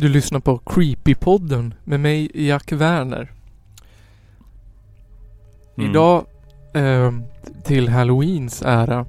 Du 0.00 0.08
lyssnar 0.08 0.40
på 0.40 0.58
Creepypodden 0.58 1.74
med 1.84 2.00
mig 2.00 2.46
Jack 2.46 2.72
Werner. 2.72 3.32
Mm. 5.76 5.90
Idag 5.90 6.26
eh, 6.74 7.12
till 7.64 7.88
Halloweens 7.88 8.62
ära 8.62 9.06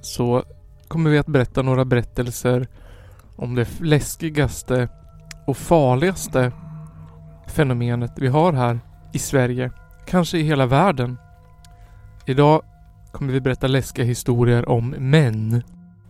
så 0.00 0.44
kommer 0.88 1.10
vi 1.10 1.18
att 1.18 1.26
berätta 1.26 1.62
några 1.62 1.84
berättelser 1.84 2.66
om 3.36 3.54
det 3.54 3.80
läskigaste 3.80 4.88
och 5.46 5.56
farligaste 5.56 6.52
fenomenet 7.46 8.12
vi 8.16 8.28
har 8.28 8.52
här 8.52 8.80
i 9.12 9.18
Sverige. 9.18 9.70
Kanske 10.06 10.38
i 10.38 10.42
hela 10.42 10.66
världen. 10.66 11.16
Idag 12.26 12.62
kommer 13.12 13.32
vi 13.32 13.40
berätta 13.40 13.66
läskiga 13.66 14.04
historier 14.04 14.68
om 14.68 14.90
män. 14.90 15.62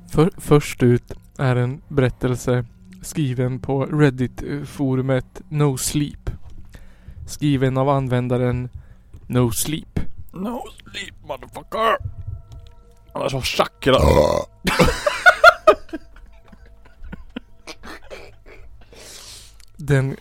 För, 0.08 0.30
först 0.36 0.82
ut 0.82 1.12
är 1.38 1.56
en 1.56 1.82
berättelse 1.88 2.64
skriven 3.02 3.60
på 3.60 3.86
Reddit-forumet 3.86 5.42
No 5.48 5.76
Sleep. 5.76 6.30
Skriven 7.26 7.78
av 7.78 7.88
användaren 7.88 8.68
No 9.26 9.50
Sleep. 9.50 10.00
No 10.32 10.62
sleep 10.92 11.14
motherfucker! 11.22 11.96
Han 13.12 13.22
är 13.22 13.28
så 13.28 13.40
chakra. 13.40 13.96
Den... 19.76 20.16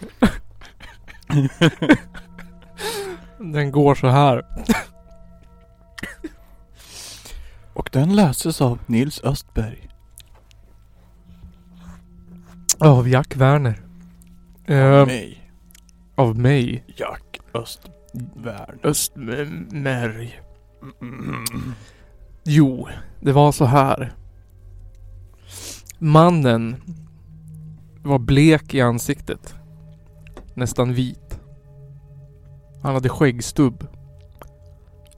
den 3.53 3.71
går 3.71 3.95
så 3.95 4.07
här. 4.07 4.45
Och 7.73 7.89
den 7.91 8.15
läses 8.15 8.61
av 8.61 8.79
Nils 8.85 9.21
Östberg. 9.23 9.89
Av 12.79 13.09
Jack 13.09 13.35
Werner. 13.35 13.81
Eh, 14.65 15.05
Nej. 15.05 15.51
av 16.15 16.39
mig. 16.39 16.83
Jack 16.95 17.39
Östvärn. 17.53 18.79
Östmärg. 18.83 20.39
Mm. 21.01 21.73
Jo, 22.43 22.87
det 23.19 23.31
var 23.31 23.51
så 23.51 23.65
här. 23.65 24.13
Mannen 25.99 26.75
var 28.03 28.19
blek 28.19 28.73
i 28.73 28.81
ansiktet. 28.81 29.55
Nästan 30.53 30.93
vit. 30.93 31.39
Han 32.81 32.93
hade 32.93 33.09
skäggstubb. 33.09 33.87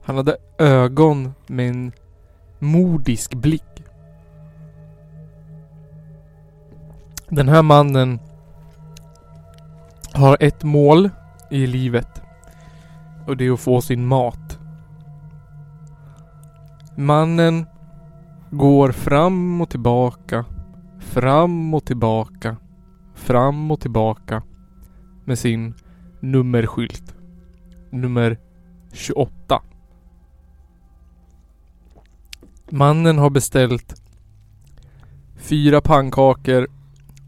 Han 0.02 0.16
hade 0.16 0.36
ögon 0.58 1.32
med 1.46 1.68
en 1.68 1.92
mordisk 2.58 3.34
blick. 3.34 3.62
Den 7.30 7.48
här 7.48 7.62
mannen 7.62 8.18
har 10.12 10.36
ett 10.40 10.64
mål 10.64 11.10
i 11.50 11.66
livet. 11.66 12.22
Och 13.26 13.36
det 13.36 13.46
är 13.46 13.52
att 13.52 13.60
få 13.60 13.80
sin 13.80 14.06
mat. 14.06 14.58
Mannen 16.96 17.66
går 18.50 18.92
fram 18.92 19.60
och 19.60 19.70
tillbaka, 19.70 20.44
fram 21.00 21.74
och 21.74 21.84
tillbaka, 21.84 22.56
fram 23.14 23.70
och 23.70 23.80
tillbaka 23.80 24.42
med 25.24 25.38
sin 25.38 25.74
nummerskylt. 26.20 27.14
Nummer 27.90 28.38
28. 28.92 29.62
Mannen 32.70 33.18
har 33.18 33.30
beställt 33.30 34.02
fyra 35.36 35.80
pannkakor 35.80 36.77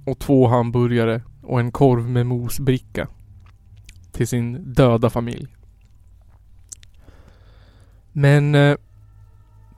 och 0.04 0.18
två 0.18 0.46
hamburgare 0.46 1.22
och 1.42 1.60
en 1.60 1.72
korv 1.72 2.08
med 2.08 2.26
mosbricka 2.26 3.08
till 4.12 4.28
sin 4.28 4.74
döda 4.74 5.10
familj. 5.10 5.48
Men 8.12 8.54
eh, 8.54 8.76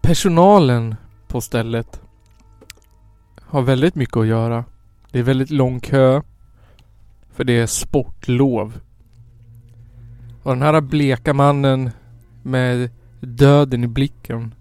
personalen 0.02 0.94
på 1.28 1.40
stället 1.40 2.00
har 3.40 3.62
väldigt 3.62 3.94
mycket 3.94 4.16
att 4.16 4.26
göra. 4.26 4.64
Det 5.10 5.18
är 5.18 5.22
väldigt 5.22 5.50
lång 5.50 5.80
kö. 5.80 6.22
För 7.32 7.44
det 7.44 7.52
är 7.52 7.66
sportlov. 7.66 8.80
Och 10.42 10.52
den 10.52 10.62
här 10.62 10.80
bleka 10.80 11.34
mannen 11.34 11.90
med 12.42 12.90
döden 13.20 13.84
i 13.84 13.88
blicken 13.88 14.54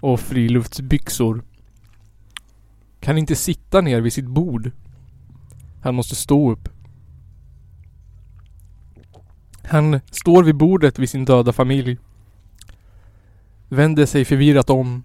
och 0.00 0.20
friluftsbyxor 0.20 1.42
kan 3.00 3.18
inte 3.18 3.36
sitta 3.36 3.80
ner 3.80 4.00
vid 4.00 4.12
sitt 4.12 4.26
bord. 4.26 4.70
Han 5.88 5.94
måste 5.94 6.14
stå 6.14 6.50
upp. 6.50 6.68
Han 9.62 10.00
står 10.10 10.42
vid 10.42 10.54
bordet 10.54 10.98
vid 10.98 11.10
sin 11.10 11.24
döda 11.24 11.52
familj. 11.52 11.98
Vänder 13.68 14.06
sig 14.06 14.24
förvirrat 14.24 14.70
om. 14.70 15.02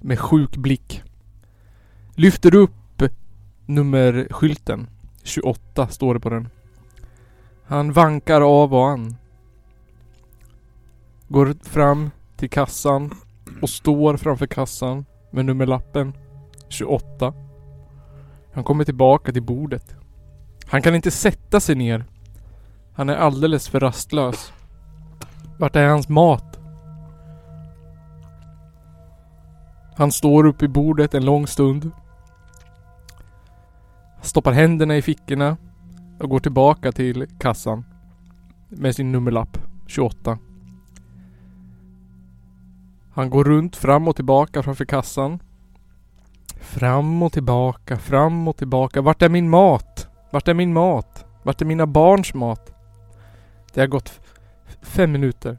Med 0.00 0.20
sjuk 0.20 0.56
blick. 0.56 1.02
Lyfter 2.14 2.54
upp 2.54 3.02
nummerskylten. 3.66 4.90
28 5.22 5.88
står 5.88 6.14
det 6.14 6.20
på 6.20 6.30
den. 6.30 6.48
Han 7.64 7.92
vankar 7.92 8.40
av 8.40 8.74
och 8.74 8.88
an. 8.88 9.16
Går 11.28 11.54
fram 11.62 12.10
till 12.36 12.50
kassan 12.50 13.14
och 13.62 13.70
står 13.70 14.16
framför 14.16 14.46
kassan 14.46 15.04
med 15.30 15.44
nummerlappen 15.44 16.12
28. 16.68 17.45
Han 18.56 18.64
kommer 18.64 18.84
tillbaka 18.84 19.32
till 19.32 19.42
bordet. 19.42 19.96
Han 20.66 20.82
kan 20.82 20.94
inte 20.94 21.10
sätta 21.10 21.60
sig 21.60 21.74
ner. 21.74 22.04
Han 22.94 23.08
är 23.08 23.16
alldeles 23.16 23.68
för 23.68 23.80
rastlös. 23.80 24.52
Vart 25.58 25.76
är 25.76 25.88
hans 25.88 26.08
mat? 26.08 26.58
Han 29.96 30.12
står 30.12 30.46
upp 30.46 30.62
i 30.62 30.68
bordet 30.68 31.14
en 31.14 31.24
lång 31.24 31.46
stund. 31.46 31.90
Stoppar 34.22 34.52
händerna 34.52 34.96
i 34.96 35.02
fickorna 35.02 35.56
och 36.20 36.30
går 36.30 36.40
tillbaka 36.40 36.92
till 36.92 37.26
kassan. 37.38 37.84
Med 38.68 38.94
sin 38.94 39.12
nummerlapp 39.12 39.58
28. 39.86 40.38
Han 43.14 43.30
går 43.30 43.44
runt 43.44 43.76
fram 43.76 44.08
och 44.08 44.16
tillbaka 44.16 44.62
framför 44.62 44.84
kassan. 44.84 45.40
Fram 46.56 47.22
och 47.22 47.32
tillbaka, 47.32 47.96
fram 47.96 48.48
och 48.48 48.56
tillbaka. 48.56 49.00
Vart 49.00 49.22
är 49.22 49.28
min 49.28 49.50
mat? 49.50 50.08
Vart 50.30 50.48
är 50.48 50.54
min 50.54 50.72
mat? 50.72 51.24
Vart 51.42 51.60
är 51.60 51.66
mina 51.66 51.86
barns 51.86 52.34
mat? 52.34 52.72
Det 53.74 53.80
har 53.80 53.86
gått 53.86 54.20
fem 54.82 55.12
minuter. 55.12 55.58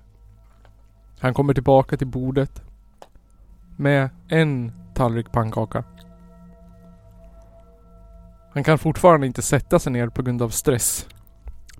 Han 1.19 1.33
kommer 1.33 1.53
tillbaka 1.53 1.97
till 1.97 2.07
bordet. 2.07 2.61
Med 3.75 4.09
en 4.27 4.71
tallrik 4.93 5.31
pannkaka. 5.31 5.83
Han 8.53 8.63
kan 8.63 8.77
fortfarande 8.77 9.27
inte 9.27 9.41
sätta 9.41 9.79
sig 9.79 9.91
ner 9.91 10.09
på 10.09 10.21
grund 10.21 10.41
av 10.41 10.49
stress. 10.49 11.07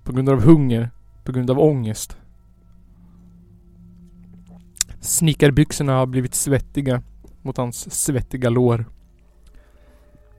På 0.04 0.12
grund 0.12 0.30
av 0.30 0.44
hunger. 0.44 0.90
På 1.24 1.32
grund 1.32 1.52
av 1.52 1.60
ångest. 1.60 2.18
Snickarbyxorna 5.00 5.94
har 5.94 6.06
blivit 6.06 6.36
svettiga 6.36 7.02
mot 7.42 7.58
hans 7.58 8.04
svettiga 8.04 8.50
lår. 8.50 8.86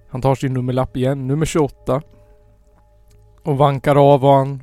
Han 0.08 0.22
tar 0.22 0.34
sin 0.34 0.54
nummerlapp 0.54 0.96
igen, 0.96 1.26
nummer 1.26 1.46
28. 1.46 2.02
Och 3.42 3.58
vankar 3.58 4.14
av 4.14 4.24
och 4.24 4.32
han 4.32 4.62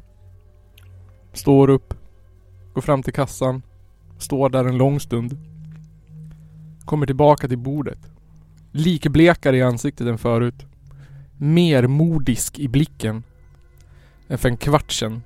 står 1.33 1.69
upp. 1.69 1.93
Går 2.73 2.81
fram 2.81 3.03
till 3.03 3.13
kassan. 3.13 3.61
Står 4.17 4.49
där 4.49 4.65
en 4.65 4.77
lång 4.77 4.99
stund. 4.99 5.37
Kommer 6.85 7.05
tillbaka 7.05 7.47
till 7.47 7.57
bordet. 7.57 7.99
Likblekare 8.71 9.57
i 9.57 9.61
ansiktet 9.61 10.07
än 10.07 10.17
förut. 10.17 10.65
Mer 11.37 11.87
modisk 11.87 12.59
i 12.59 12.67
blicken. 12.67 13.23
Än 14.27 14.37
för 14.37 14.49
en 14.49 14.57
kvart 14.57 14.91
sedan. 14.91 15.23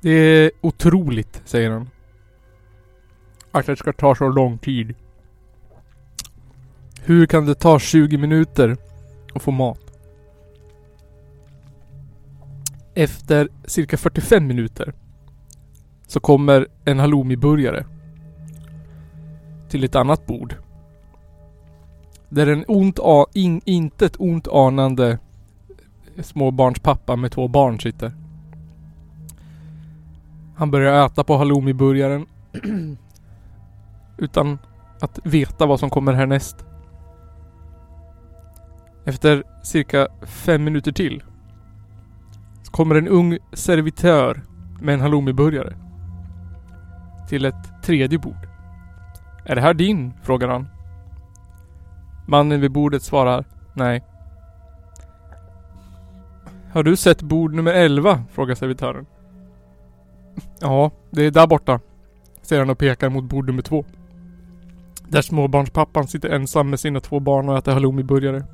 Det 0.00 0.10
är 0.10 0.50
otroligt, 0.60 1.42
säger 1.44 1.70
han. 1.70 1.90
Att 3.50 3.66
det 3.66 3.76
ska 3.76 3.92
ta 3.92 4.14
så 4.14 4.28
lång 4.28 4.58
tid. 4.58 4.94
Hur 7.06 7.26
kan 7.26 7.46
det 7.46 7.54
ta 7.54 7.78
20 7.78 8.18
minuter 8.18 8.76
att 9.34 9.42
få 9.42 9.50
mat? 9.50 9.80
Efter 12.94 13.48
cirka 13.64 13.96
45 13.96 14.46
minuter 14.46 14.92
så 16.06 16.20
kommer 16.20 16.66
en 16.84 16.98
halloumiburgare 16.98 17.84
till 19.68 19.84
ett 19.84 19.94
annat 19.94 20.26
bord. 20.26 20.54
Där 22.28 22.46
en 22.46 22.64
ont 22.68 22.98
a- 23.02 23.26
in, 23.32 23.60
intet 23.64 24.16
ont 24.18 24.48
anande 24.48 25.18
småbarnspappa 26.22 27.16
med 27.16 27.32
två 27.32 27.48
barn 27.48 27.80
sitter. 27.80 28.12
Han 30.56 30.70
börjar 30.70 31.06
äta 31.06 31.24
på 31.24 31.36
halloumiburgaren 31.36 32.26
utan 34.18 34.58
att 35.00 35.18
veta 35.24 35.66
vad 35.66 35.80
som 35.80 35.90
kommer 35.90 36.12
härnäst. 36.12 36.56
Efter 39.04 39.42
cirka 39.62 40.08
fem 40.22 40.64
minuter 40.64 40.92
till 40.92 41.22
så 42.62 42.72
kommer 42.72 42.94
en 42.94 43.08
ung 43.08 43.38
servitör 43.52 44.42
med 44.80 44.94
en 44.94 45.00
halloumiburgare 45.00 45.74
till 47.28 47.44
ett 47.44 47.82
tredje 47.82 48.18
bord. 48.18 48.48
Är 49.44 49.54
det 49.54 49.60
här 49.60 49.74
din? 49.74 50.12
frågar 50.22 50.48
han. 50.48 50.68
Mannen 52.26 52.60
vid 52.60 52.72
bordet 52.72 53.02
svarar 53.02 53.44
nej. 53.74 54.04
Har 56.72 56.82
du 56.82 56.96
sett 56.96 57.22
bord 57.22 57.54
nummer 57.54 57.72
11? 57.72 58.24
frågar 58.32 58.54
servitören. 58.54 59.06
Ja, 60.60 60.90
det 61.10 61.22
är 61.22 61.30
där 61.30 61.46
borta. 61.46 61.80
Säger 62.42 62.62
han 62.62 62.70
och 62.70 62.78
pekar 62.78 63.08
mot 63.08 63.24
bord 63.24 63.46
nummer 63.46 63.62
två. 63.62 63.84
Där 65.08 65.22
småbarnspappan 65.22 66.08
sitter 66.08 66.28
ensam 66.30 66.70
med 66.70 66.80
sina 66.80 67.00
två 67.00 67.20
barn 67.20 67.48
och 67.48 67.58
äter 67.58 67.72
halloumiburgare. 67.72 68.44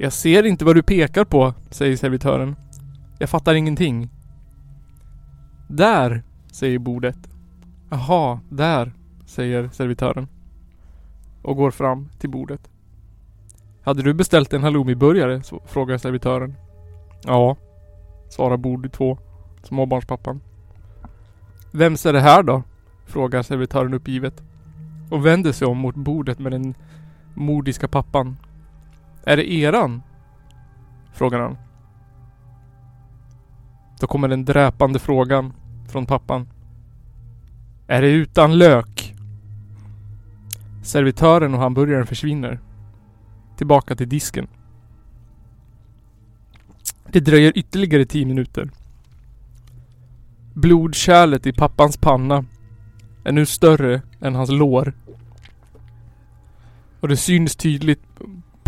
Jag 0.00 0.12
ser 0.12 0.46
inte 0.46 0.64
vad 0.64 0.74
du 0.74 0.82
pekar 0.82 1.24
på, 1.24 1.54
säger 1.70 1.96
servitören. 1.96 2.56
Jag 3.18 3.30
fattar 3.30 3.54
ingenting. 3.54 4.08
Där, 5.68 6.22
säger 6.52 6.78
bordet. 6.78 7.16
Jaha, 7.90 8.40
där, 8.48 8.92
säger 9.26 9.68
servitören. 9.68 10.28
Och 11.42 11.56
går 11.56 11.70
fram 11.70 12.08
till 12.18 12.30
bordet. 12.30 12.70
Hade 13.82 14.02
du 14.02 14.14
beställt 14.14 14.52
en 14.52 14.62
halloumiburgare? 14.62 15.42
Frågar 15.66 15.98
servitören. 15.98 16.54
Ja, 17.24 17.56
svarar 18.28 18.56
bord 18.56 18.92
två. 18.92 19.18
Småbarnspappan. 19.62 20.40
Vems 21.70 22.06
är 22.06 22.12
det 22.12 22.20
här 22.20 22.42
då? 22.42 22.62
Frågar 23.06 23.42
servitören 23.42 23.94
uppgivet. 23.94 24.42
Och 25.10 25.26
vänder 25.26 25.52
sig 25.52 25.66
om 25.66 25.78
mot 25.78 25.94
bordet 25.94 26.38
med 26.38 26.52
den 26.52 26.74
mordiska 27.34 27.88
pappan. 27.88 28.36
Är 29.24 29.36
det 29.36 29.52
eran? 29.52 30.02
Frågar 31.12 31.40
han. 31.40 31.56
Då 34.00 34.06
kommer 34.06 34.28
den 34.28 34.44
dräpande 34.44 34.98
frågan 34.98 35.52
från 35.88 36.06
pappan. 36.06 36.48
Är 37.86 38.02
det 38.02 38.10
utan 38.10 38.58
lök? 38.58 39.14
Servitören 40.82 41.54
och 41.54 41.60
hamburgaren 41.60 42.06
försvinner. 42.06 42.60
Tillbaka 43.56 43.96
till 43.96 44.08
disken. 44.08 44.48
Det 47.12 47.20
dröjer 47.20 47.58
ytterligare 47.58 48.04
tio 48.04 48.26
minuter. 48.26 48.70
Blodkärlet 50.54 51.46
i 51.46 51.52
pappans 51.52 51.96
panna 51.96 52.44
är 53.24 53.32
nu 53.32 53.46
större 53.46 54.02
än 54.20 54.34
hans 54.34 54.50
lår. 54.50 54.92
Och 57.00 57.08
det 57.08 57.16
syns 57.16 57.56
tydligt 57.56 58.02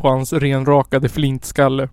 på 0.01 0.09
hans 0.09 0.33
renrakade 0.33 1.09
flintskalle. 1.09 1.89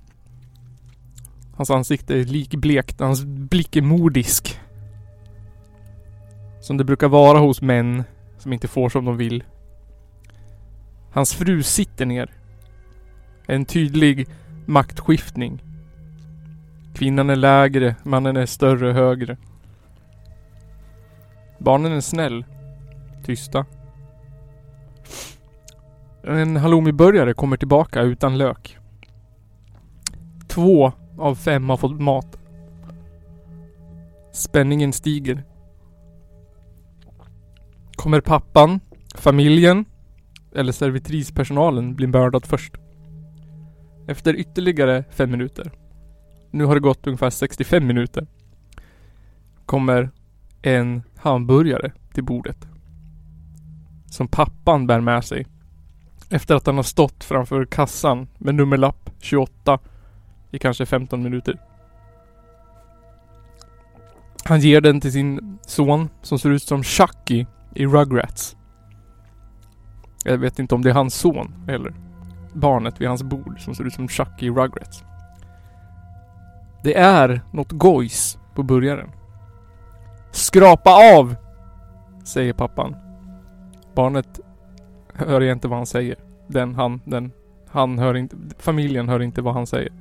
Hans 1.55 1.69
ansikte 1.69 2.15
är 2.19 2.23
likblekt, 2.23 2.99
hans 2.99 3.23
blick 3.25 3.75
är 3.75 3.81
mordisk. 3.81 4.59
Som 6.61 6.77
det 6.77 6.83
brukar 6.83 7.07
vara 7.07 7.39
hos 7.39 7.61
män 7.61 8.03
som 8.37 8.53
inte 8.53 8.67
får 8.67 8.89
som 8.89 9.05
de 9.05 9.17
vill. 9.17 9.43
Hans 11.11 11.33
fru 11.33 11.63
sitter 11.63 12.05
ner. 12.05 12.31
En 13.45 13.65
tydlig 13.65 14.27
maktskiftning. 14.65 15.63
Kvinnan 16.95 17.29
är 17.29 17.35
lägre, 17.35 17.95
mannen 18.03 18.37
är 18.37 18.45
större, 18.45 18.93
högre. 18.93 19.37
Barnen 21.57 21.91
är 21.91 22.01
snäll. 22.01 22.45
Tysta. 23.25 23.65
En 26.27 26.57
halloumiburgare 26.57 27.33
kommer 27.33 27.57
tillbaka 27.57 28.01
utan 28.01 28.37
lök. 28.37 28.77
Två 30.47 30.91
av 31.17 31.35
fem 31.35 31.69
har 31.69 31.77
fått 31.77 32.01
mat. 32.01 32.37
Spänningen 34.33 34.93
stiger. 34.93 35.43
Kommer 37.95 38.21
pappan, 38.21 38.79
familjen 39.15 39.85
eller 40.55 40.71
servitrispersonalen 40.71 41.95
bli 41.95 42.07
mördad 42.07 42.45
först? 42.45 42.73
Efter 44.07 44.35
ytterligare 44.35 45.03
fem 45.09 45.31
minuter. 45.31 45.71
Nu 46.51 46.65
har 46.65 46.75
det 46.75 46.81
gått 46.81 47.07
ungefär 47.07 47.29
65 47.29 47.87
minuter. 47.87 48.27
Kommer 49.65 50.11
en 50.61 51.03
hamburgare 51.17 51.91
till 52.13 52.23
bordet. 52.23 52.67
Som 54.05 54.27
pappan 54.27 54.87
bär 54.87 55.01
med 55.01 55.25
sig. 55.25 55.45
Efter 56.29 56.55
att 56.55 56.65
han 56.65 56.75
har 56.75 56.83
stått 56.83 57.23
framför 57.23 57.65
kassan 57.65 58.27
med 58.37 58.55
nummerlapp 58.55 59.09
28 59.19 59.79
i 60.51 60.59
kanske 60.59 60.85
15 60.85 61.23
minuter. 61.23 61.59
Han 64.43 64.59
ger 64.59 64.81
den 64.81 65.01
till 65.01 65.11
sin 65.11 65.59
son 65.61 66.09
som 66.21 66.39
ser 66.39 66.49
ut 66.49 66.63
som 66.63 66.83
Chucky 66.83 67.45
i 67.75 67.85
Rugrats. 67.85 68.57
Jag 70.23 70.37
vet 70.37 70.59
inte 70.59 70.75
om 70.75 70.81
det 70.81 70.89
är 70.89 70.93
hans 70.93 71.15
son 71.15 71.53
eller 71.67 71.93
barnet 72.53 73.01
vid 73.01 73.07
hans 73.07 73.23
bord 73.23 73.59
som 73.59 73.75
ser 73.75 73.83
ut 73.83 73.93
som 73.93 74.07
Chucky 74.07 74.45
i 74.45 74.49
Rugrats. 74.49 75.03
Det 76.83 76.97
är 76.97 77.41
något 77.51 77.71
gojs 77.71 78.37
på 78.55 78.63
burgaren. 78.63 79.11
Skrapa 80.31 81.17
av! 81.17 81.35
Säger 82.23 82.53
pappan. 82.53 82.95
Barnet 83.95 84.39
hör 85.27 85.41
jag 85.41 85.55
inte 85.55 85.67
vad 85.67 85.79
han 85.79 85.85
säger. 85.85 86.15
Den, 86.47 86.75
han, 86.75 87.01
den, 87.05 87.31
han 87.67 87.99
hör 87.99 88.17
inte, 88.17 88.35
familjen 88.59 89.09
hör 89.09 89.21
inte 89.21 89.41
vad 89.41 89.53
han 89.53 89.67
säger. 89.67 89.91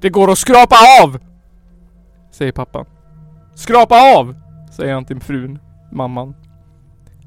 Det 0.00 0.10
går 0.10 0.30
att 0.30 0.38
skrapa 0.38 0.76
av! 1.02 1.18
Säger 2.30 2.52
pappan. 2.52 2.86
Skrapa 3.54 4.18
av! 4.18 4.34
Säger 4.72 4.94
han 4.94 5.04
till 5.04 5.20
frun, 5.20 5.58
mamman. 5.92 6.34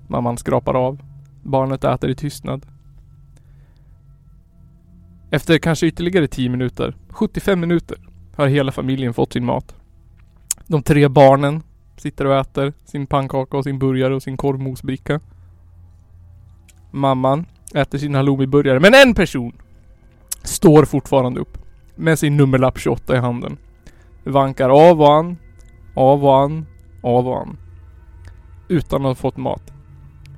Mamman 0.08 0.38
skrapar 0.38 0.74
av. 0.74 1.02
Barnet 1.44 1.84
äter 1.84 2.10
i 2.10 2.16
tystnad. 2.16 2.66
Efter 5.30 5.58
kanske 5.58 5.88
ytterligare 5.88 6.28
10 6.28 6.50
minuter, 6.50 6.96
75 7.10 7.60
minuter, 7.60 7.98
har 8.36 8.48
hela 8.48 8.72
familjen 8.72 9.14
fått 9.14 9.34
sin 9.34 9.46
mat. 9.46 9.76
De 10.68 10.84
tre 10.84 11.08
barnen 11.08 11.64
sitter 11.98 12.26
och 12.26 12.36
äter 12.36 12.74
sin 12.86 13.08
pannkaka 13.08 13.58
och 13.58 13.64
sin 13.64 13.80
burgare 13.80 14.16
och 14.16 14.24
sin 14.24 14.38
korvmosbricka. 14.38 15.20
Mamman 16.96 17.46
äter 17.74 17.98
sin 17.98 18.16
halloumiburgare. 18.16 18.80
Men 18.80 18.94
en 18.94 19.14
person 19.14 19.54
står 20.44 20.86
fortfarande 20.86 21.40
upp 21.40 21.58
med 21.96 22.20
sin 22.20 22.38
nummerlapp 22.38 22.80
28 22.80 23.16
i 23.16 23.20
handen. 23.20 23.58
Vankar 24.24 24.70
av 24.70 25.02
och 25.02 25.14
an, 25.14 25.38
av 25.96 26.26
och 26.26 26.38
an, 26.38 26.66
av 27.04 27.28
och 27.28 27.42
an. 27.42 27.58
Utan 28.68 29.02
att 29.02 29.08
ha 29.08 29.16
fått 29.16 29.38
mat. 29.38 29.74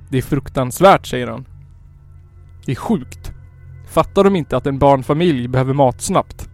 Det 0.09 0.17
är 0.17 0.21
fruktansvärt, 0.21 1.05
säger 1.05 1.27
han. 1.27 1.45
Det 2.65 2.71
är 2.71 2.75
sjukt. 2.75 3.31
Fattar 3.87 4.23
de 4.23 4.35
inte 4.35 4.57
att 4.57 4.67
en 4.67 4.79
barnfamilj 4.79 5.47
behöver 5.47 5.73
mat 5.73 6.01
snabbt? 6.01 6.49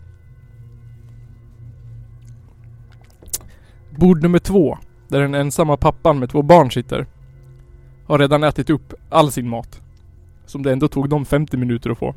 Bord 3.90 4.24
nummer 4.24 4.40
två, 4.40 4.78
där 5.08 5.22
den 5.22 5.36
ensamma 5.36 5.78
pappan 5.78 6.20
med 6.20 6.30
två 6.30 6.42
barn 6.42 6.72
sitter, 6.72 7.06
har 8.08 8.20
redan 8.20 8.44
ätit 8.44 8.70
upp 8.70 8.94
all 9.10 9.32
sin 9.32 9.50
mat. 9.50 9.83
Som 10.46 10.64
det 10.64 10.72
ändå 10.72 10.88
tog 10.88 11.10
dem 11.10 11.26
50 11.26 11.58
minuter 11.58 11.90
att 11.90 11.98
få. 11.98 12.16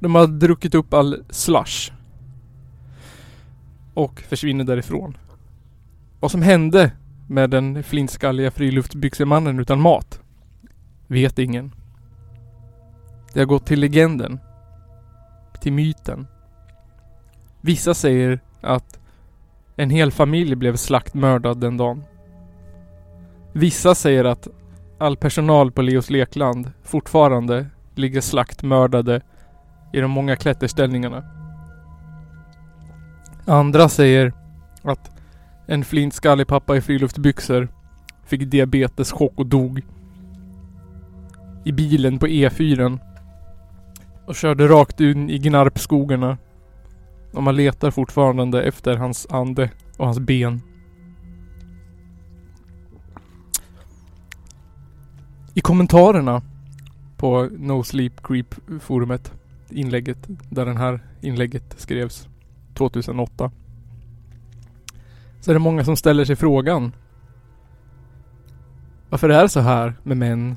De 0.00 0.14
har 0.14 0.26
druckit 0.26 0.74
upp 0.74 0.94
all 0.94 1.24
slush. 1.30 1.92
Och 3.94 4.20
försvinner 4.20 4.64
därifrån. 4.64 5.16
Vad 6.20 6.30
som 6.30 6.42
hände 6.42 6.92
med 7.28 7.50
den 7.50 7.82
flintskalliga 7.82 8.50
friluftsbyxemannen 8.50 9.60
utan 9.60 9.80
mat 9.80 10.20
vet 11.06 11.38
ingen. 11.38 11.74
Det 13.32 13.40
har 13.40 13.46
gått 13.46 13.66
till 13.66 13.80
legenden. 13.80 14.38
Till 15.60 15.72
myten. 15.72 16.26
Vissa 17.60 17.94
säger 17.94 18.40
att 18.60 18.98
en 19.76 19.90
hel 19.90 20.12
familj 20.12 20.54
blev 20.54 20.76
slaktmördad 20.76 21.60
den 21.60 21.76
dagen. 21.76 22.04
Vissa 23.52 23.94
säger 23.94 24.24
att 24.24 24.48
all 25.04 25.16
personal 25.16 25.72
på 25.72 25.82
Leos 25.82 26.10
lekland 26.10 26.72
fortfarande 26.82 27.66
ligger 27.94 28.20
slaktmördade 28.20 29.20
i 29.92 30.00
de 30.00 30.10
många 30.10 30.36
klätterställningarna. 30.36 31.24
Andra 33.46 33.88
säger 33.88 34.32
att 34.82 35.10
en 35.66 35.84
flintskallig 35.84 36.46
pappa 36.46 36.76
i 36.76 36.80
friluftsbyxor 36.80 37.68
fick 38.26 38.40
diabeteschock 38.40 39.32
och 39.36 39.46
dog. 39.46 39.82
I 41.64 41.72
bilen 41.72 42.18
på 42.18 42.26
E4 42.26 42.98
och 44.26 44.34
körde 44.34 44.68
rakt 44.68 45.00
in 45.00 45.30
i 45.30 45.38
Gnarpskogarna. 45.38 46.38
Och 47.32 47.42
man 47.42 47.56
letar 47.56 47.90
fortfarande 47.90 48.62
efter 48.62 48.96
hans 48.96 49.26
ande 49.30 49.70
och 49.96 50.06
hans 50.06 50.18
ben. 50.18 50.62
I 55.56 55.60
kommentarerna 55.60 56.42
på 57.16 57.48
No 57.58 57.82
Sleep 57.82 58.22
Creep 58.22 58.54
forumet. 58.80 59.32
Inlägget 59.70 60.18
där 60.50 60.66
den 60.66 60.76
här 60.76 61.00
inlägget 61.20 61.74
skrevs 61.76 62.28
2008. 62.74 63.50
Så 65.40 65.50
är 65.50 65.54
det 65.54 65.58
många 65.58 65.84
som 65.84 65.96
ställer 65.96 66.24
sig 66.24 66.36
frågan. 66.36 66.92
Varför 69.08 69.28
är 69.28 69.42
det 69.42 69.48
så 69.48 69.60
här 69.60 69.94
med 70.02 70.16
män? 70.16 70.56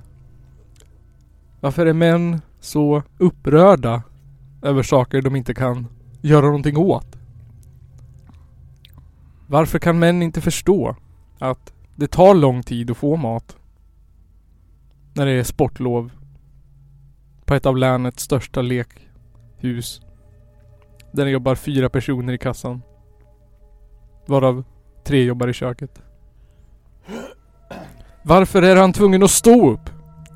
Varför 1.59 1.85
är 1.85 1.93
män 1.93 2.41
så 2.59 3.03
upprörda 3.17 4.03
över 4.61 4.83
saker 4.83 5.21
de 5.21 5.35
inte 5.35 5.53
kan 5.53 5.87
göra 6.21 6.45
någonting 6.45 6.77
åt? 6.77 7.17
Varför 9.47 9.79
kan 9.79 9.99
män 9.99 10.21
inte 10.21 10.41
förstå 10.41 10.95
att 11.39 11.73
det 11.95 12.07
tar 12.07 12.35
lång 12.35 12.63
tid 12.63 12.91
att 12.91 12.97
få 12.97 13.15
mat? 13.15 13.56
När 15.17 15.25
det 15.25 15.31
är 15.31 15.43
sportlov 15.43 16.11
på 17.45 17.53
ett 17.53 17.65
av 17.65 17.77
länets 17.77 18.23
största 18.23 18.61
lekhus. 18.61 20.01
Där 21.11 21.25
det 21.25 21.31
jobbar 21.31 21.55
fyra 21.55 21.89
personer 21.89 22.33
i 22.33 22.37
kassan. 22.37 22.81
Varav 24.25 24.63
tre 25.03 25.23
jobbar 25.23 25.47
i 25.47 25.53
köket. 25.53 26.01
Varför 28.23 28.61
är 28.61 28.75
han 28.75 28.93
tvungen 28.93 29.23
att 29.23 29.31
stå 29.31 29.71
upp? 29.71 29.89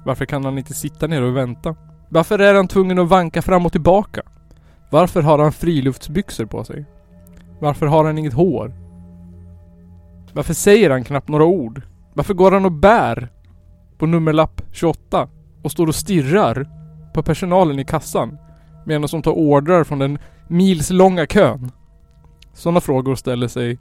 Varför 0.06 0.26
kan 0.26 0.46
han 0.46 0.58
inte 0.58 0.74
sitta 0.74 1.08
ner 1.08 1.22
och 1.22 1.38
vänta? 1.38 1.76
Varför 2.10 2.40
är 2.40 2.54
han 2.54 2.68
tvungen 2.68 3.00
att 3.00 3.10
vanka 3.10 3.42
fram 3.42 3.66
och 3.66 3.72
tillbaka? 3.72 4.22
Varför 4.90 5.22
har 5.22 5.40
han 5.40 5.52
friluftsbyxor 5.52 6.46
på 6.46 6.64
sig? 6.64 6.86
Varför 7.60 7.86
har 7.86 8.06
han 8.06 8.18
inget 8.18 8.34
hår? 8.34 8.74
Varför 10.34 10.54
säger 10.54 10.90
han 10.90 11.04
knappt 11.04 11.30
några 11.30 11.46
ord? 11.46 11.82
Varför 12.14 12.34
går 12.34 12.52
han 12.52 12.66
och 12.66 12.72
bär 12.72 13.30
på 14.02 14.08
nummerlapp 14.08 14.62
28 14.72 15.30
och 15.62 15.72
står 15.72 15.88
och 15.88 15.96
stirrar 15.96 16.68
på 17.14 17.24
personalen 17.24 17.80
i 17.80 17.86
kassan 17.86 18.38
medan 18.86 19.08
de 19.12 19.22
tar 19.22 19.32
ordrar 19.32 19.84
från 19.84 20.00
den 20.00 20.20
milslånga 20.48 21.26
kön? 21.26 21.72
Sådana 22.54 22.82
frågor 22.82 23.16
ställer 23.16 23.48
sig 23.48 23.78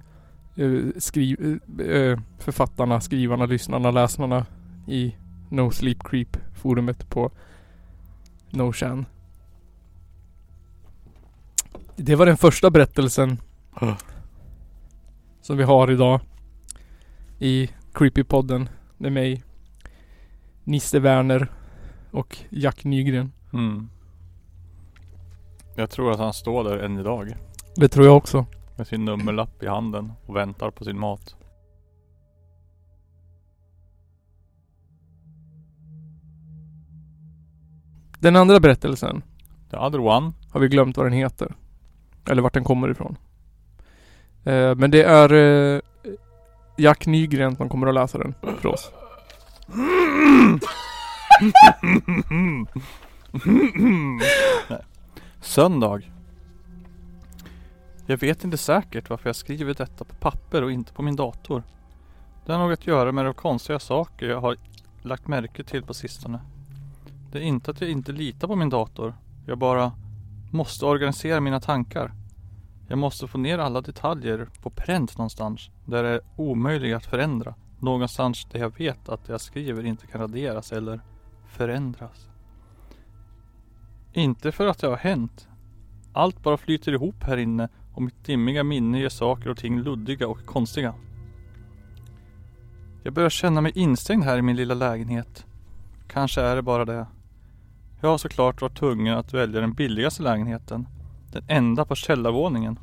eh, 0.57 0.99
skriv, 0.99 1.61
eh, 1.81 2.19
författarna, 2.39 3.01
skrivarna, 3.01 3.47
lyssnarna, 3.47 3.91
läsarna 3.91 4.47
i 4.89 5.17
No 5.49 5.71
Sleep 5.71 5.99
Creep 6.05 6.37
forumet 6.55 7.11
på 7.11 7.31
Noshan. 8.51 9.07
Det 11.97 12.15
var 12.15 12.27
den 12.27 12.37
första 12.37 12.71
berättelsen 12.71 13.39
Huh. 13.81 13.97
som 15.43 15.57
vi 15.57 15.63
har 15.63 15.91
idag 15.91 16.21
i 17.39 17.71
Creepypodden 17.95 18.69
med 18.97 19.13
mig 19.13 19.43
Nisse 20.65 20.99
Werner 20.99 21.49
och 22.11 22.37
Jack 22.51 22.85
Nygren. 22.85 23.33
Mm. 23.53 23.89
Jag 25.77 25.91
tror 25.91 26.13
att 26.13 26.19
han 26.19 26.33
står 26.33 26.65
där 26.65 26.79
än 26.79 26.99
idag. 26.99 27.37
Det 27.77 27.89
tror 27.89 28.07
jag 28.07 28.17
också. 28.17 28.47
Med 28.77 28.87
sin 28.87 29.05
nummerlapp 29.05 29.63
i 29.63 29.67
handen 29.67 30.13
och 30.27 30.37
väntar 30.37 30.71
på 30.71 30.85
sin 30.85 30.99
mat. 30.99 31.37
Den 38.19 38.37
andra 38.37 38.61
berättelsen 38.61 39.23
The 39.71 39.77
other 39.77 40.01
one. 40.01 40.33
har 40.53 40.61
vi 40.61 40.69
glömt 40.69 40.97
vad 40.97 41.07
den 41.07 41.13
heter. 41.13 41.55
Eller 42.31 42.43
vart 42.43 42.55
den 42.55 42.65
kommer 42.65 42.91
ifrån. 42.91 43.17
Eh, 44.45 44.75
men 44.75 44.91
det 44.91 45.03
är 45.03 45.33
eh, 45.33 45.81
Jack 46.77 47.07
Nygren 47.07 47.57
som 47.57 47.69
kommer 47.69 47.87
att 47.87 47.95
läsa 47.95 48.19
den 48.19 48.35
för 48.61 48.69
oss. 48.69 48.93
Nej. 54.69 54.85
Söndag. 55.41 56.01
Jag 58.07 58.19
vet 58.19 58.45
inte 58.45 58.57
säkert 58.57 59.11
varför 59.11 59.29
jag 59.29 59.37
skriver 59.37 59.75
detta 59.75 60.05
på 60.05 60.15
papper 60.15 60.63
och 60.63 60.73
inte 60.73 60.93
på 60.93 61.03
min 61.03 61.17
dator. 61.17 61.63
Det 62.47 62.53
har 62.53 62.59
nog 62.59 62.73
att 62.73 62.87
göra 62.87 63.13
med 63.13 63.25
de 63.25 63.35
konstiga 63.35 63.79
saker 63.79 64.29
jag 64.29 64.41
har 64.41 64.57
lagt 65.03 65.29
märke 65.29 65.65
till 65.65 65.83
på 65.83 65.95
sistone. 65.95 66.41
Det 67.33 67.39
är 67.39 67.43
inte 67.43 67.71
att 67.71 67.81
jag 67.81 67.91
inte 67.91 68.13
litar 68.13 68.49
på 68.49 68.57
min 68.57 68.69
dator. 68.69 69.15
Jag 69.47 69.59
bara 69.59 69.93
måste 70.51 70.87
organisera 70.87 71.41
mina 71.41 71.61
tankar. 71.61 72.13
Jag 72.89 72.99
måste 72.99 73.29
få 73.29 73.39
ner 73.39 73.59
alla 73.59 73.81
detaljer 73.81 74.49
på 74.63 74.71
pränt 74.71 75.19
någonstans. 75.19 75.71
Där 75.85 76.03
det 76.03 76.09
är 76.09 76.21
omöjligt 76.37 76.97
att 76.97 77.07
förändra. 77.07 77.55
Någonstans 77.81 78.45
där 78.53 78.61
jag 78.61 78.79
vet 78.79 79.09
att 79.09 79.25
det 79.25 79.33
jag 79.33 79.41
skriver 79.41 79.87
inte 79.87 80.07
kan 80.07 80.21
raderas 80.21 80.73
eller 80.73 81.01
förändras. 81.49 82.29
Inte 84.13 84.53
för 84.53 84.67
att 84.67 84.79
det 84.79 84.87
har 84.87 84.97
hänt. 84.97 85.49
Allt 86.13 86.43
bara 86.43 86.57
flyter 86.57 86.93
ihop 86.93 87.23
här 87.23 87.37
inne 87.37 87.69
och 87.95 88.03
mitt 88.03 88.25
dimmiga 88.25 88.65
minne 88.65 89.01
gör 89.01 89.09
saker 89.09 89.51
och 89.51 89.57
ting 89.57 89.83
luddiga 89.83 90.29
och 90.29 90.47
konstiga. 90.47 90.95
Jag 93.03 93.13
börjar 93.13 93.31
känna 93.31 93.61
mig 93.61 93.73
instängd 93.75 94.25
här 94.25 94.39
i 94.39 94.43
min 94.43 94.57
lilla 94.57 94.75
lägenhet. 94.75 95.47
Kanske 96.09 96.41
är 96.41 96.57
det 96.57 96.63
bara 96.63 96.85
det. 96.85 97.07
Jag 98.01 98.09
har 98.09 98.19
såklart 98.19 98.61
varit 98.61 98.79
tvungen 98.79 99.19
att 99.19 99.35
välja 99.35 99.61
den 99.61 99.73
billigaste 99.73 100.23
lägenheten. 100.23 100.89
Den 101.33 101.45
enda 101.49 101.85
på 101.85 101.95
källarvåningen. 101.95 102.79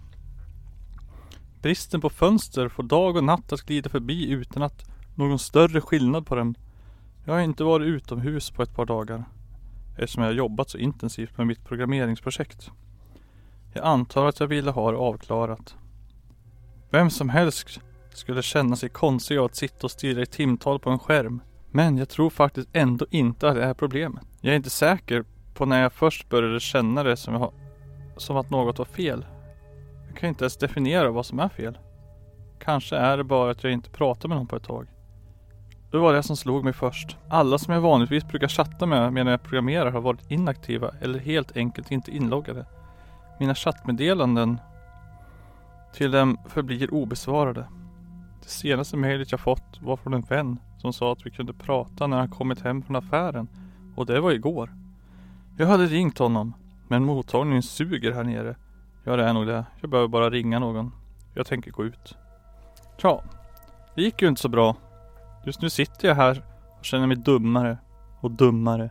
Bristen 1.62 2.02
på 2.02 2.10
fönster 2.10 2.70
får 2.70 2.84
dag 2.84 3.16
och 3.16 3.24
natt 3.24 3.54
att 3.54 3.62
glida 3.62 3.90
förbi 3.90 4.30
utan 4.30 4.64
att 4.64 4.86
någon 5.16 5.40
större 5.40 5.82
skillnad 5.82 6.26
på 6.26 6.36
dem. 6.36 6.56
Jag 7.26 7.34
har 7.34 7.42
inte 7.42 7.64
varit 7.64 7.88
utomhus 7.88 8.52
på 8.52 8.64
ett 8.64 8.76
par 8.76 8.86
dagar. 8.86 9.26
Eftersom 9.98 10.24
jag 10.24 10.30
har 10.30 10.36
jobbat 10.36 10.70
så 10.70 10.78
intensivt 10.78 11.38
med 11.38 11.48
mitt 11.48 11.66
programmeringsprojekt. 11.66 12.72
Jag 13.74 13.86
antar 13.86 14.26
att 14.26 14.40
jag 14.40 14.48
ville 14.48 14.72
ha 14.72 14.92
det 14.92 14.98
avklarat. 14.98 15.76
Vem 16.90 17.10
som 17.10 17.30
helst 17.30 17.80
skulle 18.14 18.42
känna 18.42 18.76
sig 18.76 18.90
konstig 18.90 19.38
av 19.38 19.46
att 19.46 19.56
sitta 19.56 19.88
och 19.88 19.92
stirra 19.92 20.22
i 20.22 20.26
timtal 20.26 20.80
på 20.80 20.90
en 20.90 21.00
skärm. 21.00 21.42
Men 21.72 21.98
jag 21.98 22.10
tror 22.10 22.30
faktiskt 22.30 22.70
ändå 22.74 23.06
inte 23.12 23.50
att 23.50 23.56
det 23.56 23.64
är 23.64 23.74
problemet. 23.74 24.24
Jag 24.42 24.52
är 24.52 24.58
inte 24.58 24.70
säker 24.70 25.26
på 25.54 25.66
när 25.66 25.82
jag 25.82 25.94
först 25.94 26.30
började 26.30 26.60
känna 26.60 27.04
det 27.04 27.18
som, 27.18 27.34
jag 27.34 27.54
som 28.18 28.38
att 28.38 28.50
något 28.50 28.78
var 28.78 28.86
fel. 28.86 29.26
Jag 30.18 30.22
kan 30.22 30.30
inte 30.30 30.44
ens 30.44 30.58
definiera 30.58 31.12
vad 31.12 31.26
som 31.26 31.40
är 31.40 31.50
fel. 31.50 31.78
Kanske 32.60 32.96
är 32.96 33.18
det 33.18 33.24
bara 33.24 33.52
att 33.52 33.64
jag 33.64 33.74
inte 33.74 33.90
pratar 33.90 34.30
med 34.30 34.38
någon 34.38 34.48
på 34.48 34.56
ett 34.56 34.64
tag. 34.64 34.88
Det 35.92 35.98
var 35.98 36.14
det 36.14 36.24
som 36.24 36.38
slog 36.38 36.64
mig 36.64 36.74
först. 36.74 37.18
Alla 37.30 37.58
som 37.58 37.74
jag 37.74 37.82
vanligtvis 37.82 38.28
brukar 38.28 38.48
chatta 38.48 38.86
med 38.86 39.14
medan 39.14 39.32
jag 39.32 39.44
programmerar 39.44 39.92
har 39.92 40.02
varit 40.02 40.32
inaktiva 40.32 40.92
eller 41.02 41.20
helt 41.20 41.58
enkelt 41.58 41.92
inte 41.92 42.12
inloggade. 42.12 42.66
Mina 43.40 43.56
chattmeddelanden 43.56 44.60
till 45.94 46.12
dem 46.12 46.38
förblir 46.48 46.94
obesvarade. 46.94 47.68
Det 48.44 48.50
senaste 48.50 48.98
mejlet 48.98 49.32
jag 49.32 49.40
fått 49.40 49.82
var 49.82 49.98
från 49.98 50.14
en 50.14 50.22
vän 50.22 50.60
som 50.78 50.94
sa 50.94 51.12
att 51.12 51.26
vi 51.26 51.32
kunde 51.32 51.54
prata 51.54 52.08
när 52.08 52.18
han 52.18 52.30
kommit 52.30 52.62
hem 52.62 52.84
från 52.84 52.96
affären 52.96 53.48
och 53.96 54.06
det 54.06 54.20
var 54.20 54.32
igår. 54.32 54.74
Jag 55.58 55.68
hade 55.68 55.86
ringt 55.86 56.18
honom 56.18 56.54
men 56.88 57.06
mottagningen 57.06 57.64
suger 57.64 58.12
här 58.12 58.24
nere. 58.24 58.56
Ja 59.08 59.16
det 59.16 59.24
är 59.24 59.34
nog 59.34 59.48
det. 59.48 59.66
Jag 59.82 59.90
behöver 59.90 60.08
bara 60.08 60.30
ringa 60.30 60.60
någon. 60.60 60.92
Jag 61.34 61.48
tänker 61.48 61.72
gå 61.72 61.86
ut. 61.86 62.18
Tja, 62.98 63.24
det 63.96 64.02
gick 64.02 64.22
ju 64.22 64.28
inte 64.28 64.42
så 64.42 64.50
bra. 64.50 64.76
Just 65.46 65.62
nu 65.62 65.70
sitter 65.70 66.08
jag 66.08 66.16
här 66.16 66.44
och 66.80 66.86
känner 66.86 67.08
mig 67.08 67.18
dummare 67.18 67.78
och 68.20 68.32
dummare. 68.32 68.90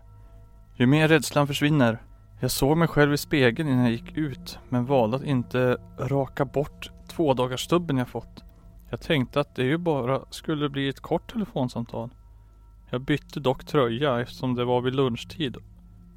Ju 0.77 0.87
mer 0.87 1.09
rädslan 1.09 1.47
försvinner. 1.47 2.03
Jag 2.41 2.51
såg 2.51 2.77
mig 2.77 2.89
själv 2.89 3.15
i 3.15 3.17
spegeln 3.17 3.69
innan 3.69 3.83
jag 3.83 3.93
gick 3.93 4.17
ut 4.17 4.59
men 4.69 4.87
valde 4.87 5.17
att 5.17 5.25
inte 5.25 5.77
raka 5.99 6.45
bort 6.45 6.91
två 7.09 7.35
dagars 7.35 7.65
stubben 7.65 7.97
jag 7.97 8.09
fått. 8.09 8.45
Jag 8.91 9.01
tänkte 9.01 9.41
att 9.41 9.55
det 9.55 9.65
ju 9.65 9.79
bara 9.79 10.21
skulle 10.31 10.69
bli 10.69 10.89
ett 10.89 11.01
kort 11.01 11.33
telefonsamtal. 11.33 12.11
Jag 12.91 13.01
bytte 13.01 13.41
dock 13.41 13.65
tröja 13.65 14.21
eftersom 14.21 14.55
det 14.55 14.65
var 14.65 14.81
vid 14.81 14.95
lunchtid 14.95 15.57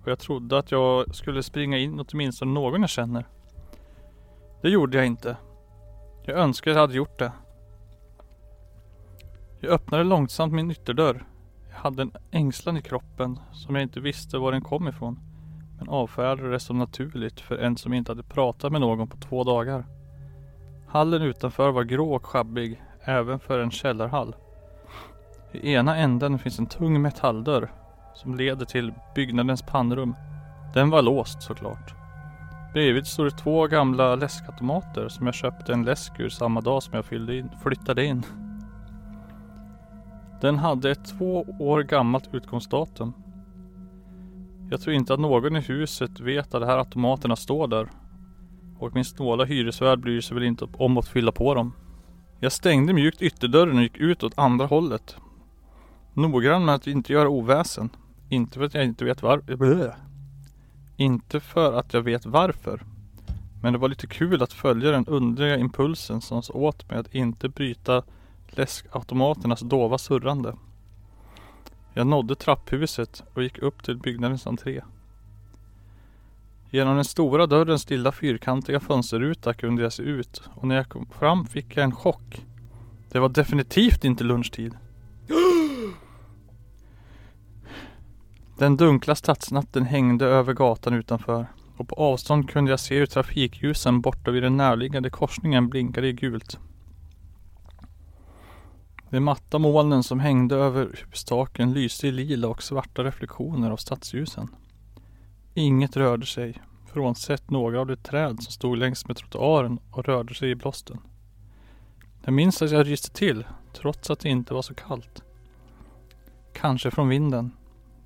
och 0.02 0.08
jag 0.12 0.20
trodde 0.20 0.58
att 0.58 0.72
jag 0.72 1.16
skulle 1.16 1.44
springa 1.44 1.78
in 1.78 2.06
åtminstone 2.08 2.52
någon 2.52 2.82
jag 2.82 2.90
känner. 2.90 3.26
Det 4.62 4.70
gjorde 4.70 4.98
jag 4.98 5.06
inte. 5.06 5.38
Jag 6.24 6.38
önskar 6.38 6.72
jag 6.72 6.78
hade 6.78 6.94
gjort 6.94 7.20
det. 7.20 7.32
Jag 9.60 9.72
öppnade 9.72 10.04
långsamt 10.04 10.54
min 10.54 10.72
ytterdörr. 10.72 11.26
Jag 11.70 11.76
hade 11.76 12.02
en 12.02 12.12
ängslan 12.32 12.78
i 12.78 12.82
kroppen 12.82 13.40
som 13.52 13.76
jag 13.76 13.82
inte 13.82 14.00
visste 14.00 14.38
var 14.38 14.52
den 14.52 14.62
kom 14.62 14.88
ifrån. 14.88 15.20
Men 15.78 15.90
avfärdade 15.90 16.52
det 16.52 16.60
som 16.60 16.78
naturligt 16.78 17.40
för 17.40 17.58
en 17.58 17.78
som 17.78 17.94
inte 17.94 18.12
hade 18.12 18.24
pratat 18.24 18.72
med 18.72 18.82
någon 18.82 19.08
på 19.08 19.18
två 19.18 19.44
dagar. 19.44 19.86
Hallen 20.88 21.22
utanför 21.22 21.72
var 21.72 21.84
grå 21.84 22.14
och 22.14 22.26
sjabbig, 22.26 22.84
även 23.02 23.40
för 23.40 23.60
en 23.60 23.72
källarhall. 23.72 24.36
I 25.52 25.74
ena 25.74 25.98
änden 25.98 26.40
finns 26.40 26.60
en 26.60 26.66
tung 26.66 27.02
metalldörr 27.02 27.72
som 28.16 28.36
leder 28.36 28.66
till 28.66 28.94
byggnadens 29.16 29.62
pannrum. 29.62 30.16
Den 30.74 30.90
var 30.90 31.02
låst 31.02 31.44
såklart. 31.44 31.99
Bredvid 32.74 33.08
står 33.08 33.26
det 33.26 33.32
två 33.32 33.68
gamla 33.68 34.16
läskautomater 34.16 35.10
som 35.10 35.26
jag 35.26 35.36
köpte 35.36 35.74
en 35.74 35.84
läsk 35.84 36.20
ur 36.20 36.30
samma 36.30 36.62
dag 36.62 36.84
som 36.84 36.94
jag 36.94 37.06
fyllde 37.06 37.38
in, 37.38 37.50
flyttade 37.64 38.06
in. 38.06 38.24
Den 40.42 40.58
hade 40.58 40.92
ett 40.92 41.06
två 41.18 41.46
år 41.60 41.84
gammalt 41.84 42.30
utgångsdatum. 42.34 43.14
Jag 44.70 44.82
tror 44.82 44.96
inte 44.96 45.14
att 45.14 45.20
någon 45.20 45.56
i 45.56 45.60
huset 45.60 46.20
vet 46.20 46.54
att 46.54 46.62
de 46.62 46.66
här 46.68 46.78
automaterna 46.78 47.36
står 47.36 47.68
där. 47.68 47.88
Och 48.80 48.96
min 48.96 49.06
snåla 49.06 49.46
hyresvärd 49.46 50.00
bryr 50.00 50.22
sig 50.22 50.36
väl 50.36 50.44
inte 50.44 50.68
om 50.74 50.98
att 50.98 51.08
fylla 51.08 51.32
på 51.32 51.54
dem. 51.54 51.74
Jag 52.40 52.52
stängde 52.52 52.94
mjukt 52.94 53.22
ytterdörren 53.22 53.78
och 53.78 53.84
gick 53.84 53.98
ut 53.98 54.24
åt 54.24 54.40
andra 54.40 54.66
hållet. 54.66 55.18
Noggrann 56.14 56.66
med 56.66 56.76
att 56.76 56.88
inte 56.88 57.14
göra 57.14 57.30
oväsen. 57.30 57.90
Inte 58.30 58.58
för 58.58 58.66
att 58.66 58.74
jag 58.74 58.86
inte 58.86 59.06
vet 59.06 59.22
varför. 59.24 60.09
Inte 61.00 61.40
för 61.40 61.74
att 61.74 61.94
jag 61.94 62.02
vet 62.02 62.26
varför. 62.26 62.84
Men 63.62 63.74
det 63.74 63.80
var 63.80 63.90
lite 63.90 64.08
kul 64.08 64.44
att 64.44 64.54
följa 64.54 64.92
den 64.92 65.06
underliga 65.06 65.58
impulsen 65.58 66.22
som 66.22 66.44
sa 66.44 66.54
åt 66.54 66.90
mig 66.90 67.00
att 67.00 67.16
inte 67.16 67.50
bryta 67.50 68.04
läskautomaternas 68.48 69.60
dova 69.60 69.98
surrande. 69.98 70.56
Jag 71.94 72.08
nådde 72.08 72.36
trapphuset 72.36 73.24
och 73.34 73.44
gick 73.44 73.58
upp 73.58 73.84
till 73.84 73.98
byggnadens 73.98 74.48
entré. 74.48 74.82
Genom 76.70 76.96
den 76.96 77.06
stora 77.06 77.48
dörrens 77.48 77.90
lilla 77.90 78.12
fyrkantiga 78.12 78.80
fönsterruta 78.80 79.54
kunde 79.54 79.84
jag 79.84 79.94
se 79.94 80.04
ut 80.04 80.42
och 80.56 80.68
när 80.68 80.76
jag 80.76 80.90
kom 80.90 81.06
fram 81.06 81.46
fick 81.46 81.78
jag 81.78 81.84
en 81.84 81.96
chock. 81.96 82.46
Det 83.12 83.20
var 83.20 83.30
definitivt 83.30 84.06
inte 84.06 84.24
lunchtid. 84.24 84.74
Den 88.60 88.78
dunkla 88.78 89.16
stadsnatten 89.16 89.86
hängde 89.86 90.26
över 90.26 90.54
gatan 90.54 90.94
utanför 90.94 91.48
och 91.78 91.88
på 91.88 91.96
avstånd 91.96 92.50
kunde 92.50 92.72
jag 92.72 92.80
se 92.80 93.00
hur 93.00 93.06
trafikljusen 93.06 94.02
borta 94.02 94.32
vid 94.32 94.44
den 94.44 94.58
närliggande 94.58 95.10
korsningen 95.10 95.70
blinkade 95.70 96.08
i 96.08 96.14
gult. 96.14 96.60
De 99.10 99.20
matta 99.20 99.60
molnen 99.60 100.04
som 100.04 100.20
hängde 100.20 100.56
över 100.56 101.06
hustaken 101.10 101.74
lyste 101.74 102.08
i 102.08 102.12
lila 102.12 102.48
och 102.48 102.64
svarta 102.64 103.04
reflektioner 103.04 103.72
av 103.72 103.78
stadsljusen. 103.78 104.48
Inget 105.54 105.98
rörde 105.98 106.26
sig, 106.26 106.62
frånsett 106.94 107.50
några 107.50 107.80
av 107.80 107.88
de 107.88 107.96
träd 107.96 108.44
som 108.44 108.52
stod 108.52 108.78
längs 108.78 109.08
med 109.08 109.18
trottoaren 109.18 109.80
och 109.92 110.06
rörde 110.06 110.34
sig 110.36 110.52
i 110.52 110.56
blåsten. 110.56 110.98
Jag 112.24 112.34
minns 112.34 112.62
att 112.62 112.72
jag 112.72 112.88
ryste 112.88 113.12
till, 113.12 113.46
trots 113.74 114.10
att 114.10 114.20
det 114.20 114.30
inte 114.30 114.54
var 114.54 114.62
så 114.62 114.74
kallt. 114.74 115.24
Kanske 116.54 116.92
från 116.92 117.10
vinden. 117.10 117.52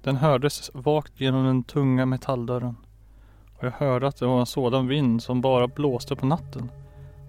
Den 0.04 0.16
hördes 0.16 0.72
vagt 0.74 1.22
genom 1.22 1.46
den 1.46 1.64
tunga 1.64 2.06
metalldörren. 2.06 2.76
Och 3.58 3.64
jag 3.64 3.72
hörde 3.72 4.08
att 4.08 4.18
det 4.18 4.26
var 4.26 4.40
en 4.40 4.46
sådan 4.46 4.88
vind 4.88 5.24
som 5.24 5.42
bara 5.42 5.68
blåste 5.68 6.16
på 6.16 6.26
natten. 6.26 6.72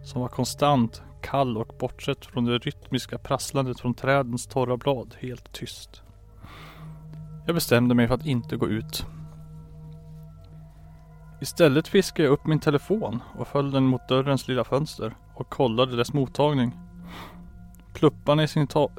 Som 0.04 0.20
var 0.20 0.28
konstant, 0.28 1.02
kall 1.22 1.56
och 1.56 1.74
bortsett 1.78 2.26
från 2.26 2.44
det 2.44 2.58
rytmiska 2.58 3.18
prasslandet 3.18 3.80
från 3.80 3.94
trädens 3.94 4.46
torra 4.46 4.76
blad 4.76 5.14
helt 5.20 5.52
tyst. 5.52 6.02
Jag 7.46 7.54
bestämde 7.54 7.94
mig 7.94 8.08
för 8.08 8.14
att 8.14 8.26
inte 8.26 8.56
gå 8.56 8.68
ut. 8.68 9.06
Istället 11.40 11.88
fiskade 11.88 12.22
jag 12.28 12.32
upp 12.32 12.46
min 12.46 12.60
telefon 12.60 13.22
och 13.38 13.48
föll 13.48 13.70
den 13.70 13.84
mot 13.84 14.08
dörrens 14.08 14.48
lilla 14.48 14.64
fönster 14.64 15.14
och 15.34 15.50
kollade 15.50 15.96
dess 15.96 16.12
mottagning. 16.12 16.72
Plupparna 17.92 18.44
i 18.44 18.48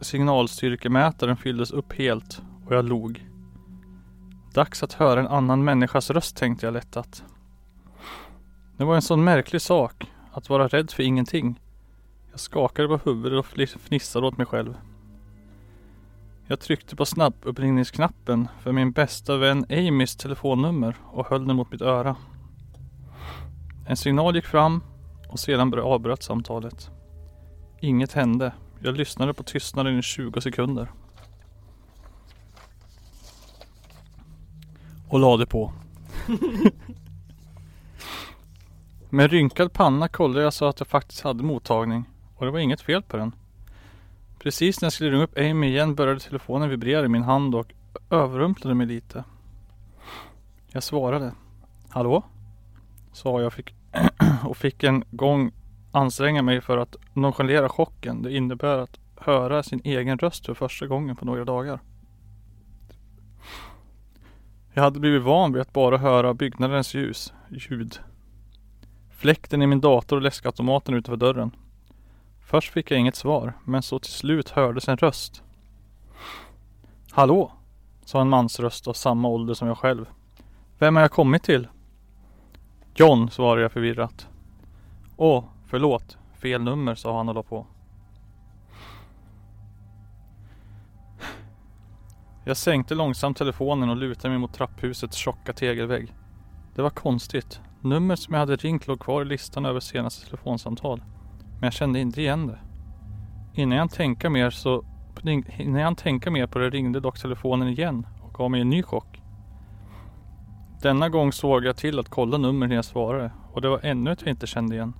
signalstyrkemätaren 0.02 1.38
fylldes 1.38 1.72
upp 1.72 1.94
helt 1.94 2.42
och 2.66 2.76
jag 2.76 2.86
log. 2.86 3.35
Dags 4.56 4.84
att 4.84 4.94
höra 4.94 5.20
en 5.20 5.28
annan 5.28 5.64
människas 5.64 6.10
röst 6.10 6.38
tänkte 6.38 6.66
jag 6.66 6.74
lättat. 6.74 7.24
Det 8.78 8.84
var 8.84 8.96
en 8.96 9.02
sån 9.02 9.24
märklig 9.24 9.62
sak 9.62 10.12
att 10.32 10.50
vara 10.50 10.68
rädd 10.68 10.92
för 10.92 11.04
ingenting. 11.04 11.62
Jag 12.32 12.40
skakade 12.40 12.88
på 12.88 13.10
huvudet 13.10 13.40
och 13.40 13.46
fnissade 13.82 14.28
åt 14.28 14.38
mig 14.38 14.46
själv. 14.46 14.78
Jag 16.48 16.60
tryckte 16.60 16.96
på 16.96 17.06
snabbuppringningsknappen 17.06 18.48
för 18.60 18.72
min 18.72 18.92
bästa 18.92 19.38
vän 19.38 19.66
Amys 19.70 20.16
telefonnummer 20.16 20.96
och 21.06 21.28
höll 21.28 21.48
den 21.48 21.56
mot 21.56 21.72
mitt 21.72 21.82
öra. 21.82 22.16
En 23.88 23.98
signal 23.98 24.36
gick 24.36 24.46
fram 24.46 24.84
och 25.30 25.40
sedan 25.40 25.80
avbröt 25.80 26.24
samtalet. 26.24 26.90
Inget 27.80 28.14
hände. 28.14 28.54
Jag 28.80 28.98
lyssnade 28.98 29.34
på 29.34 29.44
tystnaden 29.44 30.00
i 30.00 30.02
20 30.02 30.42
sekunder. 30.42 30.92
Och 35.16 35.22
lade 35.22 35.46
på. 35.46 35.72
Med 39.10 39.32
rynkad 39.32 39.74
panna 39.74 40.08
kollade 40.08 40.44
jag 40.44 40.54
så 40.54 40.66
att 40.66 40.80
jag 40.80 40.88
faktiskt 40.88 41.22
hade 41.22 41.44
mottagning. 41.44 42.06
Och 42.36 42.46
det 42.46 42.52
var 42.52 42.60
inget 42.60 42.82
fel 42.82 43.02
på 43.02 43.18
den. 43.18 43.36
Precis 44.40 44.82
när 44.82 44.86
jag 44.86 44.94
skulle 44.94 45.12
ringa 45.12 45.24
upp 45.24 45.38
Amy 45.38 45.68
igen 45.68 45.96
började 45.96 46.20
telefonen 46.20 46.70
vibrera 46.70 47.06
i 47.06 47.08
min 47.08 47.24
hand 47.24 47.56
och 47.56 47.74
överrumplade 48.10 48.76
mig 48.76 48.88
lite. 48.88 49.24
Jag 50.72 50.84
svarade. 50.84 51.32
Hallå? 51.90 52.24
Sa 53.14 53.42
jag 53.42 53.54
fick 53.54 53.74
och 54.46 54.58
fick 54.58 54.84
en 54.84 55.04
gång 55.12 55.52
anstränga 55.92 56.42
mig 56.42 56.62
för 56.62 56.78
att 56.78 56.96
nonchalera 57.14 57.70
chocken 57.70 58.22
det 58.22 58.36
innebär 58.36 58.78
att 58.78 59.00
höra 59.16 59.64
sin 59.64 59.82
egen 59.84 60.18
röst 60.18 60.46
för 60.46 60.54
första 60.54 60.88
gången 60.88 61.16
på 61.16 61.26
några 61.26 61.46
dagar. 61.46 61.80
Jag 64.78 64.84
hade 64.84 65.00
blivit 65.00 65.24
van 65.24 65.54
vid 65.54 65.62
att 65.62 65.74
bara 65.74 65.98
höra 65.98 66.34
byggnadens 66.34 66.94
ljus, 66.94 67.34
ljud. 67.50 68.00
Fläkten 69.10 69.62
i 69.62 69.68
min 69.68 69.82
dator 69.82 70.16
och 70.16 70.22
läskautomaten 70.22 70.94
utanför 70.94 71.18
dörren. 71.18 71.52
Först 72.46 72.74
fick 72.74 72.92
jag 72.92 73.00
inget 73.00 73.16
svar, 73.16 73.54
men 73.64 73.84
så 73.84 74.00
till 74.00 74.12
slut 74.12 74.50
hördes 74.50 74.88
en 74.88 74.98
röst. 74.98 75.44
Hallå? 77.12 77.52
Sa 78.06 78.22
en 78.22 78.30
mansröst 78.30 78.88
av 78.88 78.94
samma 78.94 79.28
ålder 79.28 79.54
som 79.54 79.68
jag 79.68 79.78
själv. 79.78 80.06
Vem 80.80 80.96
har 80.96 81.04
jag 81.04 81.12
kommit 81.12 81.44
till? 81.44 81.68
John, 82.96 83.30
svarade 83.30 83.62
jag 83.62 83.72
förvirrat. 83.72 84.28
Åh, 85.18 85.44
förlåt. 85.68 86.18
Fel 86.38 86.62
nummer, 86.62 86.96
sa 86.96 87.18
han 87.18 87.30
och 87.30 87.36
la 87.36 87.44
på. 87.44 87.66
Jag 92.48 92.58
sänkte 92.58 92.96
långsamt 92.96 93.38
telefonen 93.38 93.90
och 93.90 93.96
lutade 93.96 94.30
mig 94.30 94.38
mot 94.38 94.54
trapphusets 94.54 95.18
tjocka 95.18 95.54
tegelvägg. 95.54 96.14
Det 96.76 96.82
var 96.82 96.90
konstigt. 96.90 97.62
Numret 97.82 98.20
som 98.20 98.34
jag 98.34 98.40
hade 98.40 98.56
ringt 98.56 98.88
låg 98.88 99.00
kvar 99.00 99.22
i 99.22 99.26
listan 99.26 99.66
över 99.66 99.80
senaste 99.80 100.26
telefonsamtal. 100.26 101.04
Men 101.40 101.64
jag 101.64 101.74
kände 101.74 102.00
inte 102.00 102.22
igen 102.22 102.48
det. 102.48 102.60
Innan 103.62 103.78
jag 103.78 103.92
tänkte 103.92 104.30
mer 104.30 104.50
så 104.50 104.86
Innan 105.58 105.82
jag 105.82 105.98
tänka 105.98 106.32
mer 106.32 106.48
på 106.48 106.60
det 106.60 106.70
ringde 106.70 107.00
dock 107.00 107.20
telefonen 107.20 107.68
igen 107.68 108.08
och 108.22 108.34
gav 108.34 108.52
mig 108.52 108.62
en 108.62 108.70
ny 108.70 108.84
chock. 108.84 109.22
Denna 110.82 111.10
gång 111.10 111.32
såg 111.32 111.66
jag 111.66 111.78
till 111.78 112.00
att 112.00 112.10
kolla 112.10 112.38
numret 112.38 112.70
när 112.70 112.76
jag 112.76 112.86
svarade 112.86 113.32
och 113.54 113.62
det 113.62 113.70
var 113.70 113.80
ännu 113.84 114.12
ett 114.12 114.22
jag 114.22 114.30
inte 114.30 114.48
kände 114.48 114.76
igen. 114.76 114.94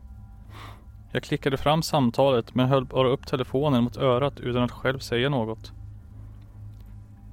Jag 1.12 1.24
klickade 1.24 1.58
fram 1.58 1.82
samtalet 1.82 2.56
men 2.56 2.68
höll 2.68 2.86
bara 2.86 3.10
upp 3.10 3.28
telefonen 3.28 3.84
mot 3.84 3.98
örat 3.98 4.40
utan 4.40 4.64
att 4.64 4.72
själv 4.72 5.00
säga 5.00 5.30
något. 5.30 5.74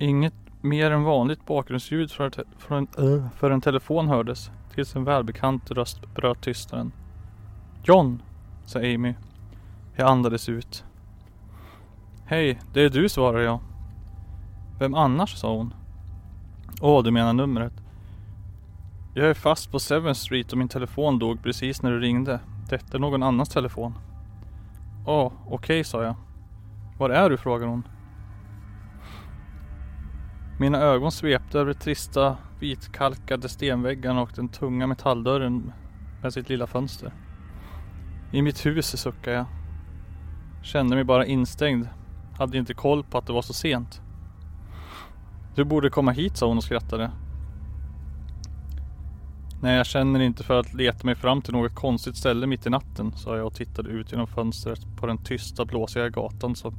Inget 0.03 0.35
mer 0.61 0.91
än 0.91 1.03
vanligt 1.03 1.47
bakgrundsljud 1.47 2.11
för, 2.11 2.31
för, 2.59 2.75
en, 2.75 2.89
uh, 2.99 3.29
för 3.37 3.51
en 3.51 3.61
telefon 3.61 4.09
hördes 4.09 4.51
tills 4.75 4.97
en 4.97 5.05
välbekant 5.05 5.71
röst 5.71 6.15
bröt 6.15 6.41
tystnaden. 6.41 6.93
John, 7.85 8.23
sa 8.67 8.79
Amy. 8.79 9.15
Jag 9.97 10.11
andades 10.11 10.49
ut. 10.49 10.85
Hej, 12.25 12.61
det 12.73 12.81
är 12.81 12.91
du 12.91 13.09
svarade 13.09 13.45
jag. 13.45 13.61
Vem 14.79 14.95
annars, 14.95 15.37
sa 15.37 15.57
hon. 15.57 15.75
Åh, 16.81 17.03
du 17.03 17.11
menar 17.11 17.33
numret. 17.33 17.73
Jag 19.15 19.27
är 19.27 19.35
fast 19.35 19.73
på 19.73 19.79
7 19.79 20.15
Street 20.15 20.53
och 20.53 20.59
min 20.59 20.69
telefon 20.69 21.19
dog 21.19 21.43
precis 21.43 21.83
när 21.83 21.91
du 21.91 22.01
ringde. 22.01 22.41
Detta 22.69 22.97
är 22.97 23.01
någon 23.01 23.23
annans 23.23 23.49
telefon. 23.49 23.95
Åh, 25.07 25.27
okej, 25.27 25.55
okay, 25.55 25.85
sa 25.85 26.03
jag. 26.03 26.15
Var 26.99 27.11
är 27.11 27.31
du? 27.31 27.37
frågade 27.37 27.71
hon. 27.71 27.83
Mina 30.59 30.79
ögon 30.79 31.13
svepte 31.13 31.59
över 31.59 31.73
de 31.73 31.79
trista 31.79 32.37
vitkalkade 32.61 33.49
stenväggarna 33.49 34.23
och 34.23 34.31
den 34.35 34.49
tunga 34.49 34.87
metalldörren 34.87 35.73
med 36.23 36.33
sitt 36.33 36.49
lilla 36.49 36.67
fönster. 36.67 37.13
I 38.33 38.43
mitt 38.43 38.67
hus 38.67 39.01
suckade 39.01 39.37
jag. 39.37 39.47
Kände 40.63 40.95
mig 40.97 41.05
bara 41.05 41.27
instängd. 41.27 41.89
Hade 42.39 42.59
inte 42.59 42.75
koll 42.75 43.05
på 43.05 43.19
att 43.19 43.27
det 43.27 43.33
var 43.33 43.43
så 43.43 43.53
sent. 43.53 44.01
Du 45.55 45.65
borde 45.65 45.91
komma 45.91 46.11
hit 46.11 46.37
sa 46.37 46.47
hon 46.47 46.57
och 46.57 46.65
skrattade. 46.65 47.11
Nej, 49.63 49.77
jag 49.77 49.87
känner 49.87 50.21
inte 50.21 50.45
för 50.45 50.61
att 50.61 50.75
leta 50.75 51.07
mig 51.07 51.15
fram 51.15 51.43
till 51.43 51.53
något 51.53 51.75
konstigt 51.75 52.17
ställe 52.17 52.47
mitt 52.47 52.67
i 52.67 52.71
natten, 52.71 53.13
sa 53.17 53.37
jag 53.37 53.47
och 53.47 53.55
tittade 53.55 53.91
ut 53.91 54.13
genom 54.13 54.27
fönstret 54.27 54.81
på 54.97 55.07
den 55.07 55.19
tysta 55.19 55.65
blåsiga 55.65 56.09
gatan 56.09 56.57
som 56.57 56.75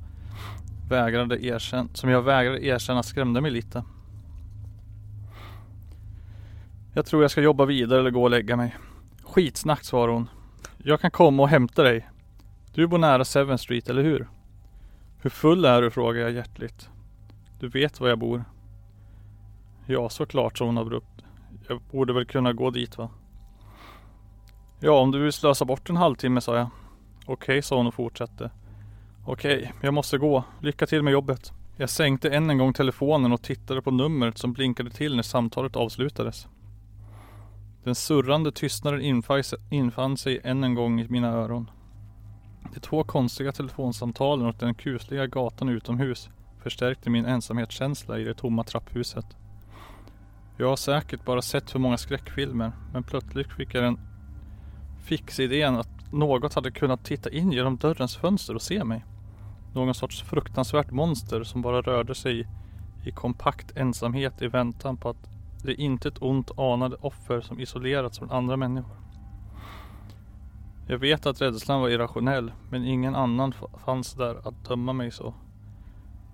vägrade 0.93 1.45
erkänna, 1.45 1.89
som 1.93 2.09
jag 2.09 2.21
vägrade 2.21 2.65
erkänna 2.65 3.03
skrämde 3.03 3.41
mig 3.41 3.51
lite. 3.51 3.83
Jag 6.93 7.05
tror 7.05 7.21
jag 7.21 7.31
ska 7.31 7.41
jobba 7.41 7.65
vidare 7.65 7.99
eller 7.99 8.11
gå 8.11 8.23
och 8.23 8.29
lägga 8.29 8.55
mig. 8.55 8.75
Skitsnack 9.23 9.83
svarade 9.83 10.13
hon. 10.13 10.29
Jag 10.77 11.01
kan 11.01 11.11
komma 11.11 11.43
och 11.43 11.49
hämta 11.49 11.83
dig. 11.83 12.09
Du 12.73 12.87
bor 12.87 12.97
nära 12.97 13.47
7 13.47 13.57
Street, 13.57 13.89
eller 13.89 14.03
hur? 14.03 14.27
Hur 15.21 15.29
full 15.29 15.65
är 15.65 15.81
du? 15.81 15.91
frågade 15.91 16.25
jag 16.25 16.31
hjärtligt. 16.31 16.89
Du 17.59 17.67
vet 17.67 17.99
var 17.99 18.09
jag 18.09 18.19
bor. 18.19 18.43
Ja, 19.85 20.09
såklart, 20.09 20.57
sa 20.57 20.65
hon 20.65 20.77
abrupt. 20.77 21.23
Jag 21.67 21.81
borde 21.91 22.13
väl 22.13 22.25
kunna 22.25 22.53
gå 22.53 22.69
dit 22.69 22.97
va? 22.97 23.09
Ja, 24.79 24.99
om 24.99 25.11
du 25.11 25.23
vill 25.23 25.33
slösa 25.33 25.65
bort 25.65 25.89
en 25.89 25.97
halvtimme, 25.97 26.41
sa 26.41 26.57
jag. 26.57 26.67
Okej, 27.25 27.61
sa 27.61 27.77
hon 27.77 27.87
och 27.87 27.93
fortsatte. 27.93 28.51
Okej, 29.25 29.73
jag 29.81 29.93
måste 29.93 30.17
gå. 30.17 30.43
Lycka 30.61 30.87
till 30.87 31.03
med 31.03 31.13
jobbet. 31.13 31.53
Jag 31.77 31.89
sänkte 31.89 32.29
än 32.29 32.49
en 32.49 32.57
gång 32.57 32.73
telefonen 32.73 33.31
och 33.31 33.41
tittade 33.41 33.81
på 33.81 33.91
numret 33.91 34.37
som 34.37 34.53
blinkade 34.53 34.89
till 34.89 35.15
när 35.15 35.23
samtalet 35.23 35.75
avslutades. 35.75 36.47
Den 37.83 37.95
surrande 37.95 38.51
tystnaden 38.51 39.23
infann 39.69 40.17
sig 40.17 40.39
än 40.43 40.63
en 40.63 40.75
gång 40.75 41.01
i 41.01 41.07
mina 41.09 41.27
öron. 41.27 41.71
De 42.73 42.79
två 42.79 43.03
konstiga 43.03 43.51
telefonsamtalen 43.51 44.47
och 44.47 44.55
den 44.59 44.75
kusliga 44.75 45.27
gatan 45.27 45.69
utomhus 45.69 46.29
förstärkte 46.63 47.09
min 47.09 47.25
ensamhetskänsla 47.25 48.19
i 48.19 48.23
det 48.23 48.33
tomma 48.33 48.63
trapphuset. 48.63 49.25
Jag 50.57 50.69
har 50.69 50.75
säkert 50.75 51.25
bara 51.25 51.41
sett 51.41 51.71
för 51.71 51.79
många 51.79 51.97
skräckfilmer 51.97 52.71
men 52.93 53.03
plötsligt 53.03 53.53
fick 53.53 53.73
jag 53.73 53.83
den 53.83 53.99
fixidén 55.03 55.75
att 55.75 56.13
något 56.13 56.53
hade 56.53 56.71
kunnat 56.71 57.05
titta 57.05 57.29
in 57.29 57.51
genom 57.51 57.77
dörrens 57.77 58.15
fönster 58.17 58.55
och 58.55 58.61
se 58.61 58.83
mig. 58.83 59.05
Någon 59.73 59.93
sorts 59.93 60.23
fruktansvärt 60.23 60.91
monster 60.91 61.43
som 61.43 61.61
bara 61.61 61.81
rörde 61.81 62.15
sig 62.15 62.47
i 63.05 63.11
kompakt 63.11 63.77
ensamhet 63.77 64.41
i 64.41 64.47
väntan 64.47 64.97
på 64.97 65.09
att 65.09 65.29
det 65.63 65.73
inte 65.73 66.07
ett 66.07 66.21
ont 66.21 66.59
anade 66.59 66.95
offer 66.95 67.41
som 67.41 67.59
isolerats 67.59 68.19
från 68.19 68.31
andra 68.31 68.57
människor. 68.57 68.95
Jag 70.87 70.97
vet 70.97 71.25
att 71.25 71.41
rädslan 71.41 71.81
var 71.81 71.89
irrationell 71.89 72.51
men 72.69 72.85
ingen 72.85 73.15
annan 73.15 73.53
fanns 73.85 74.13
där 74.13 74.47
att 74.47 74.65
döma 74.65 74.93
mig 74.93 75.11
så. 75.11 75.33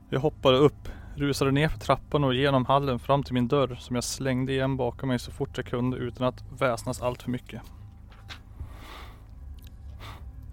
Jag 0.09 0.19
hoppade 0.19 0.57
upp, 0.57 0.89
rusade 1.15 1.51
ner 1.51 1.67
för 1.67 1.79
trappan 1.79 2.23
och 2.23 2.33
genom 2.33 2.65
hallen 2.65 2.99
fram 2.99 3.23
till 3.23 3.33
min 3.33 3.47
dörr 3.47 3.75
som 3.75 3.95
jag 3.95 4.03
slängde 4.03 4.53
igen 4.53 4.77
bakom 4.77 5.09
mig 5.09 5.19
så 5.19 5.31
fort 5.31 5.57
jag 5.57 5.65
kunde 5.65 5.97
utan 5.97 6.27
att 6.27 6.43
väsnas 6.59 7.01
allt 7.01 7.21
för 7.21 7.31
mycket. 7.31 7.61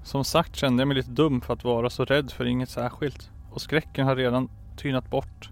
Som 0.06 0.24
sagt 0.24 0.56
kände 0.56 0.80
jag 0.80 0.88
mig 0.88 0.96
lite 0.96 1.10
dum 1.10 1.40
för 1.40 1.52
att 1.52 1.64
vara 1.64 1.90
så 1.90 2.04
rädd 2.04 2.30
för 2.30 2.44
inget 2.44 2.68
särskilt 2.68 3.30
och 3.50 3.60
skräcken 3.60 4.06
har 4.06 4.16
redan 4.16 4.48
tynat 4.76 5.10
bort. 5.10 5.50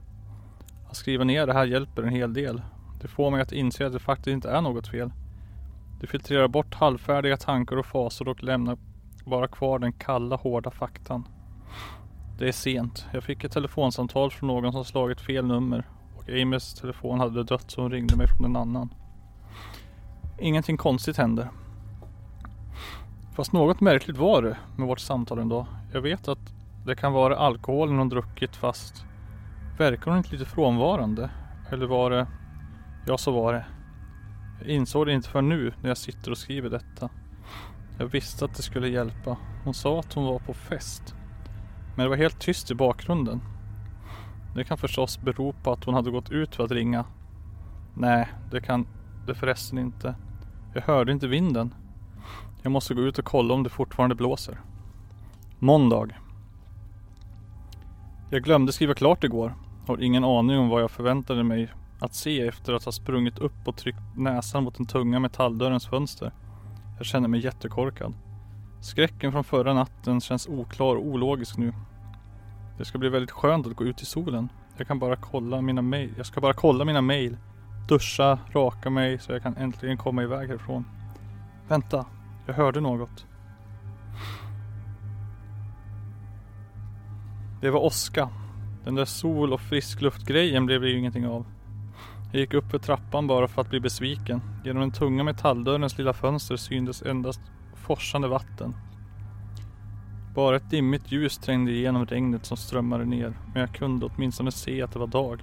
Att 0.89 0.97
skriva 0.97 1.25
ner 1.25 1.47
det 1.47 1.53
här 1.53 1.67
hjälper 1.67 2.03
en 2.03 2.09
hel 2.09 2.35
del. 2.35 2.63
Det 3.01 3.09
får 3.09 3.31
mig 3.31 3.41
att 3.41 3.53
inse 3.53 3.87
att 3.87 3.93
det 3.93 3.99
faktiskt 3.99 4.35
inte 4.35 4.51
är 4.51 4.61
något 4.61 4.89
fel. 4.89 5.13
Det 6.01 6.07
filtrerar 6.07 6.49
bort 6.49 6.75
halvfärdiga 6.75 7.37
tankar 7.37 7.77
och 7.77 7.87
fasor 7.87 8.29
och 8.29 8.43
lämnar 8.43 8.79
bara 9.25 9.49
kvar 9.49 9.79
den 9.79 9.93
kalla 9.93 10.37
hårda 10.37 10.71
faktan. 10.71 11.29
Det 12.39 12.49
är 12.49 12.53
sent. 12.53 13.07
Jag 13.13 13.25
fick 13.25 13.45
ett 13.45 13.53
telefonsamtal 13.53 14.31
från 14.31 14.47
någon 14.47 14.73
som 14.73 14.85
slagit 14.85 15.21
fel 15.21 15.47
nummer 15.47 15.89
och 16.17 16.29
Amys 16.29 16.75
telefon 16.75 17.21
hade 17.21 17.45
dött 17.45 17.71
så 17.71 17.83
hon 17.83 17.91
ringde 17.91 18.17
mig 18.17 18.27
från 18.29 18.45
en 18.45 18.57
annan. 18.57 18.95
Ingenting 20.39 20.77
konstigt 20.77 21.17
händer. 21.17 21.49
Fast 23.35 23.53
något 23.53 23.81
märkligt 23.81 24.17
var 24.17 24.43
det 24.43 24.57
med 24.77 24.89
vårt 24.89 25.01
samtal 25.01 25.39
ändå. 25.39 25.67
Jag 25.93 26.01
vet 26.01 26.29
att 26.29 26.53
det 26.87 26.97
kan 26.97 27.13
vara 27.13 27.37
alkoholen 27.37 27.99
hon 27.99 28.09
druckit 28.09 28.57
fast 28.57 29.05
verkar 29.79 30.11
hon 30.11 30.19
inte 30.19 30.33
lite 30.33 30.45
frånvarande? 30.45 31.31
Eller 31.71 31.87
var 31.87 32.11
det... 32.11 32.27
Ja, 33.07 33.19
så 33.19 33.31
var 33.31 33.53
det. 33.53 33.67
Jag 34.59 34.69
insåg 34.69 35.07
det 35.07 35.13
inte 35.13 35.29
för 35.29 35.43
nu 35.43 35.73
när 35.81 35.91
jag 35.91 35.99
sitter 35.99 36.31
och 36.31 36.39
skriver 36.39 36.71
detta. 36.71 37.09
Jag 37.99 38.07
visste 38.07 38.45
att 38.45 38.55
det 38.55 38.63
skulle 38.63 38.89
hjälpa. 38.89 39.37
Hon 39.65 39.75
sa 39.75 40.01
att 40.01 40.13
hon 40.13 40.25
var 40.25 40.39
på 40.39 40.55
fest. 40.55 41.15
Men 41.97 42.05
det 42.05 42.09
var 42.09 42.17
helt 42.17 42.41
tyst 42.41 42.71
i 42.71 42.75
bakgrunden. 42.75 43.41
Det 44.55 44.65
kan 44.65 44.79
förstås 44.79 45.21
bero 45.21 45.53
på 45.53 45.73
att 45.73 45.85
hon 45.85 45.95
hade 45.95 46.11
gått 46.11 46.31
ut 46.31 46.55
för 46.55 46.65
att 46.65 46.71
ringa. 46.71 47.05
Nej, 47.95 48.29
det 48.51 48.61
kan 48.61 48.87
det 49.27 49.35
förresten 49.35 49.79
inte. 49.79 50.15
Jag 50.75 50.83
hörde 50.83 51.13
inte 51.13 51.29
vinden. 51.29 51.75
Jag 52.65 52.73
måste 52.73 52.95
gå 52.95 53.03
ut 53.03 53.19
och 53.19 53.25
kolla 53.25 53.55
om 53.55 53.63
det 53.63 53.71
fortfarande 53.71 54.15
blåser. 54.15 54.61
Måndag. 55.59 56.09
Jag 58.31 58.43
glömde 58.43 58.73
skriva 58.73 58.95
klart 58.95 59.25
igår. 59.25 59.55
Har 59.87 60.03
ingen 60.03 60.25
aning 60.25 60.59
om 60.59 60.69
vad 60.69 60.83
jag 60.83 60.91
förväntade 60.91 61.45
mig 61.45 61.73
att 62.01 62.15
se 62.15 62.41
efter 62.41 62.73
att 62.73 62.85
ha 62.85 62.93
sprungit 62.93 63.39
upp 63.39 63.69
och 63.69 63.77
tryckt 63.77 64.17
näsan 64.17 64.65
mot 64.65 64.77
den 64.77 64.87
tunga 64.87 65.19
metalldörrens 65.19 65.87
fönster. 65.87 66.33
Jag 66.97 67.07
känner 67.07 67.29
mig 67.29 67.45
jättekorkad. 67.45 68.15
Skräcken 68.83 69.33
från 69.33 69.45
förra 69.45 69.75
natten 69.75 70.21
känns 70.21 70.49
oklar 70.49 70.97
och 70.97 71.07
ologisk 71.07 71.57
nu. 71.57 71.73
Det 72.79 72.85
ska 72.85 72.99
bli 72.99 73.09
väldigt 73.09 73.31
skönt 73.31 73.67
att 73.67 73.77
gå 73.77 73.85
ut 73.85 74.03
i 74.03 74.07
solen. 74.07 74.49
Jag 74.77 74.87
kan 74.87 74.99
bara 74.99 75.17
kolla 75.17 75.61
mina 75.61 75.83
mail. 75.83 76.15
Jag 76.17 76.27
ska 76.27 76.41
bara 76.41 76.55
kolla 76.55 76.85
mina 76.85 77.01
mail. 77.01 77.37
Duscha, 77.89 78.39
raka 78.53 78.91
mig 78.91 79.19
så 79.19 79.33
jag 79.33 79.43
kan 79.43 79.57
äntligen 79.57 79.97
komma 79.97 80.23
iväg 80.23 80.49
härifrån. 80.49 80.85
Vänta, 81.69 82.07
jag 82.47 82.55
hörde 82.55 82.81
något. 82.81 83.27
Det 87.61 87.71
var 87.71 87.81
åska. 87.81 88.29
Den 88.85 88.95
där 88.95 89.05
sol 89.05 89.53
och 89.53 89.61
friskluftgrejen 89.61 90.67
blev 90.67 90.81
det 90.81 90.89
ju 90.89 90.99
ingenting 90.99 91.27
av. 91.27 91.47
Jag 92.33 92.41
gick 92.41 92.55
upp 92.55 92.71
för 92.71 92.79
trappan 92.79 93.27
bara 93.27 93.49
för 93.49 93.61
att 93.61 93.71
bli 93.71 93.81
besviken. 93.81 94.41
Genom 94.65 94.81
den 94.81 94.93
tunga 94.93 95.25
metalldörrens 95.25 95.99
lilla 95.99 96.13
fönster 96.13 96.57
syntes 96.57 97.03
endast 97.03 97.41
forsande 97.75 98.29
vatten. 98.29 98.75
Bara 100.35 100.57
ett 100.57 100.71
dimmigt 100.71 101.13
ljus 101.13 101.39
trängde 101.39 101.73
igenom 101.73 102.07
regnet 102.07 102.47
som 102.47 102.57
strömmade 102.57 103.05
ner, 103.05 103.39
men 103.53 103.61
jag 103.61 103.75
kunde 103.75 104.07
åtminstone 104.07 104.53
se 104.53 104.83
att 104.83 104.93
det 104.93 104.99
var 104.99 105.07
dag. 105.07 105.43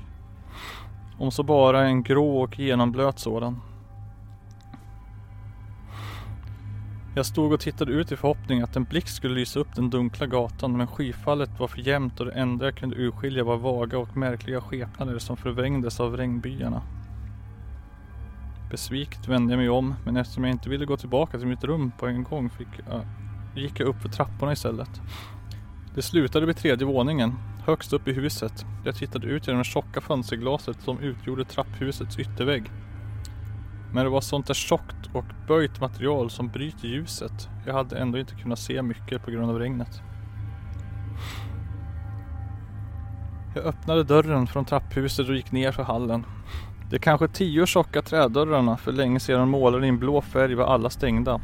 Om 1.17 1.31
så 1.31 1.43
bara 1.43 1.87
en 1.87 2.03
grå 2.03 2.41
och 2.41 2.59
genomblöt 2.59 3.19
sådan. 3.19 3.61
Jag 7.15 7.26
stod 7.26 7.54
och 7.54 7.60
tittade 7.60 7.91
ut 7.91 8.12
i 8.12 8.15
förhoppning 8.15 8.62
att 8.62 8.76
en 8.76 8.84
blixt 8.84 9.15
skulle 9.15 9.36
lysa 9.36 9.60
upp 9.60 9.76
den 9.76 9.89
dunkla 9.89 10.28
gatan 10.28 10.78
men 10.78 10.88
skyfallet 10.88 11.60
var 11.60 11.67
för 11.67 11.80
jämnt 11.80 12.19
och 12.19 12.26
det 12.26 12.32
enda 12.32 12.65
jag 12.65 12.76
kunde 12.76 12.95
urskilja 12.95 13.43
var 13.43 13.58
vaga 13.58 13.97
och 13.97 14.17
märkliga 14.17 14.62
skepnader 14.62 15.19
som 15.19 15.38
förvrängdes 15.38 16.00
av 16.00 16.17
regnbyarna. 16.17 16.82
Besviket 18.71 19.28
vände 19.28 19.54
jag 19.54 19.58
mig 19.58 19.69
om 19.69 19.95
men 20.06 20.17
eftersom 20.17 20.43
jag 20.43 20.52
inte 20.52 20.69
ville 20.69 20.86
gå 20.86 20.97
tillbaka 20.97 21.38
till 21.38 21.47
mitt 21.47 21.63
rum 21.63 21.91
på 22.00 22.08
en 22.08 22.24
gång 22.24 22.50
fick 22.50 22.67
jag, 22.89 23.02
gick 23.56 23.80
jag 23.80 23.88
upp 23.88 24.02
för 24.02 24.10
trapporna 24.10 24.52
istället. 24.52 25.02
Det 25.95 26.02
slutade 26.02 26.45
vid 26.45 26.58
tredje 26.58 26.88
våningen, 26.88 27.34
högst 27.65 27.93
upp 27.93 28.08
i 28.08 28.13
huset. 28.13 28.65
Jag 28.86 28.95
tittade 28.95 29.28
ut 29.28 29.47
genom 29.47 29.60
det 29.60 29.69
tjocka 29.69 30.02
fönsterglaset 30.02 30.82
som 30.82 31.00
utgjorde 31.00 31.45
trapphusets 31.45 32.19
yttervägg. 32.19 32.63
Men 33.93 34.04
det 34.04 34.10
var 34.10 34.21
sånt 34.21 34.47
där 34.47 34.54
tjockt 34.54 35.10
och 35.13 35.25
böjt 35.47 35.82
material 35.82 36.30
som 36.30 36.47
bryter 36.47 36.88
ljuset. 36.88 37.49
Jag 37.65 37.73
hade 37.73 37.97
ändå 37.97 38.17
inte 38.17 38.36
kunnat 38.36 38.60
se 38.60 38.82
mycket 38.82 39.25
på 39.25 39.32
grund 39.32 39.51
av 39.51 39.60
regnet. 39.60 40.01
Jag 43.56 43.65
öppnade 43.65 44.04
dörren 44.04 44.47
från 44.47 44.65
trapphuset 44.65 45.30
och 45.30 45.36
gick 45.36 45.51
ner 45.51 45.71
för 45.71 45.84
hallen. 45.84 46.25
De 46.89 46.99
kanske 46.99 47.27
tio 47.27 47.65
tjocka 47.65 48.01
trädörrarna 48.01 48.77
för 48.77 48.91
länge 48.91 49.19
sedan 49.19 49.49
målade 49.49 49.86
i 49.86 49.89
en 49.89 49.99
blå 49.99 50.21
färg 50.21 50.56
var 50.56 50.65
alla 50.65 50.89
stängda. 50.89 51.41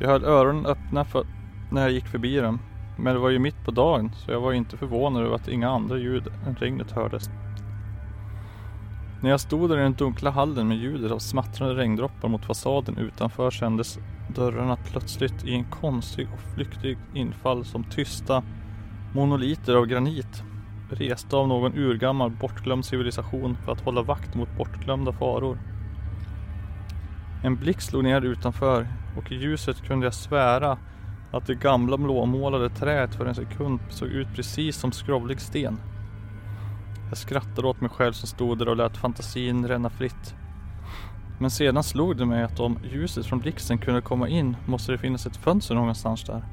Jag 0.00 0.08
höll 0.08 0.24
öronen 0.24 0.66
öppna 0.66 1.04
för 1.04 1.26
när 1.70 1.82
jag 1.82 1.90
gick 1.90 2.06
förbi 2.06 2.36
dem. 2.36 2.58
Men 2.98 3.14
det 3.14 3.20
var 3.20 3.30
ju 3.30 3.38
mitt 3.38 3.64
på 3.64 3.70
dagen 3.70 4.10
så 4.14 4.30
jag 4.30 4.40
var 4.40 4.52
inte 4.52 4.76
förvånad 4.76 5.22
över 5.22 5.34
att 5.34 5.48
inga 5.48 5.70
andra 5.70 5.98
ljud 5.98 6.26
än 6.46 6.54
regnet 6.54 6.90
hördes. 6.90 7.30
När 9.20 9.30
jag 9.30 9.40
stod 9.40 9.70
där 9.70 9.78
i 9.78 9.82
den 9.82 9.94
dunkla 9.94 10.30
hallen 10.30 10.68
med 10.68 10.76
ljudet 10.76 11.12
av 11.12 11.18
smattrande 11.18 11.74
regndroppar 11.74 12.28
mot 12.28 12.44
fasaden 12.44 12.98
utanför 12.98 13.50
kändes 13.50 13.98
dörrarna 14.34 14.76
plötsligt 14.76 15.44
i 15.44 15.54
en 15.54 15.64
konstig 15.64 16.28
och 16.32 16.54
flyktig 16.54 16.98
infall 17.14 17.64
som 17.64 17.84
tysta 17.84 18.42
monoliter 19.14 19.74
av 19.74 19.86
granit 19.86 20.42
resta 20.90 21.36
av 21.36 21.48
någon 21.48 21.78
urgammal 21.78 22.30
bortglömd 22.30 22.84
civilisation 22.84 23.56
för 23.64 23.72
att 23.72 23.80
hålla 23.80 24.02
vakt 24.02 24.34
mot 24.34 24.56
bortglömda 24.56 25.12
faror. 25.12 25.58
En 27.44 27.56
blick 27.56 27.80
slog 27.80 28.04
ner 28.04 28.22
utanför 28.22 28.88
och 29.16 29.32
i 29.32 29.34
ljuset 29.34 29.82
kunde 29.82 30.06
jag 30.06 30.14
svära 30.14 30.78
att 31.32 31.46
det 31.46 31.54
gamla 31.54 31.96
blåmålade 31.96 32.70
träet 32.70 33.14
för 33.14 33.26
en 33.26 33.34
sekund 33.34 33.80
såg 33.88 34.08
ut 34.08 34.28
precis 34.34 34.76
som 34.76 34.92
skrovlig 34.92 35.40
sten. 35.40 35.80
Jag 37.08 37.18
skrattade 37.18 37.68
åt 37.68 37.80
mig 37.80 37.90
själv 37.90 38.12
som 38.12 38.28
stod 38.28 38.58
där 38.58 38.68
och 38.68 38.76
lät 38.76 38.96
fantasin 38.96 39.68
ränna 39.68 39.90
fritt. 39.90 40.34
Men 41.38 41.50
sedan 41.50 41.82
slog 41.82 42.16
det 42.16 42.26
mig 42.26 42.42
att 42.42 42.60
om 42.60 42.78
ljuset 42.92 43.26
från 43.26 43.38
blixten 43.38 43.78
kunde 43.78 44.00
komma 44.00 44.28
in 44.28 44.56
måste 44.66 44.92
det 44.92 44.98
finnas 44.98 45.26
ett 45.26 45.36
fönster 45.36 45.74
någonstans 45.74 46.24
där. 46.24 46.44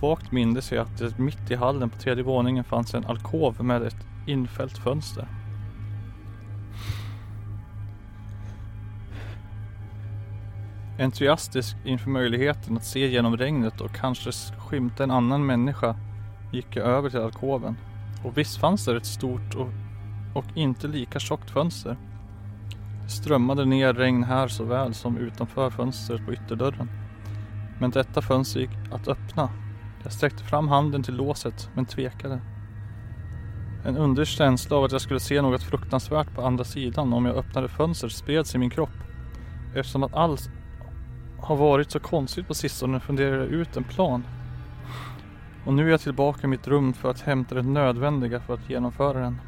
Vagt 0.00 0.32
mindes 0.32 0.72
jag 0.72 0.82
att 0.82 0.98
det 0.98 1.18
mitt 1.18 1.50
i 1.50 1.54
hallen 1.54 1.90
på 1.90 1.98
tredje 1.98 2.24
våningen 2.24 2.64
fanns 2.64 2.94
en 2.94 3.04
alkov 3.04 3.64
med 3.64 3.82
ett 3.82 4.06
infällt 4.26 4.78
fönster. 4.78 5.28
Entusiastisk 10.98 11.76
inför 11.84 12.10
möjligheten 12.10 12.76
att 12.76 12.84
se 12.84 13.06
genom 13.06 13.36
regnet 13.36 13.80
och 13.80 13.94
kanske 13.94 14.30
skymta 14.58 15.04
en 15.04 15.10
annan 15.10 15.46
människa 15.46 15.96
gick 16.52 16.76
jag 16.76 16.86
över 16.86 17.10
till 17.10 17.20
alkoven. 17.20 17.76
Och 18.24 18.38
visst 18.38 18.60
fanns 18.60 18.84
där 18.84 18.96
ett 18.96 19.06
stort 19.06 19.54
och, 19.54 19.68
och 20.34 20.44
inte 20.54 20.88
lika 20.88 21.18
tjockt 21.18 21.50
fönster. 21.50 21.96
Det 23.02 23.08
strömmade 23.10 23.64
ner 23.64 23.94
regn 23.94 24.24
här 24.24 24.48
såväl 24.48 24.94
som 24.94 25.16
utanför 25.16 25.70
fönstret 25.70 26.26
på 26.26 26.32
ytterdörren. 26.32 26.90
Men 27.80 27.90
detta 27.90 28.22
fönster 28.22 28.60
gick 28.60 28.92
att 28.92 29.08
öppna. 29.08 29.50
Jag 30.02 30.12
sträckte 30.12 30.44
fram 30.44 30.68
handen 30.68 31.02
till 31.02 31.14
låset 31.14 31.70
men 31.74 31.86
tvekade. 31.86 32.40
En 33.84 33.96
underlig 33.96 34.28
känsla 34.28 34.76
av 34.76 34.84
att 34.84 34.92
jag 34.92 35.00
skulle 35.00 35.20
se 35.20 35.42
något 35.42 35.62
fruktansvärt 35.62 36.34
på 36.34 36.42
andra 36.42 36.64
sidan 36.64 37.12
om 37.12 37.26
jag 37.26 37.36
öppnade 37.36 37.68
fönstret 37.68 38.12
spreds 38.12 38.54
i 38.54 38.58
min 38.58 38.70
kropp. 38.70 38.96
Eftersom 39.74 40.02
att 40.02 40.14
allt 40.14 40.50
har 41.40 41.56
varit 41.56 41.90
så 41.90 42.00
konstigt 42.00 42.48
på 42.48 42.54
sistone 42.54 43.00
funderade 43.00 43.36
jag 43.36 43.46
ut 43.46 43.76
en 43.76 43.84
plan. 43.84 44.24
Och 45.66 45.74
nu 45.74 45.86
är 45.86 45.90
jag 45.90 46.00
tillbaka 46.00 46.46
i 46.46 46.46
mitt 46.46 46.68
rum 46.68 46.92
för 46.92 47.10
att 47.10 47.20
hämta 47.20 47.54
det 47.54 47.62
nödvändiga 47.62 48.40
för 48.40 48.54
att 48.54 48.70
genomföra 48.70 49.20
den. 49.20 49.40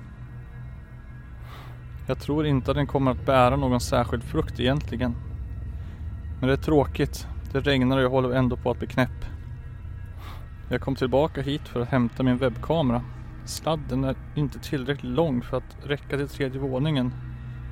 Jag 2.07 2.19
tror 2.19 2.47
inte 2.47 2.71
att 2.71 2.77
den 2.77 2.87
kommer 2.87 3.11
att 3.11 3.27
bära 3.27 3.57
någon 3.57 3.81
särskild 3.81 4.23
frukt 4.23 4.61
egentligen. 4.61 5.17
Men 6.41 6.49
det 6.49 6.53
är 6.53 6.57
tråkigt. 6.57 7.27
Det 7.53 7.61
regnar 7.61 7.97
och 7.97 8.03
jag 8.03 8.11
håller 8.11 8.31
ändå 8.31 8.57
på 8.57 8.71
att 8.71 8.79
bli 8.79 8.87
knäpp. 8.87 9.25
Jag 10.71 10.81
kom 10.81 10.95
tillbaka 10.95 11.43
hit 11.43 11.69
för 11.69 11.81
att 11.81 11.89
hämta 11.89 12.23
min 12.23 12.37
webbkamera. 12.37 13.03
Sladden 13.45 14.05
är 14.05 14.17
inte 14.35 14.59
tillräckligt 14.59 15.13
lång 15.13 15.43
för 15.43 15.57
att 15.57 15.77
räcka 15.85 16.17
till 16.17 16.29
tredje 16.29 16.61
våningen. 16.61 17.15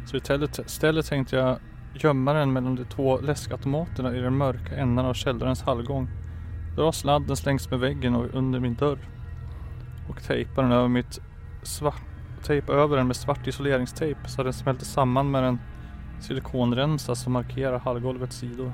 Så 0.07 0.17
istället 0.17 1.07
tänkte 1.07 1.37
jag 1.37 1.59
gömma 1.95 2.33
den 2.33 2.53
mellan 2.53 2.75
de 2.75 2.85
två 2.85 3.21
läskautomaterna 3.21 4.17
i 4.17 4.21
den 4.21 4.37
mörka 4.37 4.77
änden 4.77 5.05
av 5.05 5.15
källarens 5.15 5.63
hallgång. 5.63 6.09
Dra 6.77 6.93
sladden 6.93 7.37
längs 7.45 7.71
med 7.71 7.81
väggen 7.81 8.15
och 8.15 8.35
under 8.35 8.61
min 8.61 8.75
dörr. 8.75 8.99
Och 10.09 10.23
tejpa 10.23 10.63
den 10.63 10.73
över 10.73 10.89
mitt 10.89 11.21
svart 11.63 12.03
tejpa 12.45 12.73
över 12.73 12.97
den 12.97 13.07
med 13.07 13.17
svart 13.17 13.47
isoleringstejp 13.47 14.29
så 14.29 14.41
att 14.41 14.47
den 14.47 14.53
smälter 14.53 14.85
samman 14.85 15.31
med 15.31 15.43
den 15.43 15.59
silikonrensa 16.21 17.15
som 17.15 17.33
markerar 17.33 17.79
hallgolvets 17.79 18.37
sidor. 18.37 18.73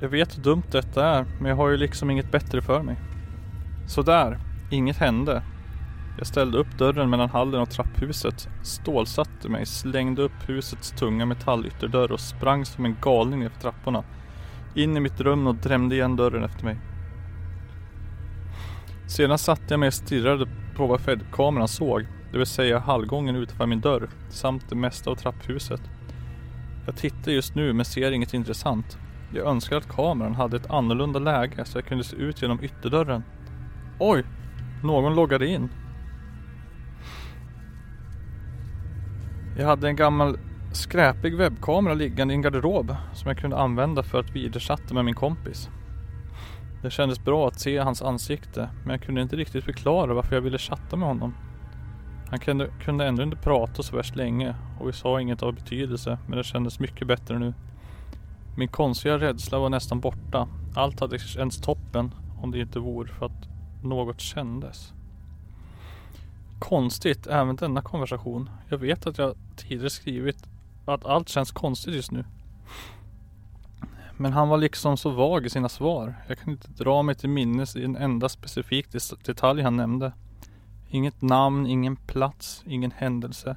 Jag 0.00 0.08
vet 0.08 0.38
hur 0.38 0.42
dumt 0.42 0.62
detta 0.70 1.06
är, 1.06 1.26
men 1.40 1.48
jag 1.48 1.56
har 1.56 1.68
ju 1.68 1.76
liksom 1.76 2.10
inget 2.10 2.30
bättre 2.30 2.62
för 2.62 2.82
mig. 2.82 2.96
Sådär, 3.86 4.38
inget 4.70 4.96
hände. 4.96 5.42
Jag 6.18 6.26
ställde 6.26 6.58
upp 6.58 6.78
dörren 6.78 7.10
mellan 7.10 7.30
hallen 7.30 7.60
och 7.60 7.70
trapphuset, 7.70 8.48
stålsatte 8.62 9.48
mig, 9.48 9.66
slängde 9.66 10.22
upp 10.22 10.48
husets 10.48 10.90
tunga 10.90 11.26
metallytterdörr 11.26 12.12
och 12.12 12.20
sprang 12.20 12.64
som 12.64 12.84
en 12.84 12.96
galning 13.00 13.40
ner 13.40 13.48
för 13.48 13.60
trapporna. 13.60 14.04
In 14.74 14.96
i 14.96 15.00
mitt 15.00 15.20
rum 15.20 15.46
och 15.46 15.54
drämde 15.54 15.94
igen 15.94 16.16
dörren 16.16 16.44
efter 16.44 16.64
mig. 16.64 16.76
Sedan 19.06 19.38
satte 19.38 19.62
jag 19.68 19.80
mig 19.80 19.86
och 19.86 19.94
stirrade 19.94 20.46
på 20.76 20.86
vad 20.86 21.00
Fed-kameran 21.00 21.68
såg, 21.68 22.06
det 22.32 22.38
vill 22.38 22.46
säga 22.46 22.78
hallgången 22.78 23.36
utanför 23.36 23.66
min 23.66 23.80
dörr 23.80 24.08
samt 24.28 24.68
det 24.68 24.74
mesta 24.74 25.10
av 25.10 25.14
trapphuset. 25.14 25.80
Jag 26.86 26.96
tittar 26.96 27.32
just 27.32 27.54
nu 27.54 27.72
men 27.72 27.84
ser 27.84 28.12
inget 28.12 28.34
intressant. 28.34 28.98
Jag 29.34 29.46
önskar 29.46 29.76
att 29.76 29.88
kameran 29.88 30.34
hade 30.34 30.56
ett 30.56 30.70
annorlunda 30.70 31.18
läge 31.18 31.64
så 31.64 31.78
jag 31.78 31.86
kunde 31.86 32.04
se 32.04 32.16
ut 32.16 32.42
genom 32.42 32.64
ytterdörren. 32.64 33.22
Oj! 33.98 34.24
Någon 34.82 35.14
loggade 35.14 35.46
in. 35.46 35.68
Jag 39.58 39.66
hade 39.66 39.88
en 39.88 39.96
gammal 39.96 40.38
skräpig 40.76 41.36
webbkamera 41.36 41.94
liggande 41.94 42.34
i 42.34 42.36
en 42.36 42.42
garderob 42.42 42.96
som 43.14 43.28
jag 43.28 43.38
kunde 43.38 43.56
använda 43.56 44.02
för 44.02 44.20
att 44.20 44.30
videochatta 44.30 44.94
med 44.94 45.04
min 45.04 45.14
kompis. 45.14 45.68
Det 46.82 46.90
kändes 46.90 47.24
bra 47.24 47.48
att 47.48 47.60
se 47.60 47.78
hans 47.78 48.02
ansikte 48.02 48.70
men 48.84 48.90
jag 48.90 49.02
kunde 49.02 49.22
inte 49.22 49.36
riktigt 49.36 49.64
förklara 49.64 50.14
varför 50.14 50.34
jag 50.36 50.42
ville 50.42 50.58
chatta 50.58 50.96
med 50.96 51.08
honom. 51.08 51.34
Han 52.28 52.38
kunde, 52.38 52.70
kunde 52.84 53.06
ändå 53.06 53.22
inte 53.22 53.36
prata 53.36 53.82
så 53.82 53.96
värst 53.96 54.16
länge 54.16 54.54
och 54.80 54.88
vi 54.88 54.92
sa 54.92 55.20
inget 55.20 55.42
av 55.42 55.54
betydelse 55.54 56.18
men 56.26 56.38
det 56.38 56.44
kändes 56.44 56.80
mycket 56.80 57.08
bättre 57.08 57.38
nu. 57.38 57.54
Min 58.56 58.68
konstiga 58.68 59.18
rädsla 59.18 59.58
var 59.58 59.68
nästan 59.68 60.00
borta. 60.00 60.48
Allt 60.74 61.00
hade 61.00 61.18
känts 61.18 61.60
toppen 61.60 62.14
om 62.42 62.50
det 62.50 62.60
inte 62.60 62.78
vore 62.78 63.08
för 63.08 63.26
att 63.26 63.48
något 63.82 64.20
kändes. 64.20 64.92
Konstigt, 66.58 67.26
även 67.26 67.56
denna 67.56 67.82
konversation. 67.82 68.50
Jag 68.68 68.78
vet 68.78 69.06
att 69.06 69.18
jag 69.18 69.34
tidigare 69.56 69.90
skrivit 69.90 70.51
att 70.84 71.04
allt 71.04 71.28
känns 71.28 71.52
konstigt 71.52 71.94
just 71.94 72.10
nu. 72.10 72.24
Men 74.16 74.32
han 74.32 74.48
var 74.48 74.56
liksom 74.56 74.96
så 74.96 75.10
vag 75.10 75.46
i 75.46 75.50
sina 75.50 75.68
svar. 75.68 76.14
Jag 76.28 76.38
kan 76.38 76.52
inte 76.52 76.68
dra 76.68 77.02
mig 77.02 77.14
till 77.14 77.28
minnes 77.28 77.76
i 77.76 77.84
en 77.84 77.96
enda 77.96 78.28
specifik 78.28 78.86
detalj 79.24 79.62
han 79.62 79.76
nämnde. 79.76 80.12
Inget 80.88 81.22
namn, 81.22 81.66
ingen 81.66 81.96
plats, 81.96 82.62
ingen 82.66 82.90
händelse. 82.90 83.56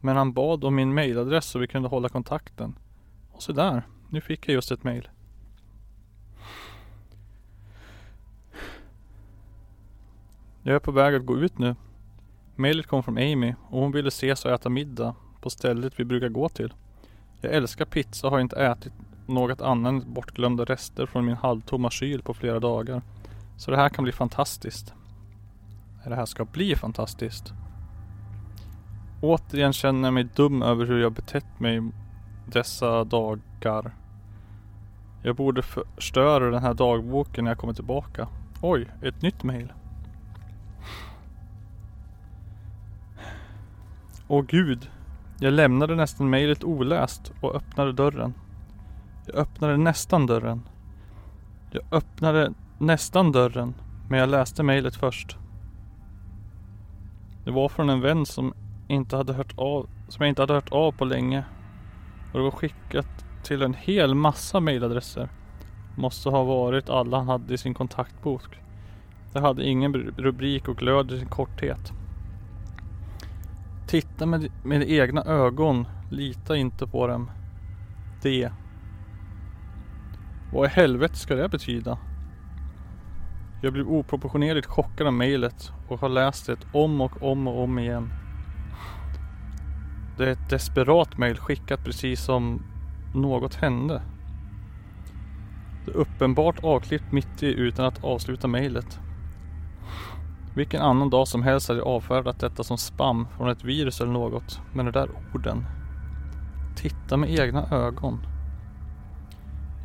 Men 0.00 0.16
han 0.16 0.32
bad 0.32 0.64
om 0.64 0.74
min 0.74 0.94
mailadress 0.94 1.46
så 1.46 1.58
vi 1.58 1.66
kunde 1.66 1.88
hålla 1.88 2.08
kontakten. 2.08 2.78
Och 3.32 3.42
så 3.42 3.52
där, 3.52 3.82
nu 4.08 4.20
fick 4.20 4.48
jag 4.48 4.54
just 4.54 4.70
ett 4.70 4.84
mail. 4.84 5.08
Jag 10.62 10.74
är 10.74 10.80
på 10.80 10.92
väg 10.92 11.14
att 11.14 11.26
gå 11.26 11.38
ut 11.38 11.58
nu. 11.58 11.76
Mailet 12.56 12.86
kom 12.86 13.02
från 13.02 13.18
Amy 13.18 13.54
och 13.68 13.80
hon 13.80 13.92
ville 13.92 14.08
ses 14.08 14.44
och 14.44 14.50
äta 14.50 14.68
middag 14.68 15.14
på 15.40 15.50
stället 15.50 16.00
vi 16.00 16.04
brukar 16.04 16.28
gå 16.28 16.48
till. 16.48 16.74
Jag 17.40 17.54
älskar 17.54 17.84
pizza 17.84 18.26
och 18.26 18.32
har 18.32 18.40
inte 18.40 18.64
ätit 18.64 18.92
något 19.26 19.60
annat 19.60 19.92
än 19.92 20.12
bortglömda 20.14 20.64
rester 20.64 21.06
från 21.06 21.26
min 21.26 21.36
halvtomma 21.36 21.90
kyl 21.90 22.22
på 22.22 22.34
flera 22.34 22.60
dagar. 22.60 23.02
Så 23.56 23.70
det 23.70 23.76
här 23.76 23.88
kan 23.88 24.04
bli 24.04 24.12
fantastiskt. 24.12 24.94
Det 26.04 26.14
här 26.14 26.26
ska 26.26 26.44
bli 26.44 26.76
fantastiskt. 26.76 27.52
Återigen 29.20 29.72
känner 29.72 30.06
jag 30.06 30.14
mig 30.14 30.24
dum 30.24 30.62
över 30.62 30.86
hur 30.86 31.00
jag 31.00 31.12
betett 31.12 31.60
mig 31.60 31.82
dessa 32.46 33.04
dagar. 33.04 33.94
Jag 35.22 35.36
borde 35.36 35.62
förstöra 35.62 36.50
den 36.50 36.62
här 36.62 36.74
dagboken 36.74 37.44
när 37.44 37.50
jag 37.50 37.58
kommer 37.58 37.74
tillbaka. 37.74 38.28
Oj, 38.62 38.88
ett 39.02 39.22
nytt 39.22 39.42
mail. 39.42 39.72
Åh 44.28 44.44
gud. 44.48 44.90
Jag 45.42 45.52
lämnade 45.52 45.94
nästan 45.94 46.30
mejlet 46.30 46.64
oläst 46.64 47.32
och 47.40 47.54
öppnade 47.54 47.92
dörren. 47.92 48.34
Jag 49.26 49.36
öppnade 49.36 49.76
nästan 49.76 50.26
dörren. 50.26 50.62
Jag 51.70 51.82
öppnade 51.90 52.52
nästan 52.78 53.32
dörren, 53.32 53.74
men 54.08 54.18
jag 54.18 54.28
läste 54.28 54.62
mejlet 54.62 54.96
först. 54.96 55.36
Det 57.44 57.50
var 57.50 57.68
från 57.68 57.90
en 57.90 58.00
vän 58.00 58.26
som 58.26 58.54
inte 58.88 59.16
hade 59.16 59.32
hört 59.32 59.58
av, 59.58 59.88
som 60.08 60.22
jag 60.22 60.28
inte 60.28 60.42
hade 60.42 60.54
hört 60.54 60.72
av 60.72 60.92
på 60.92 61.04
länge. 61.04 61.44
Och 62.32 62.38
det 62.38 62.44
var 62.44 62.50
skickat 62.50 63.24
till 63.42 63.62
en 63.62 63.74
hel 63.74 64.14
massa 64.14 64.60
mejladresser. 64.60 65.28
Måste 65.96 66.28
ha 66.28 66.44
varit 66.44 66.90
alla 66.90 67.16
han 67.16 67.28
hade 67.28 67.54
i 67.54 67.58
sin 67.58 67.74
kontaktbok. 67.74 68.58
Det 69.32 69.40
hade 69.40 69.68
ingen 69.68 69.94
rubrik 69.94 70.68
och 70.68 70.76
glöd 70.76 71.12
i 71.12 71.18
sin 71.18 71.28
korthet. 71.28 71.92
Titta 73.90 74.26
med, 74.26 74.48
med 74.62 74.90
egna 74.90 75.24
ögon. 75.24 75.86
Lita 76.10 76.56
inte 76.56 76.86
på 76.86 77.06
dem. 77.06 77.30
Det 78.22 78.52
vad 80.52 80.66
i 80.66 80.72
helvete 80.72 81.16
ska 81.16 81.34
det 81.34 81.48
betyda? 81.48 81.98
Jag 83.62 83.72
blev 83.72 83.88
oproportionerligt 83.88 84.66
chockad 84.66 85.06
av 85.06 85.12
mejlet 85.12 85.72
och 85.88 86.00
har 86.00 86.08
läst 86.08 86.46
det 86.46 86.56
om 86.72 87.00
och 87.00 87.22
om 87.22 87.48
och 87.48 87.62
om 87.62 87.78
igen. 87.78 88.12
Det 90.18 90.24
är 90.24 90.32
ett 90.32 90.50
desperat 90.50 91.18
mejl 91.18 91.36
skickat 91.36 91.84
precis 91.84 92.24
som 92.24 92.62
något 93.14 93.54
hände. 93.54 94.02
Det 95.84 95.90
är 95.90 95.96
uppenbart 95.96 96.64
avklippt 96.64 97.12
mitt 97.12 97.42
i 97.42 97.54
utan 97.54 97.84
att 97.84 98.04
avsluta 98.04 98.48
mejlet. 98.48 99.00
Vilken 100.54 100.82
annan 100.82 101.10
dag 101.10 101.28
som 101.28 101.42
helst 101.42 101.68
hade 101.68 101.80
jag 101.80 101.88
avfärdat 101.88 102.40
detta 102.40 102.64
som 102.64 102.78
spam 102.78 103.26
från 103.36 103.48
ett 103.48 103.64
virus 103.64 104.00
eller 104.00 104.12
något. 104.12 104.60
Men 104.72 104.86
de 104.86 104.92
där 104.92 105.10
orden. 105.34 105.66
Titta 106.76 107.16
med 107.16 107.30
egna 107.30 107.68
ögon. 107.70 108.26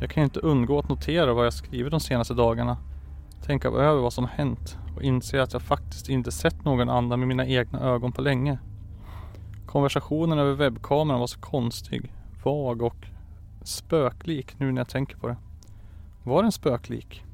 Jag 0.00 0.10
kan 0.10 0.24
inte 0.24 0.40
undgå 0.40 0.78
att 0.78 0.88
notera 0.88 1.34
vad 1.34 1.46
jag 1.46 1.52
skrivit 1.52 1.90
de 1.90 2.00
senaste 2.00 2.34
dagarna. 2.34 2.76
Tänka 3.42 3.68
över 3.68 4.00
vad 4.02 4.12
som 4.12 4.24
hänt 4.24 4.78
och 4.96 5.02
inse 5.02 5.42
att 5.42 5.52
jag 5.52 5.62
faktiskt 5.62 6.08
inte 6.08 6.32
sett 6.32 6.64
någon 6.64 6.90
annan 6.90 7.18
med 7.18 7.28
mina 7.28 7.46
egna 7.46 7.80
ögon 7.80 8.12
på 8.12 8.22
länge. 8.22 8.58
Konversationen 9.66 10.38
över 10.38 10.52
webbkameran 10.52 11.20
var 11.20 11.26
så 11.26 11.40
konstig, 11.40 12.12
vag 12.44 12.82
och 12.82 13.06
spöklik 13.62 14.58
nu 14.58 14.72
när 14.72 14.80
jag 14.80 14.88
tänker 14.88 15.16
på 15.16 15.28
det. 15.28 15.36
Var 16.24 16.42
den 16.42 16.52
spöklik? 16.52 17.24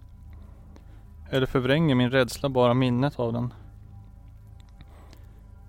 Eller 1.32 1.46
förvränger 1.46 1.94
min 1.94 2.10
rädsla 2.10 2.48
bara 2.48 2.74
minnet 2.74 3.18
av 3.18 3.32
den? 3.32 3.54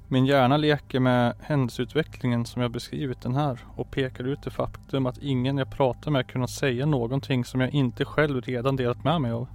Min 0.08 0.26
hjärna 0.26 0.58
leker 0.58 1.00
med 1.00 1.36
händelseutvecklingen 1.40 2.46
som 2.46 2.62
jag 2.62 2.72
beskrivit 2.72 3.22
den 3.22 3.36
här 3.36 3.60
och 3.76 3.92
pekar 3.92 4.24
ut 4.24 4.44
det 4.44 4.50
faktum 4.50 5.06
att 5.06 5.18
ingen 5.18 5.58
jag 5.58 5.72
pratar 5.72 6.12
med 6.12 6.28
kunnat 6.28 6.50
säga 6.50 6.86
någonting 6.86 7.46
som 7.46 7.62
jag 7.62 7.70
inte 7.70 8.06
själv 8.06 8.42
redan 8.42 8.76
delat 8.76 9.04
med 9.04 9.22
mig 9.22 9.32
av. 9.32 9.48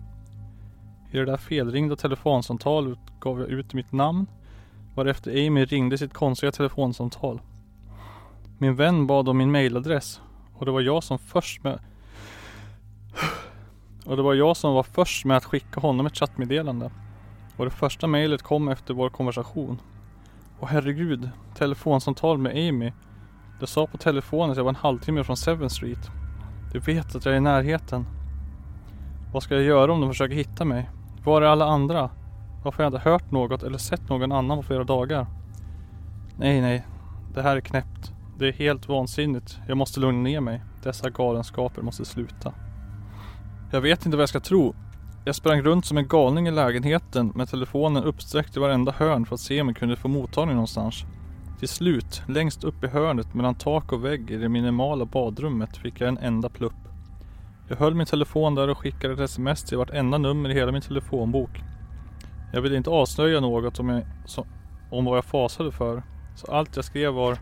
I 1.10 1.16
det 1.16 1.24
där 1.24 1.36
felringda 1.36 1.96
telefonsamtalet 1.96 2.98
gav 3.20 3.40
jag 3.40 3.48
ut 3.48 3.74
mitt 3.74 3.92
namn, 3.92 4.26
Varefter 4.94 5.46
Amy 5.46 5.64
ringde 5.64 5.98
sitt 5.98 6.14
konstiga 6.14 6.52
telefonsamtal. 6.52 7.40
Min 8.58 8.76
vän 8.76 9.06
bad 9.06 9.28
om 9.28 9.38
min 9.38 9.50
mailadress 9.50 10.20
och 10.54 10.66
det 10.66 10.72
var 10.72 10.80
jag 10.80 11.04
som 11.04 11.18
först 11.18 11.64
med 11.64 11.80
och 14.08 14.16
det 14.16 14.22
var 14.22 14.34
jag 14.34 14.56
som 14.56 14.74
var 14.74 14.82
först 14.82 15.24
med 15.24 15.36
att 15.36 15.44
skicka 15.44 15.80
honom 15.80 16.06
ett 16.06 16.16
chattmeddelande. 16.16 16.90
Och 17.56 17.64
det 17.64 17.70
första 17.70 18.06
mejlet 18.06 18.42
kom 18.42 18.68
efter 18.68 18.94
vår 18.94 19.10
konversation. 19.10 19.80
Och 20.58 20.68
herregud, 20.68 21.30
telefonsamtal 21.54 22.38
med 22.38 22.52
Amy. 22.52 22.92
Det 23.60 23.66
sa 23.66 23.86
på 23.86 23.96
telefonen 23.96 24.50
att 24.50 24.56
jag 24.56 24.64
var 24.64 24.70
en 24.70 24.76
halvtimme 24.76 25.24
från 25.24 25.36
7 25.36 25.68
Street. 25.68 26.10
Du 26.72 26.78
vet 26.78 27.14
att 27.14 27.24
jag 27.24 27.34
är 27.34 27.38
i 27.38 27.40
närheten. 27.40 28.06
Vad 29.32 29.42
ska 29.42 29.54
jag 29.54 29.64
göra 29.64 29.92
om 29.92 30.00
de 30.00 30.10
försöker 30.10 30.34
hitta 30.34 30.64
mig? 30.64 30.90
Var 31.24 31.42
är 31.42 31.46
alla 31.46 31.66
andra? 31.66 32.10
Varför 32.64 32.78
har 32.78 32.84
jag 32.84 32.98
inte 32.98 33.10
hört 33.10 33.30
något 33.30 33.62
eller 33.62 33.78
sett 33.78 34.08
någon 34.08 34.32
annan 34.32 34.58
på 34.58 34.62
flera 34.62 34.84
dagar? 34.84 35.26
Nej, 36.36 36.60
nej. 36.60 36.86
Det 37.34 37.42
här 37.42 37.56
är 37.56 37.60
knäppt. 37.60 38.12
Det 38.38 38.48
är 38.48 38.52
helt 38.52 38.88
vansinnigt. 38.88 39.58
Jag 39.66 39.76
måste 39.76 40.00
lugna 40.00 40.22
ner 40.22 40.40
mig. 40.40 40.62
Dessa 40.82 41.10
galenskaper 41.10 41.82
måste 41.82 42.04
sluta. 42.04 42.52
Jag 43.70 43.80
vet 43.80 44.06
inte 44.06 44.16
vad 44.16 44.22
jag 44.22 44.28
ska 44.28 44.40
tro. 44.40 44.74
Jag 45.24 45.34
sprang 45.34 45.62
runt 45.62 45.86
som 45.86 45.98
en 45.98 46.08
galning 46.08 46.48
i 46.48 46.50
lägenheten 46.50 47.32
med 47.34 47.48
telefonen 47.48 48.04
uppsträckt 48.04 48.56
i 48.56 48.60
varenda 48.60 48.92
hörn 48.92 49.26
för 49.26 49.34
att 49.34 49.40
se 49.40 49.60
om 49.60 49.68
jag 49.68 49.76
kunde 49.76 49.96
få 49.96 50.08
mottagning 50.08 50.54
någonstans. 50.54 51.04
Till 51.58 51.68
slut, 51.68 52.22
längst 52.28 52.64
upp 52.64 52.84
i 52.84 52.86
hörnet 52.86 53.34
mellan 53.34 53.54
tak 53.54 53.92
och 53.92 54.04
vägg 54.04 54.30
i 54.30 54.36
det 54.36 54.48
minimala 54.48 55.04
badrummet 55.04 55.76
fick 55.76 56.00
jag 56.00 56.08
en 56.08 56.18
enda 56.18 56.48
plupp. 56.48 56.72
Jag 57.68 57.76
höll 57.76 57.94
min 57.94 58.06
telefon 58.06 58.54
där 58.54 58.68
och 58.68 58.78
skickade 58.78 59.14
ett 59.14 59.20
sms 59.20 59.62
till 59.62 59.78
vartenda 59.78 60.18
nummer 60.18 60.50
i 60.50 60.54
hela 60.54 60.72
min 60.72 60.82
telefonbok. 60.82 61.62
Jag 62.52 62.60
ville 62.60 62.76
inte 62.76 62.90
avslöja 62.90 63.40
något 63.40 63.80
om, 63.80 63.88
jag, 63.88 64.02
så, 64.26 64.46
om 64.90 65.04
vad 65.04 65.16
jag 65.16 65.24
fasade 65.24 65.72
för. 65.72 66.02
Så 66.36 66.52
allt 66.52 66.76
jag 66.76 66.84
skrev 66.84 67.12
var 67.12 67.38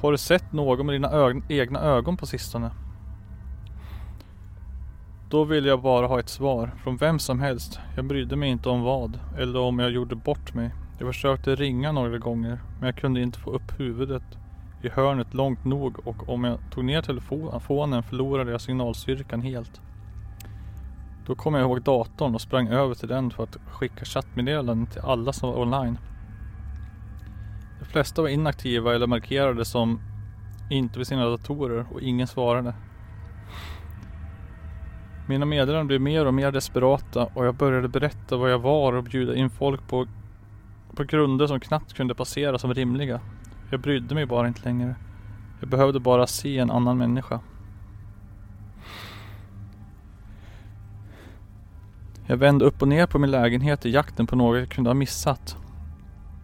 Har 0.00 0.12
du 0.12 0.18
sett 0.18 0.52
någon 0.52 0.86
med 0.86 0.94
dina 0.94 1.10
ög 1.10 1.42
egna 1.48 1.80
ögon 1.80 2.16
på 2.16 2.26
sistone? 2.26 2.70
Då 5.30 5.44
ville 5.44 5.68
jag 5.68 5.82
bara 5.82 6.06
ha 6.06 6.20
ett 6.20 6.28
svar 6.28 6.70
från 6.82 6.96
vem 6.96 7.18
som 7.18 7.40
helst. 7.40 7.80
Jag 7.96 8.04
brydde 8.04 8.36
mig 8.36 8.50
inte 8.50 8.68
om 8.68 8.82
vad 8.82 9.18
eller 9.38 9.60
om 9.60 9.78
jag 9.78 9.90
gjorde 9.90 10.14
bort 10.14 10.54
mig. 10.54 10.70
Jag 10.98 11.08
försökte 11.08 11.54
ringa 11.54 11.92
några 11.92 12.18
gånger 12.18 12.60
men 12.78 12.86
jag 12.86 12.96
kunde 12.96 13.20
inte 13.20 13.38
få 13.38 13.50
upp 13.50 13.80
huvudet 13.80 14.22
i 14.82 14.88
hörnet 14.88 15.34
långt 15.34 15.64
nog 15.64 16.08
och 16.08 16.28
om 16.28 16.44
jag 16.44 16.58
tog 16.70 16.84
ner 16.84 17.02
telefonen 17.02 18.02
förlorade 18.02 18.50
jag 18.50 18.60
signalstyrkan 18.60 19.42
helt. 19.42 19.80
Då 21.26 21.34
kom 21.34 21.54
jag 21.54 21.62
ihåg 21.62 21.82
datorn 21.82 22.34
och 22.34 22.40
sprang 22.40 22.68
över 22.68 22.94
till 22.94 23.08
den 23.08 23.30
för 23.30 23.42
att 23.42 23.56
skicka 23.70 24.04
chattmeddelanden 24.04 24.86
till 24.86 25.00
alla 25.00 25.32
som 25.32 25.48
var 25.48 25.60
online. 25.60 25.98
De 27.78 27.84
flesta 27.84 28.22
var 28.22 28.28
inaktiva 28.28 28.94
eller 28.94 29.06
markerade 29.06 29.64
som 29.64 30.00
inte 30.70 30.98
vid 30.98 31.06
sina 31.06 31.24
datorer 31.24 31.86
och 31.92 32.00
ingen 32.00 32.26
svarade. 32.26 32.74
Mina 35.28 35.46
meddelanden 35.46 35.86
blev 35.86 36.00
mer 36.00 36.26
och 36.26 36.34
mer 36.34 36.52
desperata 36.52 37.28
och 37.34 37.46
jag 37.46 37.54
började 37.54 37.88
berätta 37.88 38.36
vad 38.36 38.52
jag 38.52 38.58
var 38.58 38.92
och 38.92 39.04
bjuda 39.04 39.34
in 39.34 39.50
folk 39.50 39.88
på, 39.88 40.06
på 40.94 41.04
grunder 41.04 41.46
som 41.46 41.60
knappt 41.60 41.94
kunde 41.94 42.14
passera 42.14 42.58
som 42.58 42.74
rimliga. 42.74 43.20
Jag 43.70 43.80
brydde 43.80 44.14
mig 44.14 44.26
bara 44.26 44.48
inte 44.48 44.64
längre. 44.64 44.94
Jag 45.60 45.68
behövde 45.68 46.00
bara 46.00 46.26
se 46.26 46.58
en 46.58 46.70
annan 46.70 46.98
människa. 46.98 47.40
Jag 52.26 52.36
vände 52.36 52.64
upp 52.64 52.82
och 52.82 52.88
ner 52.88 53.06
på 53.06 53.18
min 53.18 53.30
lägenhet 53.30 53.86
i 53.86 53.90
jakten 53.90 54.26
på 54.26 54.36
något 54.36 54.58
jag 54.58 54.68
kunde 54.68 54.90
ha 54.90 54.94
missat. 54.94 55.56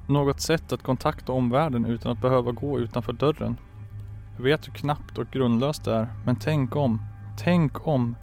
Något 0.09 0.41
sätt 0.41 0.73
att 0.73 0.83
kontakta 0.83 1.33
omvärlden 1.33 1.87
utan 1.87 2.13
att 2.13 2.21
behöva 2.21 2.53
gå 2.53 2.79
utanför 2.79 3.13
dörren. 3.13 3.57
Jag 4.37 4.45
vet 4.45 4.69
hur 4.69 4.73
knappt 4.73 5.19
och 5.19 5.31
grundlöst 5.31 5.85
det 5.85 5.95
är, 5.95 6.09
men 6.25 6.37
tänk 6.37 6.77
om. 6.77 7.03
Tänk 7.39 7.87
om. 7.87 8.17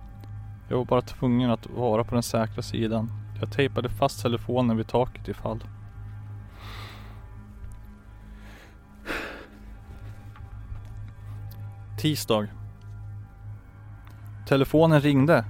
Jag 0.71 0.77
var 0.77 0.85
bara 0.85 1.01
tvungen 1.01 1.51
att 1.51 1.69
vara 1.69 2.03
på 2.03 2.13
den 2.13 2.23
säkra 2.23 2.61
sidan. 2.61 3.11
Jag 3.39 3.51
tejpade 3.51 3.89
fast 3.89 4.21
telefonen 4.21 4.77
vid 4.77 4.87
taket 4.87 5.27
ifall. 5.27 5.63
Tisdag. 11.99 12.47
Telefonen 14.47 15.01
ringde. 15.01 15.45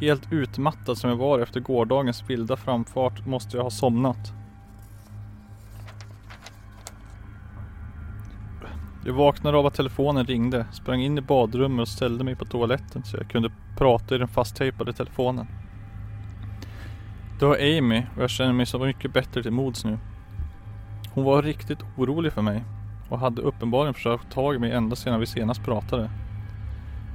Helt 0.00 0.32
utmattad 0.32 0.98
som 0.98 1.10
jag 1.10 1.16
var 1.16 1.40
efter 1.40 1.60
gårdagens 1.60 2.30
vilda 2.30 2.56
framfart 2.56 3.26
måste 3.26 3.56
jag 3.56 3.64
ha 3.64 3.70
somnat. 3.70 4.32
Jag 9.06 9.12
vaknade 9.12 9.58
av 9.58 9.66
att 9.66 9.74
telefonen 9.74 10.26
ringde, 10.26 10.66
sprang 10.72 11.00
in 11.00 11.18
i 11.18 11.20
badrummet 11.20 11.82
och 11.82 11.88
ställde 11.88 12.24
mig 12.24 12.36
på 12.36 12.44
toaletten 12.44 13.04
så 13.04 13.16
jag 13.16 13.28
kunde 13.28 13.50
prata 13.78 14.14
i 14.14 14.18
den 14.18 14.28
fasttejpade 14.28 14.92
telefonen. 14.92 15.46
Det 17.38 17.46
var 17.46 17.56
Amy 17.56 18.02
och 18.16 18.22
jag 18.22 18.30
känner 18.30 18.52
mig 18.52 18.66
så 18.66 18.78
mycket 18.78 19.12
bättre 19.12 19.42
till 19.42 19.52
mods 19.52 19.84
nu. 19.84 19.98
Hon 21.12 21.24
var 21.24 21.42
riktigt 21.42 21.78
orolig 21.96 22.32
för 22.32 22.42
mig 22.42 22.64
och 23.08 23.18
hade 23.18 23.42
uppenbarligen 23.42 23.94
försökt 23.94 24.24
få 24.24 24.30
tag 24.30 24.54
i 24.54 24.58
mig 24.58 24.72
ända 24.72 24.96
sedan 24.96 25.20
vi 25.20 25.26
senast 25.26 25.64
pratade. 25.64 26.10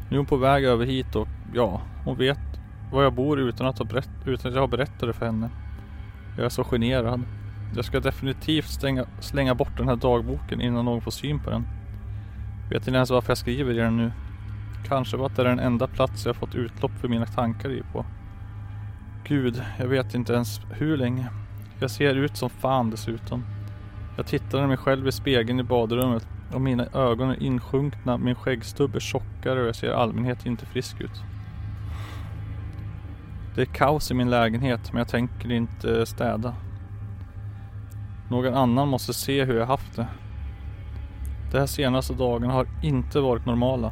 Nu 0.10 0.16
är 0.16 0.18
hon 0.18 0.26
på 0.26 0.38
väg 0.38 0.64
över 0.64 0.86
hit 0.86 1.16
och 1.16 1.28
ja, 1.54 1.82
hon 2.06 2.18
vet 2.18 2.40
var 2.92 3.04
jag 3.04 3.14
bor 3.14 3.40
utan 3.40 3.68
att, 3.68 3.78
ha 3.78 3.86
berätt, 3.86 4.10
utan 4.26 4.52
att 4.52 4.56
jag 4.56 4.62
har 4.62 4.68
berättat 4.68 5.00
det 5.00 5.14
för 5.14 5.26
henne. 5.26 5.50
Jag 6.38 6.46
är 6.46 6.50
så 6.50 6.64
generad. 6.64 7.24
Jag 7.76 7.86
ska 7.86 8.00
definitivt 8.00 8.70
stänga, 8.70 9.06
slänga 9.20 9.56
bort 9.56 9.78
den 9.78 9.88
här 9.88 9.96
dagboken 9.96 10.62
innan 10.62 10.86
någon 10.86 11.02
får 11.02 11.12
syn 11.12 11.40
på 11.40 11.50
den. 11.50 11.66
Vet 12.72 12.88
inte 12.88 12.98
ens 12.98 13.10
varför 13.10 13.30
jag 13.30 13.38
skriver 13.38 13.74
i 13.74 13.78
den 13.78 13.98
nu. 13.98 14.12
Kanske 14.88 15.18
var 15.18 15.26
att 15.26 15.36
det 15.36 15.42
är 15.42 15.46
den 15.46 15.60
enda 15.60 15.88
plats 15.88 16.26
jag 16.26 16.36
fått 16.36 16.56
utlopp 16.56 16.92
för 16.92 17.08
mina 17.08 17.26
tankar 17.26 17.70
i 17.70 17.84
på. 17.94 18.06
Gud, 19.24 19.64
jag 19.80 19.88
vet 19.88 20.16
inte 20.16 20.34
ens 20.34 20.62
hur 20.72 20.98
länge. 20.98 21.30
Jag 21.80 21.92
ser 21.92 22.16
ut 22.16 22.38
som 22.38 22.50
fan 22.50 22.90
dessutom. 22.90 23.44
Jag 24.18 24.28
tittar 24.28 24.68
mig 24.68 24.78
själv 24.78 25.08
i 25.08 25.12
spegeln 25.12 25.60
i 25.60 25.64
badrummet 25.64 26.28
och 26.54 26.62
mina 26.62 26.86
ögon 26.94 27.30
är 27.30 27.44
insjunkna, 27.44 28.18
min 28.18 28.36
skäggstubb 28.36 28.96
är 28.96 29.00
tjockare 29.00 29.62
och 29.62 29.68
jag 29.68 29.76
ser 29.76 29.88
i 29.88 29.94
allmänhet 29.94 30.46
inte 30.46 30.66
frisk 30.66 31.02
ut. 31.02 31.24
Det 33.56 33.62
är 33.62 33.66
kaos 33.66 34.12
i 34.12 34.14
min 34.14 34.30
lägenhet 34.30 34.94
men 34.94 35.00
jag 35.00 35.08
tänker 35.08 35.52
inte 35.52 36.06
städa. 36.06 36.56
Någon 38.30 38.54
annan 38.54 38.88
måste 38.88 39.14
se 39.14 39.46
hur 39.46 39.60
jag 39.60 39.66
haft 39.66 39.96
det. 39.96 40.08
De 41.52 41.58
här 41.58 41.66
senaste 41.66 42.14
dagarna 42.14 42.54
har 42.54 42.68
inte 42.84 43.20
varit 43.20 43.46
normala. 43.46 43.92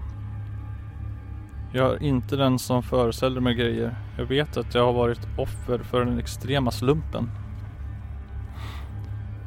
Jag 1.73 1.93
är 1.93 2.03
inte 2.03 2.35
den 2.35 2.59
som 2.59 2.83
föreställer 2.83 3.41
mig 3.41 3.55
grejer. 3.55 3.95
Jag 4.17 4.25
vet 4.25 4.57
att 4.57 4.75
jag 4.75 4.85
har 4.85 4.93
varit 4.93 5.27
offer 5.37 5.79
för 5.79 6.05
den 6.05 6.19
extrema 6.19 6.71
slumpen. 6.71 7.29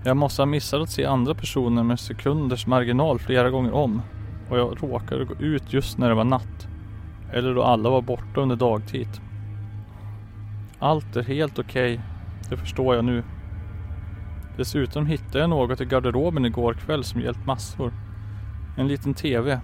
Jag 0.05 0.17
måste 0.17 0.43
ha 0.43 0.47
missat 0.47 0.81
att 0.81 0.91
se 0.91 1.05
andra 1.05 1.35
personer 1.35 1.83
med 1.83 2.01
sekunders 2.01 2.67
marginal 2.67 3.19
flera 3.19 3.51
gånger 3.51 3.73
om. 3.73 4.03
Och 4.51 4.59
jag 4.59 4.83
råkade 4.83 5.25
gå 5.25 5.35
ut 5.35 5.73
just 5.73 5.99
när 5.99 6.09
det 6.09 6.15
var 6.15 6.25
natt. 6.25 6.69
Eller 7.33 7.55
då 7.55 7.63
alla 7.63 7.91
var 7.91 8.03
borta 8.03 8.41
under 8.41 8.57
dagtid. 8.57 9.09
Allt 10.79 11.17
är 11.17 11.23
helt 11.23 11.59
okej. 11.59 11.95
Okay. 11.95 12.05
Det 12.51 12.57
förstår 12.57 12.95
jag 12.95 13.05
nu. 13.05 13.23
Dessutom 14.57 15.07
hittade 15.07 15.39
jag 15.39 15.51
något 15.51 15.81
i 15.81 15.85
garderoben 15.85 16.45
igår 16.45 16.75
kväll 16.75 17.05
som 17.05 17.21
hjälpt 17.21 17.47
massor. 17.47 17.93
En 18.77 18.89
liten 18.89 19.15
TV. 19.15 19.61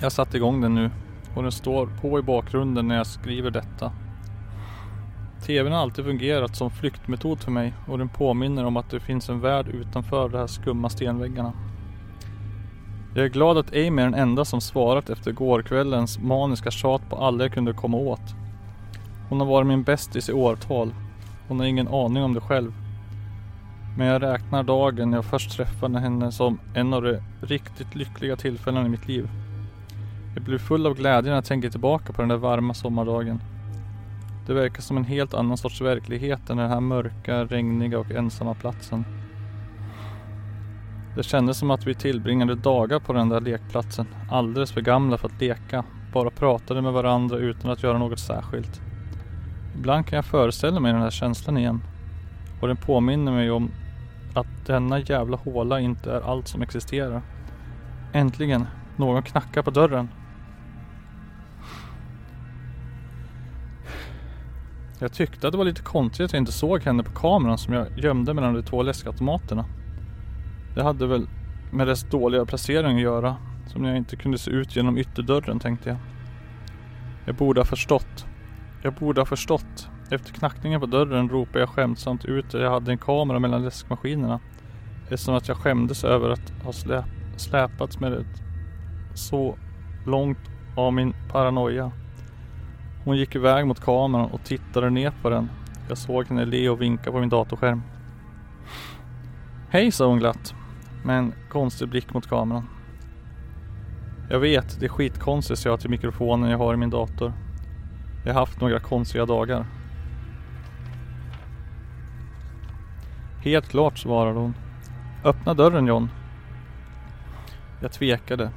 Jag 0.00 0.12
satte 0.12 0.36
igång 0.36 0.60
den 0.60 0.74
nu 0.74 0.90
och 1.34 1.42
den 1.42 1.52
står 1.52 1.86
på 2.00 2.18
i 2.18 2.22
bakgrunden 2.22 2.88
när 2.88 2.96
jag 2.96 3.06
skriver 3.06 3.50
detta. 3.50 3.92
TVn 5.46 5.72
har 5.72 5.80
alltid 5.80 6.04
fungerat 6.04 6.56
som 6.56 6.70
flyktmetod 6.70 7.40
för 7.40 7.50
mig 7.50 7.74
och 7.86 7.98
den 7.98 8.08
påminner 8.08 8.64
om 8.64 8.76
att 8.76 8.90
det 8.90 9.00
finns 9.00 9.28
en 9.28 9.40
värld 9.40 9.68
utanför 9.68 10.28
de 10.28 10.38
här 10.38 10.46
skumma 10.46 10.88
stenväggarna. 10.88 11.52
Jag 13.14 13.24
är 13.24 13.28
glad 13.28 13.58
att 13.58 13.72
Amy 13.72 14.02
är 14.02 14.04
den 14.04 14.14
enda 14.14 14.44
som 14.44 14.60
svarat 14.60 15.10
efter 15.10 15.32
gårkvällens 15.32 16.18
maniska 16.18 16.70
tjat 16.70 17.10
på 17.10 17.16
alla 17.16 17.44
jag 17.44 17.52
kunde 17.52 17.72
komma 17.72 17.96
åt. 17.96 18.34
Hon 19.28 19.40
har 19.40 19.46
varit 19.46 19.66
min 19.66 19.82
bästis 19.82 20.28
i 20.28 20.32
årtal. 20.32 20.94
Hon 21.48 21.58
har 21.58 21.66
ingen 21.66 21.88
aning 21.88 22.22
om 22.22 22.34
det 22.34 22.40
själv. 22.40 22.72
Men 23.98 24.06
jag 24.06 24.22
räknar 24.22 24.62
dagen 24.62 25.12
jag 25.12 25.24
först 25.24 25.56
träffade 25.56 26.00
henne 26.00 26.32
som 26.32 26.58
en 26.74 26.94
av 26.94 27.02
de 27.02 27.18
riktigt 27.40 27.94
lyckliga 27.94 28.36
tillfällena 28.36 28.86
i 28.86 28.88
mitt 28.88 29.08
liv. 29.08 29.28
Jag 30.34 30.44
blir 30.44 30.58
full 30.58 30.86
av 30.86 30.94
glädje 30.94 31.30
när 31.30 31.36
jag 31.36 31.44
tänker 31.44 31.70
tillbaka 31.70 32.12
på 32.12 32.22
den 32.22 32.28
där 32.28 32.36
varma 32.36 32.74
sommardagen. 32.74 33.40
Det 34.46 34.54
verkar 34.54 34.82
som 34.82 34.96
en 34.96 35.04
helt 35.04 35.34
annan 35.34 35.56
sorts 35.56 35.80
verklighet 35.80 36.50
än 36.50 36.56
den 36.56 36.70
här 36.70 36.80
mörka, 36.80 37.44
regniga 37.44 37.98
och 37.98 38.10
ensamma 38.10 38.54
platsen. 38.54 39.04
Det 41.16 41.22
kändes 41.22 41.58
som 41.58 41.70
att 41.70 41.86
vi 41.86 41.94
tillbringade 41.94 42.54
dagar 42.54 42.98
på 42.98 43.12
den 43.12 43.28
där 43.28 43.40
lekplatsen, 43.40 44.06
alldeles 44.30 44.72
för 44.72 44.80
gamla 44.80 45.18
för 45.18 45.28
att 45.28 45.40
leka, 45.40 45.84
bara 46.12 46.30
pratade 46.30 46.82
med 46.82 46.92
varandra 46.92 47.36
utan 47.36 47.70
att 47.70 47.82
göra 47.82 47.98
något 47.98 48.18
särskilt. 48.18 48.80
Ibland 49.74 50.06
kan 50.06 50.16
jag 50.16 50.24
föreställa 50.24 50.80
mig 50.80 50.92
den 50.92 51.02
här 51.02 51.10
känslan 51.10 51.58
igen. 51.58 51.82
Och 52.60 52.68
den 52.68 52.76
påminner 52.76 53.32
mig 53.32 53.50
om 53.50 53.70
att 54.36 54.66
denna 54.66 54.98
jävla 54.98 55.36
håla 55.36 55.80
inte 55.80 56.12
är 56.12 56.20
allt 56.20 56.48
som 56.48 56.62
existerar. 56.62 57.22
Äntligen, 58.12 58.66
någon 58.96 59.22
knackar 59.22 59.62
på 59.62 59.70
dörren. 59.70 60.08
Jag 64.98 65.12
tyckte 65.12 65.46
att 65.46 65.52
det 65.52 65.58
var 65.58 65.64
lite 65.64 65.82
konstigt 65.82 66.24
att 66.24 66.32
jag 66.32 66.40
inte 66.40 66.52
såg 66.52 66.82
henne 66.82 67.02
på 67.02 67.12
kameran 67.12 67.58
som 67.58 67.74
jag 67.74 67.98
gömde 67.98 68.34
mellan 68.34 68.54
de 68.54 68.62
två 68.62 68.82
läskautomaterna. 68.82 69.64
Det 70.74 70.82
hade 70.82 71.06
väl 71.06 71.28
med 71.72 71.86
dess 71.86 72.02
dåliga 72.10 72.44
placering 72.46 72.96
att 72.96 73.02
göra. 73.02 73.36
Som 73.66 73.84
jag 73.84 73.96
inte 73.96 74.16
kunde 74.16 74.38
se 74.38 74.50
ut 74.50 74.76
genom 74.76 74.98
ytterdörren 74.98 75.58
tänkte 75.58 75.88
jag. 75.88 75.98
Jag 77.26 77.34
borde 77.34 77.60
ha 77.60 77.64
förstått. 77.64 78.26
Jag 78.82 78.94
borde 78.94 79.20
ha 79.20 79.26
förstått. 79.26 79.88
Efter 80.10 80.32
knackningen 80.32 80.80
på 80.80 80.86
dörren 80.86 81.28
ropade 81.28 81.60
jag 81.60 81.68
skämtsamt 81.68 82.24
ut 82.24 82.54
att 82.54 82.60
jag 82.60 82.70
hade 82.70 82.92
en 82.92 82.98
kamera 82.98 83.38
mellan 83.38 83.64
läskmaskinerna. 83.64 84.40
Eftersom 85.02 85.34
att 85.34 85.48
jag 85.48 85.56
skämdes 85.56 86.04
över 86.04 86.30
att 86.30 86.52
ha 86.64 86.72
slä, 86.72 87.04
släpats 87.36 88.00
med 88.00 88.12
det 88.12 88.24
så 89.14 89.58
långt 90.06 90.38
av 90.76 90.92
min 90.92 91.14
paranoia. 91.32 91.92
Hon 93.04 93.16
gick 93.16 93.34
iväg 93.34 93.66
mot 93.66 93.80
kameran 93.80 94.30
och 94.30 94.44
tittade 94.44 94.90
ner 94.90 95.12
på 95.22 95.30
den. 95.30 95.50
Jag 95.88 95.98
såg 95.98 96.26
henne 96.26 96.44
le 96.44 96.68
och 96.68 96.82
vinka 96.82 97.12
på 97.12 97.20
min 97.20 97.28
datorskärm. 97.28 97.82
Hej 99.68 99.90
sa 99.90 100.06
hon 100.06 100.18
glatt. 100.18 100.54
Med 101.04 101.18
en 101.18 101.32
konstig 101.48 101.88
blick 101.88 102.14
mot 102.14 102.28
kameran. 102.28 102.68
Jag 104.30 104.38
vet, 104.38 104.80
det 104.80 104.86
är 104.86 104.90
skitkonstigt 104.90 105.60
sa 105.60 105.68
jag 105.68 105.80
till 105.80 105.90
mikrofonen 105.90 106.50
jag 106.50 106.58
har 106.58 106.74
i 106.74 106.76
min 106.76 106.90
dator. 106.90 107.32
Jag 108.24 108.32
har 108.32 108.40
haft 108.40 108.60
några 108.60 108.80
konstiga 108.80 109.26
dagar. 109.26 109.66
Helt 113.46 113.68
klart 113.68 113.98
svarade 113.98 114.38
hon. 114.38 114.54
Öppna 115.24 115.54
dörren 115.54 115.86
John. 115.86 116.10
Jag 117.80 117.92
tvekade. 117.92 118.50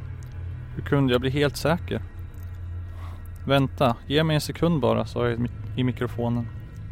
Hur 0.75 0.83
kunde 0.83 1.13
jag 1.13 1.21
bli 1.21 1.29
helt 1.29 1.57
säker? 1.57 2.01
Vänta, 3.45 3.95
ge 4.07 4.23
mig 4.23 4.33
en 4.33 4.41
sekund 4.41 4.81
bara, 4.81 5.05
sa 5.05 5.29
jag 5.29 5.47
i 5.77 5.83
mikrofonen. 5.83 6.47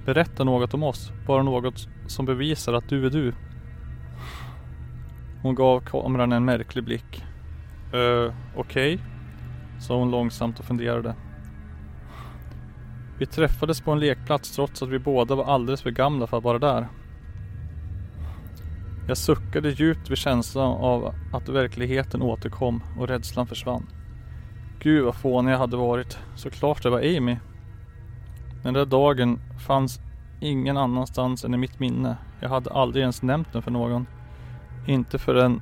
Berätta 0.06 0.44
något 0.44 0.74
om 0.74 0.84
oss, 0.84 1.12
bara 1.28 1.44
något 1.44 1.88
som 2.08 2.26
bevisar 2.26 2.74
att 2.74 2.90
du 2.90 3.06
är 3.06 3.10
du. 3.10 3.34
Hon 5.42 5.56
gav 5.56 5.80
kameran 5.80 6.32
en 6.32 6.46
märklig 6.46 6.84
blick. 6.84 7.24
Öh, 7.94 8.34
okej, 8.56 8.94
okay, 8.96 9.06
sa 9.80 9.98
hon 9.98 10.12
långsamt 10.12 10.60
och 10.60 10.66
funderade. 10.66 11.16
Vi 13.20 13.26
träffades 13.26 13.82
på 13.82 13.92
en 13.92 14.00
lekplats 14.00 14.56
trots 14.56 14.84
att 14.84 14.90
vi 14.90 15.00
båda 15.00 15.36
var 15.36 15.46
alldeles 15.46 15.82
för 15.82 15.92
gamla 15.92 16.28
för 16.28 16.38
att 16.38 16.44
vara 16.44 16.60
där. 16.60 16.88
Jag 19.08 19.18
suckade 19.18 19.70
djupt 19.70 20.10
vid 20.10 20.18
känslan 20.18 20.72
av 20.72 21.16
att 21.34 21.50
verkligheten 21.50 22.22
återkom 22.22 22.84
och 23.00 23.08
rädslan 23.08 23.48
försvann. 23.48 23.88
Gud 24.80 25.06
vad 25.06 25.16
fånig 25.16 25.54
jag 25.54 25.58
hade 25.58 25.78
varit. 25.78 26.20
Såklart 26.36 26.84
det 26.84 26.90
var 26.90 27.00
Amy. 27.00 27.38
Den 28.64 28.74
där 28.74 28.86
dagen 28.86 29.40
fanns 29.68 30.00
ingen 30.42 30.78
annanstans 30.78 31.46
än 31.46 31.54
i 31.54 31.58
mitt 31.58 31.80
minne. 31.80 32.18
Jag 32.40 32.50
hade 32.50 32.72
aldrig 32.72 33.02
ens 33.02 33.22
nämnt 33.22 33.54
den 33.54 33.62
för 33.62 33.72
någon. 33.72 34.06
Inte 34.88 35.18
för, 35.20 35.34
den, 35.34 35.62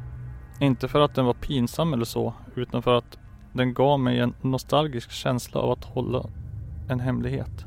inte 0.59 0.87
för 0.87 0.99
att 0.99 1.15
den 1.15 1.25
var 1.25 1.33
pinsam 1.33 1.93
eller 1.93 2.05
så, 2.05 2.33
utan 2.55 2.81
för 2.81 2.97
att 2.97 3.17
den 3.53 3.73
gav 3.73 3.99
mig 3.99 4.19
en 4.19 4.33
nostalgisk 4.41 5.11
känsla 5.11 5.61
av 5.61 5.71
att 5.71 5.85
hålla 5.85 6.25
en 6.89 6.99
hemlighet. 6.99 7.64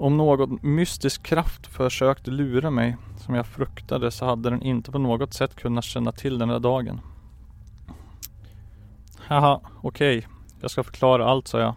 Om 0.00 0.16
någon 0.16 0.58
mystisk 0.62 1.22
kraft 1.22 1.66
försökte 1.66 2.30
lura 2.30 2.70
mig, 2.70 2.96
som 3.16 3.34
jag 3.34 3.46
fruktade, 3.46 4.10
så 4.10 4.24
hade 4.24 4.50
den 4.50 4.62
inte 4.62 4.92
på 4.92 4.98
något 4.98 5.34
sätt 5.34 5.54
kunnat 5.54 5.84
känna 5.84 6.12
till 6.12 6.38
den 6.38 6.48
där 6.48 6.58
dagen. 6.58 7.00
Haha, 9.18 9.60
okej. 9.82 10.18
Okay. 10.18 10.30
Jag 10.60 10.70
ska 10.70 10.82
förklara 10.82 11.26
allt, 11.26 11.48
sa 11.48 11.60
jag. 11.60 11.74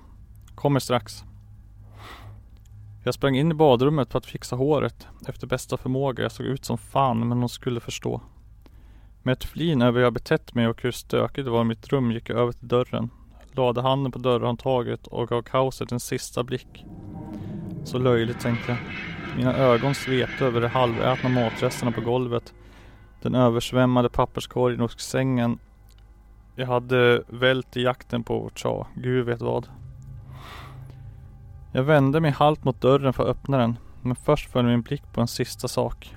Kommer 0.56 0.80
strax. 0.80 1.24
Jag 3.04 3.14
sprang 3.14 3.36
in 3.36 3.52
i 3.52 3.54
badrummet 3.54 4.12
för 4.12 4.18
att 4.18 4.26
fixa 4.26 4.56
håret 4.56 5.08
efter 5.28 5.48
bästa 5.48 5.78
förmåga. 5.78 6.24
Jag 6.24 6.32
såg 6.32 6.46
ut 6.46 6.66
som 6.66 6.78
fan, 6.78 7.28
men 7.28 7.40
hon 7.40 7.50
skulle 7.50 7.80
förstå. 7.80 8.22
Med 9.24 9.34
ett 9.34 9.44
flin 9.44 9.82
över 9.82 10.00
hur 10.00 10.04
jag 10.04 10.14
betett 10.14 10.56
mig 10.56 10.68
och 10.68 10.82
hur 10.82 10.92
stökigt 10.92 11.46
det 11.46 11.52
var 11.52 11.62
i 11.62 11.66
mitt 11.66 11.88
rum 11.88 12.12
gick 12.12 12.30
jag 12.30 12.40
över 12.40 12.52
till 12.52 12.68
dörren. 12.68 13.10
Lade 13.52 13.82
handen 13.82 14.12
på 14.12 14.20
dörrhandtaget 14.20 15.08
och 15.08 15.28
gav 15.28 15.42
kaoset 15.42 15.92
en 15.92 16.00
sista 16.00 16.44
blick. 16.44 16.86
Så 17.84 17.98
löjligt 17.98 18.40
tänkte 18.40 18.72
jag. 18.72 18.80
Mina 19.38 19.58
ögon 19.58 19.96
svepte 19.96 20.46
över 20.46 20.62
de 20.62 20.68
halvätna 20.68 21.30
matresterna 21.30 21.92
på 21.92 22.02
golvet. 22.02 22.54
Den 23.22 23.36
översvämmade 23.36 24.10
papperskorgen 24.10 24.82
och 24.82 24.92
sängen. 24.92 25.60
Jag 26.56 26.68
hade 26.68 27.24
vält 27.28 27.78
i 27.78 27.82
jakten 27.82 28.24
på 28.24 28.52
tja, 28.56 28.88
gud 28.96 29.26
vet 29.26 29.42
vad. 29.42 29.68
Jag 31.72 31.84
vände 31.84 32.20
mig 32.20 32.32
halvt 32.32 32.64
mot 32.64 32.82
dörren 32.82 33.14
för 33.14 33.24
att 33.24 33.30
öppna 33.30 33.58
den. 33.58 33.78
Men 34.02 34.16
först 34.16 34.50
föll 34.52 34.66
min 34.66 34.82
blick 34.82 35.04
på 35.14 35.22
en 35.22 35.28
sista 35.28 35.68
sak. 35.68 36.16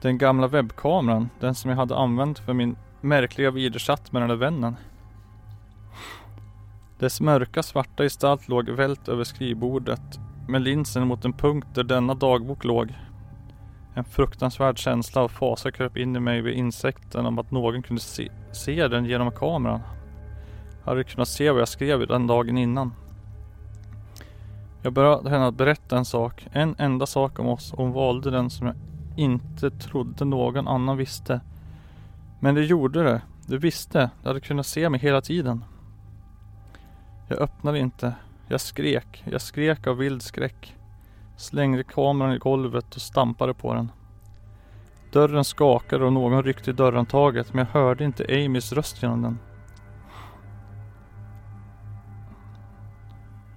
Den 0.00 0.18
gamla 0.18 0.46
webbkameran, 0.46 1.28
den 1.40 1.54
som 1.54 1.70
jag 1.70 1.76
hade 1.76 1.96
använt 1.96 2.38
för 2.38 2.52
min 2.52 2.76
märkliga 3.00 3.50
videochatt 3.50 4.12
med 4.12 4.22
den 4.22 4.28
där 4.28 4.36
vännen. 4.36 4.76
Dess 7.02 7.20
mörka 7.20 7.62
svarta 7.62 8.02
gestalt 8.02 8.48
låg 8.48 8.68
vält 8.68 9.08
över 9.08 9.24
skrivbordet 9.24 10.20
med 10.48 10.62
linsen 10.62 11.06
mot 11.06 11.24
en 11.24 11.32
punkt 11.32 11.66
där 11.74 11.84
denna 11.84 12.14
dagbok 12.14 12.64
låg. 12.64 12.94
En 13.94 14.04
fruktansvärd 14.04 14.78
känsla 14.78 15.22
av 15.22 15.28
fasa 15.28 15.70
kröp 15.70 15.96
in 15.96 16.16
i 16.16 16.20
mig 16.20 16.40
vid 16.40 16.54
insikten 16.54 17.26
om 17.26 17.38
att 17.38 17.50
någon 17.50 17.82
kunde 17.82 18.02
se, 18.02 18.28
se 18.52 18.88
den 18.88 19.04
genom 19.04 19.32
kameran. 19.32 19.80
Jag 20.78 20.90
hade 20.90 21.04
kunnat 21.04 21.28
se 21.28 21.50
vad 21.50 21.60
jag 21.60 21.68
skrev 21.68 22.06
den 22.06 22.26
dagen 22.26 22.58
innan. 22.58 22.92
Jag 24.82 24.92
bad 24.92 25.28
henne 25.28 25.46
att 25.46 25.54
berätta 25.54 25.98
en 25.98 26.04
sak, 26.04 26.46
en 26.52 26.74
enda 26.78 27.06
sak 27.06 27.38
om 27.38 27.48
oss 27.48 27.72
och 27.72 27.78
hon 27.78 27.92
valde 27.92 28.30
den 28.30 28.50
som 28.50 28.66
jag 28.66 28.76
inte 29.16 29.70
trodde 29.70 30.24
någon 30.24 30.68
annan 30.68 30.96
visste. 30.96 31.40
Men 32.40 32.54
det 32.54 32.64
gjorde 32.64 33.02
det. 33.02 33.22
Du 33.46 33.58
visste. 33.58 34.10
Du 34.22 34.28
hade 34.28 34.40
kunnat 34.40 34.66
se 34.66 34.88
mig 34.88 35.00
hela 35.00 35.20
tiden. 35.20 35.64
Jag 37.32 37.42
öppnade 37.42 37.78
inte. 37.78 38.14
Jag 38.48 38.60
skrek. 38.60 39.24
Jag 39.24 39.40
skrek 39.40 39.86
av 39.86 39.96
vild 39.96 40.22
skräck. 40.22 40.76
Slängde 41.36 41.84
kameran 41.84 42.32
i 42.32 42.38
golvet 42.38 42.94
och 42.94 43.00
stampade 43.00 43.54
på 43.54 43.74
den. 43.74 43.92
Dörren 45.12 45.44
skakade 45.44 46.04
och 46.04 46.12
någon 46.12 46.42
ryckte 46.42 46.70
i 46.70 46.72
dörrhandtaget 46.72 47.54
men 47.54 47.66
jag 47.66 47.80
hörde 47.80 48.04
inte 48.04 48.24
Amys 48.24 48.72
röst 48.72 49.02
genom 49.02 49.22
den. 49.22 49.38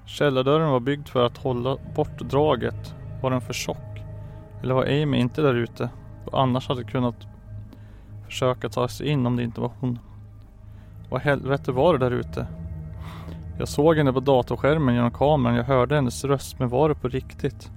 Källardörren 0.06 0.70
var 0.70 0.80
byggd 0.80 1.08
för 1.08 1.26
att 1.26 1.38
hålla 1.38 1.78
bort 1.96 2.20
draget. 2.20 2.96
Var 3.22 3.32
den 3.32 3.42
för 3.42 3.54
tjock? 3.54 4.04
Eller 4.64 4.74
var 4.74 4.86
Amy 4.86 5.18
inte 5.18 5.42
där 5.42 5.56
ute? 5.56 5.90
Och 6.26 6.42
annars 6.42 6.68
hade 6.68 6.84
kunnat 6.84 7.28
försöka 8.26 8.70
ta 8.70 8.88
sig 8.88 9.08
in 9.08 9.26
om 9.26 9.36
det 9.36 9.44
inte 9.44 9.62
var 9.62 9.72
hon. 9.80 10.00
Vad 11.10 11.22
helvete 11.22 11.72
var 11.72 11.98
det 11.98 12.10
där 12.10 12.12
ute? 12.12 12.48
Jag 13.58 13.68
såg 13.68 13.98
henne 13.98 14.14
på 14.14 14.20
datorskärmen 14.20 14.96
genom 14.96 15.12
kameran. 15.12 15.56
Jag 15.56 15.64
hörde 15.64 15.96
hennes 15.96 16.26
röst. 16.26 16.60
Men 16.60 16.70
var 16.70 16.90
det 16.90 16.96
på 16.96 17.08
riktigt? 17.08 17.72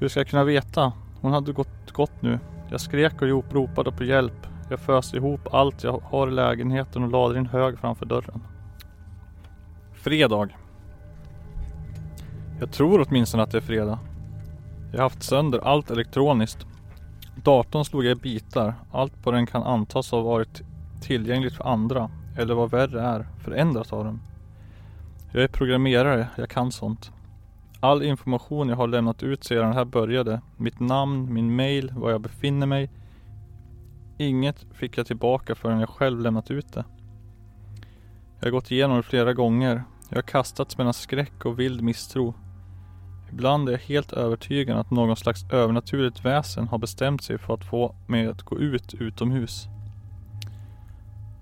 Hur 0.00 0.08
ska 0.08 0.20
jag 0.20 0.28
kunna 0.28 0.44
veta? 0.44 0.92
Hon 1.20 1.32
hade 1.32 1.52
gått, 1.52 1.92
gått 1.92 2.22
nu. 2.22 2.38
Jag 2.70 2.80
skrek 2.80 3.22
och 3.22 3.52
ropade 3.52 3.92
på 3.92 4.04
hjälp. 4.04 4.46
Jag 4.70 4.80
föste 4.80 5.16
ihop 5.16 5.54
allt 5.54 5.84
jag 5.84 6.02
har 6.04 6.28
i 6.28 6.30
lägenheten 6.30 7.02
och 7.02 7.10
lade 7.10 7.38
in 7.38 7.46
hög 7.46 7.78
framför 7.78 8.06
dörren. 8.06 8.42
Fredag. 9.94 10.48
Jag 12.60 12.72
tror 12.72 13.06
åtminstone 13.08 13.42
att 13.42 13.50
det 13.50 13.58
är 13.58 13.62
fredag. 13.62 13.98
Jag 14.92 14.98
har 14.98 15.02
haft 15.02 15.22
sönder 15.22 15.58
allt 15.58 15.90
elektroniskt. 15.90 16.66
Datorn 17.44 17.84
slog 17.84 18.04
jag 18.04 18.18
i 18.18 18.20
bitar. 18.20 18.74
Allt 18.92 19.22
på 19.22 19.30
den 19.30 19.46
kan 19.46 19.62
antas 19.62 20.10
ha 20.10 20.20
varit 20.20 20.62
tillgängligt 21.02 21.54
för 21.54 21.64
andra. 21.64 22.10
Eller 22.38 22.54
vad 22.54 22.70
värre 22.70 23.02
är, 23.02 23.26
förändrat 23.44 23.92
av 23.92 24.04
dem. 24.04 24.20
Jag 25.32 25.42
är 25.42 25.48
programmerare, 25.48 26.28
jag 26.36 26.50
kan 26.50 26.72
sånt. 26.72 27.12
All 27.80 28.02
information 28.02 28.68
jag 28.68 28.76
har 28.76 28.86
lämnat 28.86 29.22
ut 29.22 29.44
sedan 29.44 29.68
det 29.68 29.74
här 29.74 29.84
började. 29.84 30.40
Mitt 30.56 30.80
namn, 30.80 31.34
min 31.34 31.56
mail, 31.56 31.92
var 31.96 32.10
jag 32.10 32.20
befinner 32.20 32.66
mig. 32.66 32.90
Inget 34.18 34.66
fick 34.72 34.98
jag 34.98 35.06
tillbaka 35.06 35.54
förrän 35.54 35.80
jag 35.80 35.88
själv 35.88 36.20
lämnat 36.20 36.50
ut 36.50 36.72
det. 36.72 36.84
Jag 38.38 38.46
har 38.46 38.50
gått 38.50 38.70
igenom 38.70 38.96
det 38.96 39.02
flera 39.02 39.32
gånger. 39.32 39.84
Jag 40.08 40.16
har 40.16 40.22
kastats 40.22 40.78
mellan 40.78 40.94
skräck 40.94 41.44
och 41.44 41.58
vild 41.58 41.82
misstro. 41.82 42.34
Ibland 43.30 43.68
är 43.68 43.72
jag 43.72 43.78
helt 43.78 44.12
övertygad 44.12 44.78
att 44.78 44.90
någon 44.90 45.16
slags 45.16 45.50
övernaturligt 45.50 46.24
väsen 46.24 46.68
har 46.68 46.78
bestämt 46.78 47.22
sig 47.22 47.38
för 47.38 47.54
att 47.54 47.64
få 47.64 47.94
mig 48.06 48.26
att 48.26 48.42
gå 48.42 48.58
ut 48.58 48.94
utomhus. 48.94 49.68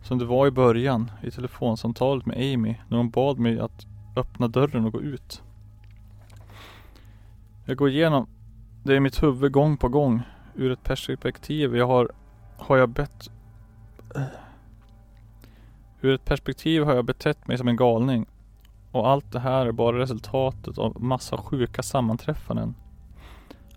Som 0.04 0.18
det 0.18 0.24
var 0.24 0.46
i 0.46 0.50
början, 0.50 1.10
i 1.22 1.30
telefonsamtalet 1.30 2.26
med 2.26 2.36
Amy, 2.36 2.74
när 2.88 2.96
hon 2.96 3.10
bad 3.10 3.38
mig 3.38 3.60
att 3.60 3.86
öppna 4.16 4.48
dörren 4.48 4.84
och 4.84 4.92
gå 4.92 5.00
ut. 5.00 5.42
Jag 7.64 7.76
går 7.76 7.88
igenom 7.88 8.26
det 8.82 8.94
i 8.94 9.00
mitt 9.00 9.22
huvud 9.22 9.52
gång 9.52 9.76
på 9.76 9.88
gång. 9.88 10.22
Ur 10.54 10.72
ett 10.72 10.82
perspektiv 10.82 11.76
jag 11.76 11.86
har, 11.86 12.10
har 12.56 12.76
jag 12.76 12.88
bett... 12.88 13.30
Ur 16.00 16.14
ett 16.14 16.24
perspektiv 16.24 16.84
har 16.84 16.94
jag 16.94 17.04
betett 17.04 17.46
mig 17.46 17.58
som 17.58 17.68
en 17.68 17.76
galning. 17.76 18.26
Och 18.90 19.08
allt 19.08 19.32
det 19.32 19.40
här 19.40 19.66
är 19.66 19.72
bara 19.72 19.98
resultatet 19.98 20.78
av 20.78 21.02
massa 21.02 21.36
sjuka 21.36 21.82
sammanträffanden. 21.82 22.74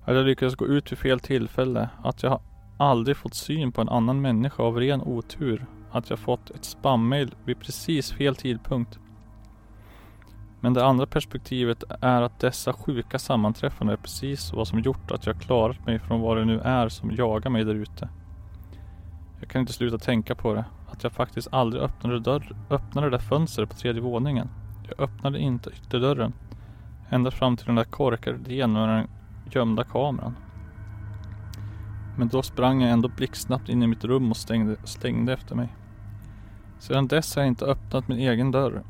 Att 0.03 0.15
jag 0.15 0.25
lyckades 0.25 0.55
gå 0.55 0.65
ut 0.65 0.91
vid 0.91 0.99
fel 0.99 1.19
tillfälle. 1.19 1.89
Att 2.03 2.23
jag 2.23 2.39
aldrig 2.77 3.17
fått 3.17 3.33
syn 3.33 3.71
på 3.71 3.81
en 3.81 3.89
annan 3.89 4.21
människa 4.21 4.63
av 4.63 4.79
ren 4.79 5.01
otur. 5.01 5.65
Att 5.97 6.09
jag 6.09 6.19
fått 6.19 6.49
ett 6.49 6.65
spammail 6.65 7.35
vid 7.45 7.59
precis 7.59 8.11
fel 8.11 8.35
tidpunkt. 8.35 8.99
Men 10.59 10.73
det 10.73 10.85
andra 10.85 11.05
perspektivet 11.05 11.83
är 12.01 12.21
att 12.21 12.39
dessa 12.39 12.73
sjuka 12.73 13.19
sammanträffanden 13.19 13.93
är 13.93 14.01
precis 14.01 14.53
vad 14.53 14.67
som 14.67 14.79
gjort 14.79 15.11
att 15.11 15.25
jag 15.25 15.41
klarat 15.41 15.85
mig 15.85 15.99
från 15.99 16.21
vad 16.21 16.37
det 16.37 16.45
nu 16.45 16.59
är 16.59 16.89
som 16.89 17.11
jagar 17.11 17.49
mig 17.49 17.63
där 17.63 17.75
ute. 17.75 18.09
Jag 19.39 19.49
kan 19.49 19.61
inte 19.61 19.73
sluta 19.73 19.97
tänka 19.97 20.35
på 20.35 20.53
det. 20.53 20.65
Att 20.91 21.03
jag 21.03 21.11
faktiskt 21.11 21.47
aldrig 21.51 21.83
öppnade, 21.83 22.19
dörr, 22.19 22.55
öppnade 22.69 23.07
det 23.07 23.11
där 23.11 23.23
fönstret 23.23 23.69
på 23.69 23.75
tredje 23.75 24.01
våningen. 24.01 24.49
Jag 24.87 24.99
öppnade 24.99 25.39
inte 25.39 25.69
ytterdörren. 25.69 26.33
Ända 27.09 27.31
fram 27.31 27.57
till 27.57 27.65
den 27.65 27.75
där 27.75 27.83
korkade 27.83 28.37
idén 28.37 28.73
med 28.73 28.89
den 28.89 29.07
gömda 29.51 29.83
kameran. 29.83 30.35
Men 32.17 32.27
då 32.27 32.41
sprang 32.41 32.81
jag 32.81 32.91
ändå 32.91 33.07
blixtsnabbt 33.07 33.69
in 33.69 33.83
i 33.83 33.87
mitt 33.87 34.03
rum 34.03 34.31
och 34.31 34.37
stängde, 34.37 34.75
stängde 34.83 35.33
efter 35.33 35.55
mig. 35.55 35.69
Sedan 36.79 37.07
dess 37.07 37.35
har 37.35 37.43
jag 37.43 37.47
inte 37.47 37.65
öppnat 37.65 38.07
min 38.07 38.19
egen 38.19 38.51
dörr. 38.51 38.83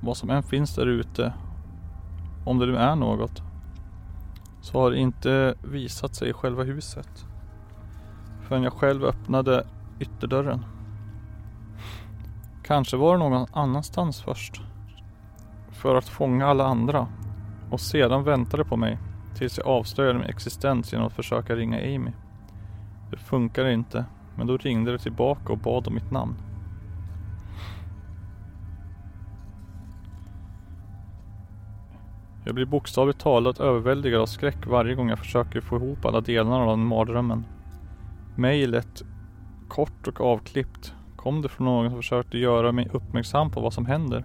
Vad 0.00 0.16
som 0.16 0.30
än 0.30 0.42
finns 0.42 0.74
där 0.74 0.86
ute, 0.86 1.32
om 2.44 2.58
det 2.58 2.66
nu 2.66 2.76
är 2.76 2.96
något, 2.96 3.42
så 4.60 4.80
har 4.80 4.90
det 4.90 4.98
inte 4.98 5.54
visat 5.62 6.14
sig 6.14 6.28
i 6.28 6.32
själva 6.32 6.62
huset. 6.62 7.26
Förrän 8.42 8.62
jag 8.62 8.72
själv 8.72 9.04
öppnade 9.04 9.66
ytterdörren. 10.00 10.64
Kanske 12.62 12.96
var 12.96 13.12
det 13.12 13.18
någon 13.18 13.46
annanstans 13.52 14.22
först. 14.22 14.60
För 15.70 15.94
att 15.94 16.08
fånga 16.08 16.46
alla 16.46 16.66
andra. 16.66 17.06
Och 17.70 17.80
sedan 17.80 18.24
väntade 18.24 18.64
på 18.64 18.76
mig 18.76 18.98
tills 19.34 19.58
jag 19.58 19.66
avslöjade 19.66 20.18
min 20.18 20.28
existens 20.28 20.92
genom 20.92 21.06
att 21.06 21.12
försöka 21.12 21.56
ringa 21.56 21.78
Amy. 21.78 22.12
Det 23.10 23.16
funkade 23.16 23.72
inte, 23.72 24.04
men 24.36 24.46
då 24.46 24.56
ringde 24.56 24.92
det 24.92 24.98
tillbaka 24.98 25.52
och 25.52 25.58
bad 25.58 25.86
om 25.86 25.94
mitt 25.94 26.10
namn. 26.10 26.34
Jag 32.44 32.54
blir 32.54 32.66
bokstavligt 32.66 33.20
talat 33.20 33.60
överväldigad 33.60 34.20
av 34.20 34.26
skräck 34.26 34.66
varje 34.66 34.94
gång 34.94 35.08
jag 35.08 35.18
försöker 35.18 35.60
få 35.60 35.76
ihop 35.76 36.04
alla 36.04 36.20
delarna 36.20 36.56
av 36.56 36.66
den 36.66 36.86
mardrömmen. 36.86 37.44
Mejlet, 38.36 39.02
kort 39.68 40.08
och 40.08 40.20
avklippt, 40.20 40.94
kom 41.16 41.42
det 41.42 41.48
från 41.48 41.64
någon 41.64 41.90
som 41.90 41.98
försökte 41.98 42.38
göra 42.38 42.72
mig 42.72 42.88
uppmärksam 42.92 43.50
på 43.50 43.60
vad 43.60 43.72
som 43.72 43.86
händer. 43.86 44.24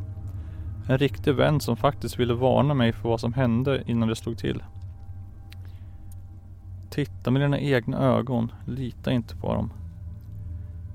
En 0.90 0.98
riktig 0.98 1.34
vän 1.34 1.60
som 1.60 1.78
faktiskt 1.78 2.20
ville 2.20 2.34
varna 2.34 2.74
mig 2.74 2.94
för 2.94 3.10
vad 3.10 3.20
som 3.20 3.34
hände 3.34 3.84
innan 3.86 4.10
det 4.10 4.16
slog 4.16 4.38
till. 4.38 4.64
Titta 6.90 7.32
med 7.32 7.42
dina 7.42 7.60
egna 7.60 7.98
ögon, 7.98 8.52
lita 8.66 9.12
inte 9.12 9.36
på 9.36 9.54
dem. 9.54 9.72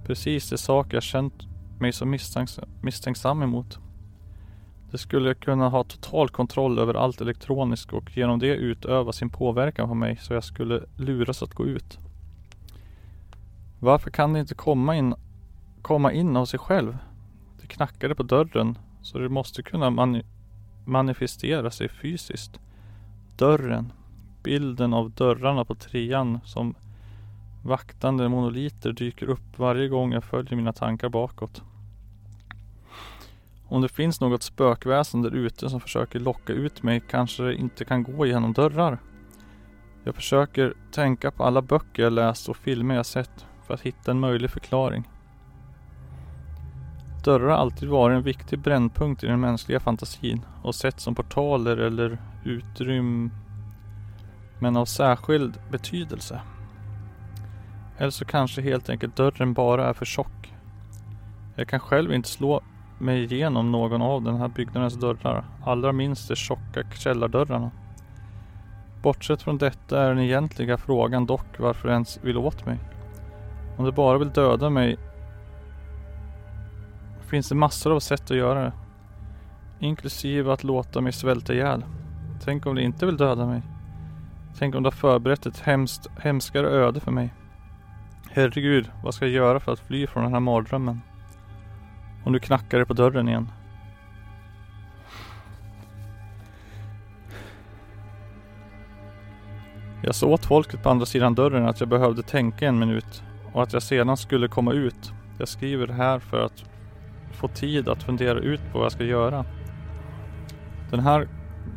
Precis 0.07 0.51
de 0.51 0.59
saker 0.59 0.97
jag 0.97 1.03
känt 1.03 1.47
mig 1.81 1.93
så 1.93 2.07
misstänks 2.07 2.61
misstänksam 2.81 3.43
emot. 3.43 3.79
De 4.93 4.99
skulle 4.99 5.35
kunna 5.35 5.69
ha 5.69 5.85
total 5.85 6.29
kontroll 6.29 6.79
över 6.79 6.95
allt 6.95 7.21
elektroniskt 7.21 7.93
och 7.93 8.17
genom 8.17 8.39
det 8.39 8.55
utöva 8.55 9.13
sin 9.13 9.31
påverkan 9.31 9.89
på 9.89 9.95
mig 9.95 10.17
så 10.17 10.35
jag 10.35 10.45
skulle 10.45 10.85
luras 10.97 11.43
att 11.43 11.55
gå 11.55 11.67
ut. 11.67 11.99
Varför 13.81 14.11
kan 14.11 14.33
det 14.33 14.41
inte 14.41 14.55
komma 14.55 14.97
in, 14.97 15.15
komma 15.83 16.13
in 16.13 16.37
av 16.37 16.45
sig 16.45 16.59
själv? 16.59 16.99
Det 17.61 17.67
knackade 17.67 18.15
på 18.15 18.23
dörren 18.23 18.79
så 19.03 19.19
det 19.19 19.29
måste 19.29 19.63
kunna 19.63 19.91
mani 19.91 20.23
manifestera 20.85 21.71
sig 21.71 21.89
fysiskt. 21.89 22.61
Dörren. 23.37 23.93
Bilden 24.43 24.95
av 24.95 25.11
dörrarna 25.11 25.65
på 25.65 25.75
trean 25.75 26.41
som 26.45 26.75
vaktande 27.65 28.29
monoliter 28.29 28.93
dyker 28.93 29.27
upp 29.27 29.59
varje 29.59 29.89
gång 29.89 30.13
jag 30.13 30.25
följer 30.25 30.57
mina 30.57 30.73
tankar 30.73 31.09
bakåt. 31.09 31.63
Om 33.73 33.83
det 33.83 33.89
finns 33.89 34.21
något 34.21 34.43
spökväsen 34.43 35.23
där 35.23 35.35
ute 35.35 35.71
som 35.71 35.81
försöker 35.81 36.21
locka 36.21 36.53
ut 36.53 36.83
mig 36.83 37.03
kanske 37.09 37.43
det 37.43 37.55
inte 37.55 37.85
kan 37.85 38.03
gå 38.03 38.27
genom 38.27 38.53
dörrar. 38.53 38.99
Jag 40.05 40.15
försöker 40.15 40.75
tänka 40.91 41.31
på 41.31 41.45
alla 41.45 41.63
böcker 41.63 42.03
jag 42.03 42.13
läst 42.13 42.49
och 42.49 42.57
filmer 42.57 42.95
jag 42.95 43.07
sett 43.07 43.47
för 43.67 43.75
att 43.75 43.81
hitta 43.81 44.11
en 44.11 44.21
möjlig 44.21 44.51
förklaring. 44.51 45.09
Dörrar 47.25 47.49
har 47.49 47.57
alltid 47.57 47.89
varit 47.89 48.17
en 48.17 48.23
viktig 48.23 48.59
brännpunkt 48.59 49.25
i 49.25 49.27
den 49.27 49.41
mänskliga 49.41 49.81
fantasin 49.81 50.45
och 50.63 50.75
sett 50.75 51.01
som 51.01 51.15
portaler 51.15 51.77
eller 51.77 52.19
utrymmen. 52.45 53.31
men 54.59 54.77
av 54.77 54.85
särskild 54.85 55.61
betydelse. 55.71 56.41
Eller 57.99 58.11
så 58.11 58.25
kanske 58.25 58.63
helt 58.63 58.91
enkelt 58.91 59.17
dörren 59.17 59.53
bara 59.53 59.89
är 59.89 59.93
för 59.93 60.05
tjock. 60.05 60.55
Jag 61.57 61.69
kan 61.69 61.81
själv 61.81 62.13
inte 62.13 62.29
slå 62.29 62.63
mig 63.03 63.25
igenom 63.25 63.73
någon 63.73 64.03
av 64.03 64.23
den 64.23 64.37
här 64.37 64.49
byggnadens 64.49 64.95
dörrar. 64.95 65.45
Allra 65.65 65.93
minst 65.93 66.29
de 66.29 66.37
tjocka 66.37 66.83
källardörrarna. 66.95 67.71
Bortsett 69.03 69.43
från 69.43 69.59
detta 69.59 70.03
är 70.03 70.09
den 70.09 70.19
egentliga 70.19 70.77
frågan 70.77 71.27
dock 71.27 71.59
varför 71.59 71.89
de 71.89 71.93
ens 71.93 72.19
vill 72.23 72.39
åt 72.39 72.67
mig. 72.67 72.79
Om 73.77 73.85
de 73.85 73.91
bara 73.91 74.19
vill 74.19 74.31
döda 74.31 74.71
mig 74.71 74.97
finns 77.21 77.49
det 77.49 77.55
massor 77.55 77.93
av 77.93 78.01
sätt 78.01 78.31
att 78.31 78.37
göra 78.37 78.61
det. 78.65 78.73
Inklusive 79.81 80.53
att 80.53 80.65
låta 80.65 81.01
mig 81.01 81.13
svälta 81.13 81.55
ihjäl. 81.55 81.85
Tänk 82.45 82.67
om 82.67 82.75
de 82.75 82.83
inte 82.83 83.07
vill 83.07 83.17
döda 83.17 83.47
mig. 83.47 83.63
Tänk 84.59 84.75
om 84.75 84.83
de 84.83 84.87
har 84.87 84.93
förberett 84.93 85.47
ett 85.47 85.61
hemskt, 85.61 86.07
hemskare 86.19 86.69
öde 86.69 87.01
för 87.01 87.11
mig. 87.11 87.35
Herregud, 88.31 88.91
vad 89.05 89.15
ska 89.15 89.25
jag 89.25 89.35
göra 89.35 89.61
för 89.61 89.73
att 89.73 89.81
fly 89.81 90.07
från 90.07 90.23
den 90.23 90.33
här 90.33 90.41
mardrömmen? 90.41 91.01
Och 92.25 92.33
nu 92.33 92.39
knackar 92.39 92.79
det 92.79 92.87
på 92.87 92.95
dörren 92.95 93.29
igen. 93.29 93.49
Jag 100.05 100.15
sa 100.15 100.27
åt 100.27 100.45
folket 100.45 100.83
på 100.83 100.91
andra 100.91 101.07
sidan 101.07 101.35
dörren 101.35 101.69
att 101.69 101.81
jag 101.81 101.89
behövde 101.89 102.23
tänka 102.23 102.67
en 102.67 102.79
minut 102.79 103.23
och 103.53 103.63
att 103.63 103.73
jag 103.73 103.83
sedan 103.83 104.17
skulle 104.17 104.49
komma 104.49 104.73
ut. 104.73 105.13
Jag 105.39 105.49
skriver 105.49 105.87
det 105.87 105.93
här 105.93 106.19
för 106.19 106.45
att 106.45 106.65
få 107.33 107.49
tid 107.49 107.89
att 107.89 108.03
fundera 108.03 108.39
ut 108.39 108.61
på 108.73 108.79
vad 108.79 108.85
jag 108.85 108.93
ska 108.93 109.05
göra. 109.05 109.45
Den 110.91 111.01
här 111.01 111.29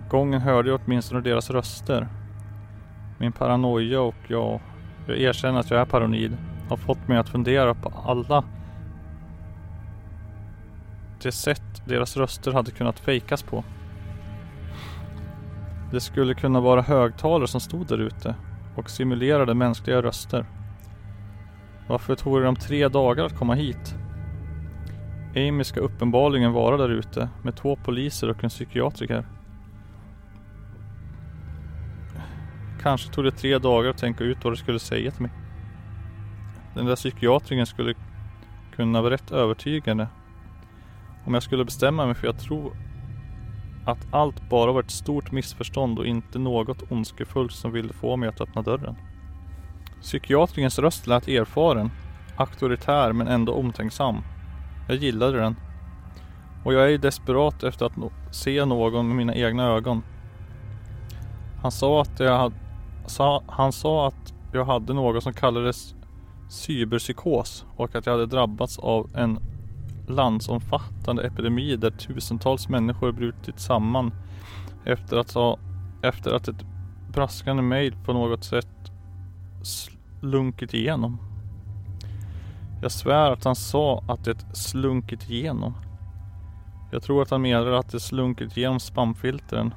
gången 0.10 0.41
hörde 0.41 0.70
jag 0.70 0.82
åtminstone 0.86 1.22
deras 1.22 1.50
röster. 1.50 2.08
Min 3.18 3.32
paranoia 3.32 4.02
och 4.02 4.16
jag, 4.28 4.60
jag 5.08 5.18
erkänner 5.18 5.60
att 5.60 5.72
jag 5.72 5.82
är 5.82 5.86
paranoid, 5.86 6.38
har 6.70 6.78
fått 6.78 7.08
mig 7.08 7.18
att 7.18 7.30
fundera 7.30 7.74
på 7.74 7.93
alla 8.06 8.43
det 11.26 11.32
sätt 11.32 11.82
deras 11.86 12.17
röster 12.17 12.51
hade 12.51 12.71
kunnat 12.71 12.99
fejkas 12.99 13.43
på. 13.43 13.63
Det 15.91 15.99
skulle 15.99 16.34
kunna 16.34 16.59
vara 16.59 16.82
högtalare 16.82 17.47
som 17.47 17.61
stod 17.61 17.88
där 17.88 17.97
ute 17.97 18.36
och 18.76 18.89
simulerade 18.89 19.53
mänskliga 19.53 20.01
röster. 20.01 20.45
Varför 21.88 22.15
tog 22.15 22.39
det 22.39 22.45
dem 22.45 22.55
tre 22.55 22.88
dagar 22.88 23.26
att 23.26 23.38
komma 23.38 23.53
hit? 23.53 23.95
Amy 25.36 25.63
ska 25.63 25.80
uppenbarligen 25.80 26.51
vara 26.51 26.78
där 26.78 26.89
ute 26.89 27.30
med 27.43 27.55
två 27.55 27.76
poliser 27.76 28.30
och 28.30 28.43
en 28.43 28.49
psykiatriker. 28.49 29.26
Kanske 32.82 33.13
tog 33.13 33.23
det 33.23 33.32
tre 33.32 33.57
dagar 33.57 33.89
att 33.89 33.97
tänka 33.97 34.23
ut 34.23 34.43
vad 34.43 34.53
du 34.53 34.57
skulle 34.57 34.80
säga 34.80 35.11
till 35.11 35.21
mig. 35.21 35.32
Den 36.73 36.86
där 36.86 36.95
psykiatrikern 36.95 37.65
skulle 37.65 37.93
kunna 38.76 39.01
vara 39.01 39.13
rätt 39.13 39.32
övertygande 39.32 40.07
om 41.26 41.34
jag 41.34 41.43
skulle 41.43 41.65
bestämma 41.65 42.05
mig 42.05 42.15
för 42.15 42.28
jag 42.28 42.39
tror 42.39 42.73
att 43.86 44.07
allt 44.11 44.49
bara 44.49 44.71
var 44.71 44.84
ett 44.84 44.91
stort 44.91 45.32
missförstånd 45.32 45.99
och 45.99 46.05
inte 46.05 46.39
något 46.39 46.91
ondskefullt 46.91 47.51
som 47.51 47.71
ville 47.71 47.93
få 47.93 48.15
mig 48.15 48.30
att 48.30 48.41
öppna 48.41 48.61
dörren. 48.61 48.95
Psykiatrikerns 50.01 50.80
röst 50.80 51.07
lät 51.07 51.28
erfaren, 51.28 51.91
auktoritär 52.38 53.13
men 53.13 53.28
ändå 53.28 53.53
omtänksam. 53.53 54.17
Jag 54.88 54.97
gillade 54.97 55.38
den. 55.38 55.55
Och 56.63 56.73
jag 56.73 56.93
är 56.93 56.97
desperat 56.97 57.63
efter 57.63 57.86
att 57.86 57.97
no 57.97 58.11
se 58.32 58.65
någon 58.65 59.07
med 59.07 59.15
mina 59.15 59.36
egna 59.36 59.63
ögon. 59.63 60.03
Han 61.61 61.71
sa 61.71 62.01
att 62.01 62.19
jag 62.19 62.38
hade, 62.38 62.55
sa, 63.05 63.43
han 63.47 63.71
sa 63.71 64.07
att 64.07 64.34
jag 64.53 64.65
hade 64.65 64.93
något 64.93 65.23
som 65.23 65.34
kallades 65.34 65.95
cyberpsykos 66.49 67.65
och 67.76 67.95
att 67.95 68.05
jag 68.05 68.13
hade 68.13 68.26
drabbats 68.26 68.80
av 68.80 69.09
en 69.15 69.39
landsomfattande 70.10 71.24
epidemi 71.24 71.76
där 71.76 71.91
tusentals 71.91 72.70
människor 72.70 73.12
brutit 73.12 73.60
samman 73.60 74.14
efter 74.86 75.18
att, 75.18 75.34
ha, 75.34 75.58
efter 76.01 76.34
att 76.34 76.47
ett 76.47 76.66
braskande 77.14 77.64
mail 77.64 77.95
på 78.06 78.14
något 78.14 78.43
sätt 78.43 78.91
slunkit 79.64 80.74
igenom. 80.74 81.18
Jag 82.82 82.91
svär 82.91 83.32
att 83.32 83.43
han 83.43 83.56
sa 83.56 84.03
att 84.08 84.26
det 84.26 84.56
slunkit 84.56 85.30
igenom. 85.30 85.74
Jag 86.91 87.03
tror 87.03 87.22
att 87.22 87.30
han 87.32 87.41
menar 87.41 87.72
att 87.72 87.91
det 87.91 87.99
slunkit 87.99 88.58
igenom 88.58 88.80
spamfiltren. 88.80 89.74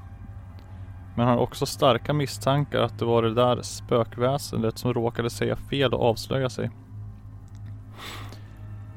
Men 1.16 1.26
han 1.26 1.36
har 1.36 1.42
också 1.42 1.66
starka 1.66 2.12
misstankar 2.12 2.82
att 2.82 2.98
det 2.98 3.04
var 3.04 3.22
det 3.22 3.34
där 3.34 3.62
spökväsendet 3.62 4.78
som 4.78 4.94
råkade 4.94 5.30
säga 5.30 5.56
fel 5.56 5.94
och 5.94 6.02
avslöja 6.02 6.50
sig. 6.50 6.70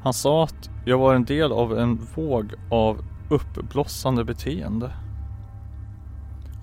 Han 0.03 0.13
sa 0.13 0.43
att 0.43 0.69
jag 0.85 0.97
var 0.97 1.15
en 1.15 1.25
del 1.25 1.51
av 1.51 1.79
en 1.79 1.99
våg 2.15 2.53
av 2.69 3.01
uppblossande 3.29 4.23
beteende. 4.23 4.91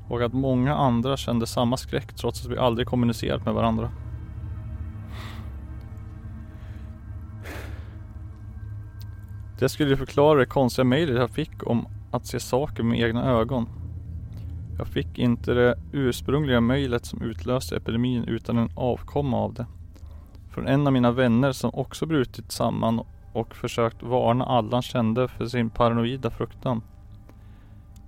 Och 0.09 0.22
att 0.22 0.32
många 0.32 0.74
andra 0.74 1.16
kände 1.16 1.47
samma 1.47 1.76
skräck 1.76 2.12
trots 2.14 2.45
att 2.45 2.53
vi 2.53 2.59
aldrig 2.59 2.89
kommunicerat 2.89 3.45
med 3.45 3.55
varandra. 3.55 3.91
Det 9.59 9.68
skulle 9.68 9.97
förklara 9.97 10.39
det 10.39 10.47
konstiga 10.47 10.84
mejlet 10.84 11.16
jag 11.16 11.30
fick 11.30 11.66
om 11.66 11.86
att 12.11 12.26
se 12.26 12.41
saker 12.41 12.82
med 12.82 13.01
egna 13.01 13.30
ögon. 13.30 13.68
Jag 14.78 14.86
fick 14.86 15.18
inte 15.18 15.55
det 15.55 15.78
ursprungliga 15.93 16.61
mejlet 16.61 17.07
som 17.07 17.22
utlöste 17.22 17.76
epidemin 17.76 18.24
utan 18.24 18.59
en 18.59 18.70
avkomma 18.74 19.36
av 19.36 19.55
det. 19.55 19.66
Från 20.51 20.66
en 20.66 20.86
av 20.86 20.93
mina 20.93 21.12
vänner 21.12 21.53
som 21.53 21.70
också 21.74 22.07
brutit 22.07 22.53
samman 22.53 23.01
och 23.33 23.55
försökt 23.55 24.03
varna 24.03 24.45
alla 24.45 24.76
han 24.76 24.83
kände 24.83 25.29
för 25.29 25.47
sin 25.47 25.70
paranoida 25.70 26.31
fruktan. 26.31 26.83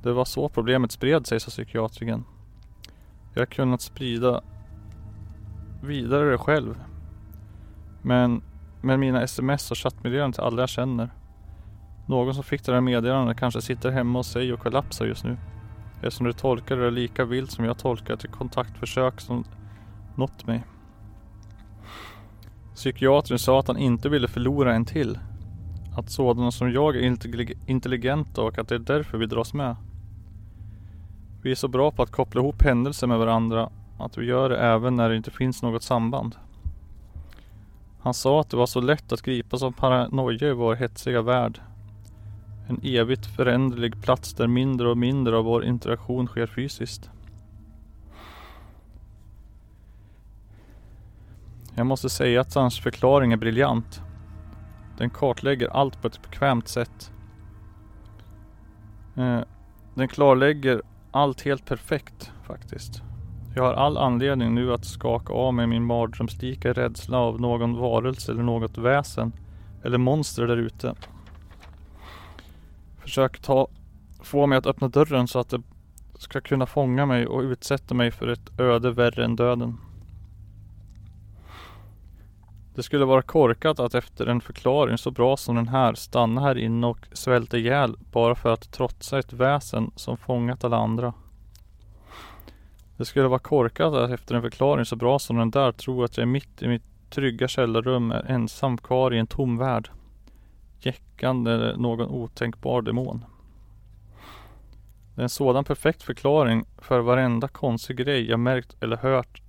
Det 0.02 0.12
var 0.12 0.24
så 0.24 0.48
problemet 0.48 0.92
spred 0.92 1.26
sig, 1.26 1.40
sa 1.40 1.50
psykiatriken. 1.50 2.24
Jag 3.34 3.40
har 3.40 3.46
kunnat 3.46 3.80
sprida 3.80 4.40
vidare 5.82 6.30
det 6.30 6.38
själv. 6.38 6.80
Men 8.02 8.42
med 8.82 8.98
mina 8.98 9.22
sms 9.22 9.70
och 9.70 9.78
chattmeddelanden 9.78 10.32
till 10.32 10.42
alla 10.42 10.62
jag 10.62 10.68
känner. 10.68 11.10
Någon 12.06 12.34
som 12.34 12.44
fick 12.44 12.64
det 12.64 12.72
där 12.72 12.80
meddelandet 12.80 13.36
kanske 13.38 13.62
sitter 13.62 13.90
hemma 13.90 14.18
hos 14.18 14.28
sig 14.28 14.52
och 14.52 14.60
kollapsar 14.60 15.06
just 15.06 15.24
nu. 15.24 15.36
Eftersom 16.02 16.26
du 16.26 16.32
tolkar 16.32 16.76
det 16.76 16.90
lika 16.90 17.24
vilt 17.24 17.50
som 17.50 17.64
jag 17.64 17.78
tolkar 17.78 18.16
till 18.16 18.30
kontaktförsök 18.30 19.20
som 19.20 19.44
nått 20.16 20.46
mig. 20.46 20.64
Psykiatern 22.80 23.38
sa 23.38 23.60
att 23.60 23.68
han 23.68 23.78
inte 23.78 24.08
ville 24.08 24.28
förlora 24.28 24.74
en 24.74 24.84
till. 24.84 25.18
Att 25.96 26.10
sådana 26.10 26.50
som 26.50 26.72
jag 26.72 26.96
är 26.96 27.16
intelligenta 27.66 28.42
och 28.42 28.58
att 28.58 28.68
det 28.68 28.74
är 28.74 28.78
därför 28.78 29.18
vi 29.18 29.26
dras 29.26 29.54
med. 29.54 29.76
Vi 31.42 31.50
är 31.50 31.54
så 31.54 31.68
bra 31.68 31.90
på 31.90 32.02
att 32.02 32.10
koppla 32.10 32.40
ihop 32.40 32.62
händelser 32.62 33.06
med 33.06 33.18
varandra 33.18 33.70
att 33.98 34.18
vi 34.18 34.26
gör 34.26 34.48
det 34.48 34.58
även 34.58 34.96
när 34.96 35.08
det 35.08 35.16
inte 35.16 35.30
finns 35.30 35.62
något 35.62 35.82
samband. 35.82 36.36
Han 38.00 38.14
sa 38.14 38.40
att 38.40 38.50
det 38.50 38.56
var 38.56 38.66
så 38.66 38.80
lätt 38.80 39.12
att 39.12 39.22
gripas 39.22 39.62
av 39.62 39.72
paranoia 39.72 40.48
i 40.48 40.52
vår 40.52 40.74
hetsiga 40.74 41.22
värld. 41.22 41.60
En 42.68 42.80
evigt 42.82 43.26
föränderlig 43.26 44.02
plats 44.02 44.34
där 44.34 44.46
mindre 44.46 44.88
och 44.88 44.98
mindre 44.98 45.36
av 45.36 45.44
vår 45.44 45.64
interaktion 45.64 46.26
sker 46.26 46.46
fysiskt. 46.46 47.10
Jag 51.80 51.86
måste 51.86 52.08
säga 52.08 52.40
att 52.40 52.54
hans 52.54 52.80
förklaring 52.80 53.32
är 53.32 53.36
briljant. 53.36 54.02
Den 54.98 55.10
kartlägger 55.10 55.68
allt 55.68 56.02
på 56.02 56.06
ett 56.06 56.22
bekvämt 56.22 56.68
sätt. 56.68 57.12
Eh, 59.16 59.40
den 59.94 60.08
klarlägger 60.08 60.82
allt 61.10 61.40
helt 61.42 61.66
perfekt 61.66 62.32
faktiskt. 62.46 63.02
Jag 63.56 63.62
har 63.62 63.72
all 63.72 63.96
anledning 63.96 64.54
nu 64.54 64.72
att 64.72 64.84
skaka 64.84 65.32
av 65.32 65.54
mig 65.54 65.66
min 65.66 65.84
mardrömslika 65.84 66.72
rädsla 66.72 67.18
av 67.18 67.40
någon 67.40 67.76
varelse 67.76 68.32
eller 68.32 68.42
något 68.42 68.78
väsen 68.78 69.32
eller 69.84 69.98
monster 69.98 70.46
där 70.46 70.56
ute. 70.56 70.94
Försök 72.98 73.40
ta, 73.42 73.68
få 74.22 74.46
mig 74.46 74.58
att 74.58 74.66
öppna 74.66 74.88
dörren 74.88 75.28
så 75.28 75.38
att 75.38 75.48
det 75.48 75.62
ska 76.18 76.40
kunna 76.40 76.66
fånga 76.66 77.06
mig 77.06 77.26
och 77.26 77.40
utsätta 77.40 77.94
mig 77.94 78.10
för 78.10 78.28
ett 78.28 78.60
öde 78.60 78.90
värre 78.90 79.24
än 79.24 79.36
döden. 79.36 79.78
Det 82.80 82.84
skulle 82.84 83.04
vara 83.04 83.22
korkat 83.22 83.80
att 83.80 83.94
efter 83.94 84.26
en 84.26 84.40
förklaring 84.40 84.98
så 84.98 85.10
bra 85.10 85.36
som 85.36 85.56
den 85.56 85.68
här 85.68 85.94
stanna 85.94 86.40
här 86.40 86.58
inne 86.58 86.86
och 86.86 87.06
svälta 87.12 87.58
ihjäl 87.58 87.96
bara 88.12 88.34
för 88.34 88.52
att 88.52 88.72
trotsa 88.72 89.18
ett 89.18 89.32
väsen 89.32 89.90
som 89.96 90.16
fångat 90.16 90.64
alla 90.64 90.76
andra. 90.76 91.14
Det 92.96 93.04
skulle 93.04 93.28
vara 93.28 93.38
korkat 93.38 93.94
att 93.94 94.10
efter 94.10 94.34
en 94.34 94.42
förklaring 94.42 94.84
så 94.84 94.96
bra 94.96 95.18
som 95.18 95.36
den 95.36 95.50
där 95.50 95.72
tro 95.72 96.04
att 96.04 96.16
jag 96.16 96.28
mitt 96.28 96.62
i 96.62 96.68
mitt 96.68 97.10
trygga 97.10 97.48
källarrum 97.48 98.10
är 98.10 98.30
ensam 98.30 98.78
kvar 98.78 99.14
i 99.14 99.18
en 99.18 99.26
tom 99.26 99.58
värld. 99.58 99.90
Jäckande 100.78 101.76
någon 101.76 102.08
otänkbar 102.08 102.82
demon. 102.82 103.24
Det 105.14 105.20
är 105.20 105.22
en 105.22 105.28
sådan 105.28 105.64
perfekt 105.64 106.02
förklaring 106.02 106.64
för 106.78 107.00
varenda 107.00 107.48
konstig 107.48 107.96
grej 107.96 108.30
jag 108.30 108.40
märkt 108.40 108.76
eller 108.80 108.96
hört 108.96 109.42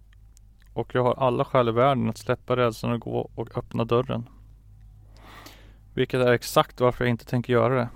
och 0.81 0.95
jag 0.95 1.03
har 1.03 1.13
alla 1.13 1.45
skäl 1.45 1.69
i 1.69 1.71
världen 1.71 2.09
att 2.09 2.17
släppa 2.17 2.55
rädslan 2.55 2.91
och 2.91 2.99
gå 2.99 3.29
och 3.35 3.57
öppna 3.57 3.83
dörren. 3.83 4.29
Vilket 5.93 6.21
är 6.21 6.31
exakt 6.31 6.81
varför 6.81 7.03
jag 7.03 7.09
inte 7.09 7.25
tänker 7.25 7.53
göra 7.53 7.75
det. 7.75 7.89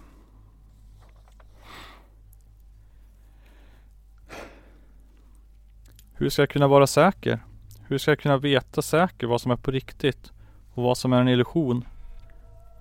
Hur 6.13 6.29
ska 6.29 6.41
jag 6.41 6.49
kunna 6.49 6.67
vara 6.67 6.87
säker? 6.87 7.39
Hur 7.87 7.97
ska 7.97 8.11
jag 8.11 8.19
kunna 8.19 8.37
veta 8.37 8.81
säkert 8.81 9.29
vad 9.29 9.41
som 9.41 9.51
är 9.51 9.55
på 9.55 9.71
riktigt 9.71 10.31
och 10.73 10.83
vad 10.83 10.97
som 10.97 11.13
är 11.13 11.21
en 11.21 11.27
illusion? 11.27 11.85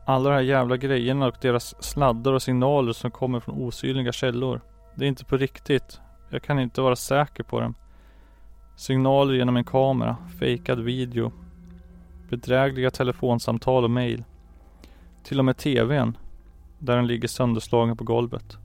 Alla 0.06 0.30
de 0.30 0.34
här 0.34 0.42
jävla 0.42 0.76
grejerna 0.76 1.26
och 1.26 1.36
deras 1.40 1.82
sladdar 1.82 2.32
och 2.32 2.42
signaler 2.42 2.92
som 2.92 3.10
kommer 3.10 3.40
från 3.40 3.54
osynliga 3.54 4.12
källor. 4.12 4.60
Det 4.94 5.04
är 5.04 5.08
inte 5.08 5.24
på 5.24 5.36
riktigt. 5.36 6.00
Jag 6.30 6.42
kan 6.42 6.58
inte 6.58 6.80
vara 6.80 6.96
säker 6.96 7.42
på 7.42 7.60
dem. 7.60 7.74
Signaler 8.76 9.34
genom 9.34 9.56
en 9.56 9.64
kamera, 9.64 10.16
fejkad 10.38 10.80
video, 10.80 11.32
bedrägliga 12.28 12.90
telefonsamtal 12.90 13.84
och 13.84 13.90
mail. 13.90 14.24
Till 15.22 15.38
och 15.38 15.44
med 15.44 15.56
TVn, 15.56 16.16
där 16.78 16.96
den 16.96 17.06
ligger 17.06 17.28
sönderslagen 17.28 17.96
på 17.96 18.04
golvet. 18.04 18.56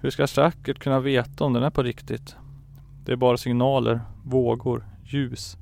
Hur 0.00 0.10
ska 0.10 0.22
jag 0.22 0.28
säkert 0.28 0.78
kunna 0.78 1.00
veta 1.00 1.44
om 1.44 1.52
den 1.52 1.62
är 1.62 1.70
på 1.70 1.82
riktigt? 1.82 2.36
Det 3.04 3.12
är 3.12 3.16
bara 3.16 3.36
signaler, 3.36 4.00
vågor, 4.24 4.84
ljus. 5.04 5.56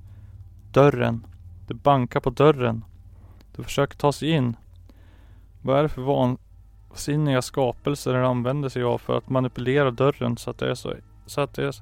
Dörren. 0.73 1.27
Det 1.67 1.75
bankar 1.75 2.21
på 2.21 2.31
dörren. 2.31 2.85
Det 3.57 3.63
försöker 3.63 3.99
ta 3.99 4.13
sig 4.13 4.31
in. 4.31 4.57
Vad 5.63 5.79
är 5.79 5.83
det 5.83 5.89
för 5.89 6.03
vansinniga 6.91 7.43
skapelser 7.43 8.13
den 8.13 8.25
använder 8.25 8.69
sig 8.69 8.83
av 8.83 8.99
för 8.99 9.19
att 9.19 9.29
manipulera 9.29 9.91
dörren 9.91 10.37
så 10.37 10.51
att 10.51 10.59
det 10.59 10.71
är 10.71 10.75
så, 10.75 10.95
så 11.27 11.41
att 11.41 11.55
det 11.55 11.67
är 11.67 11.75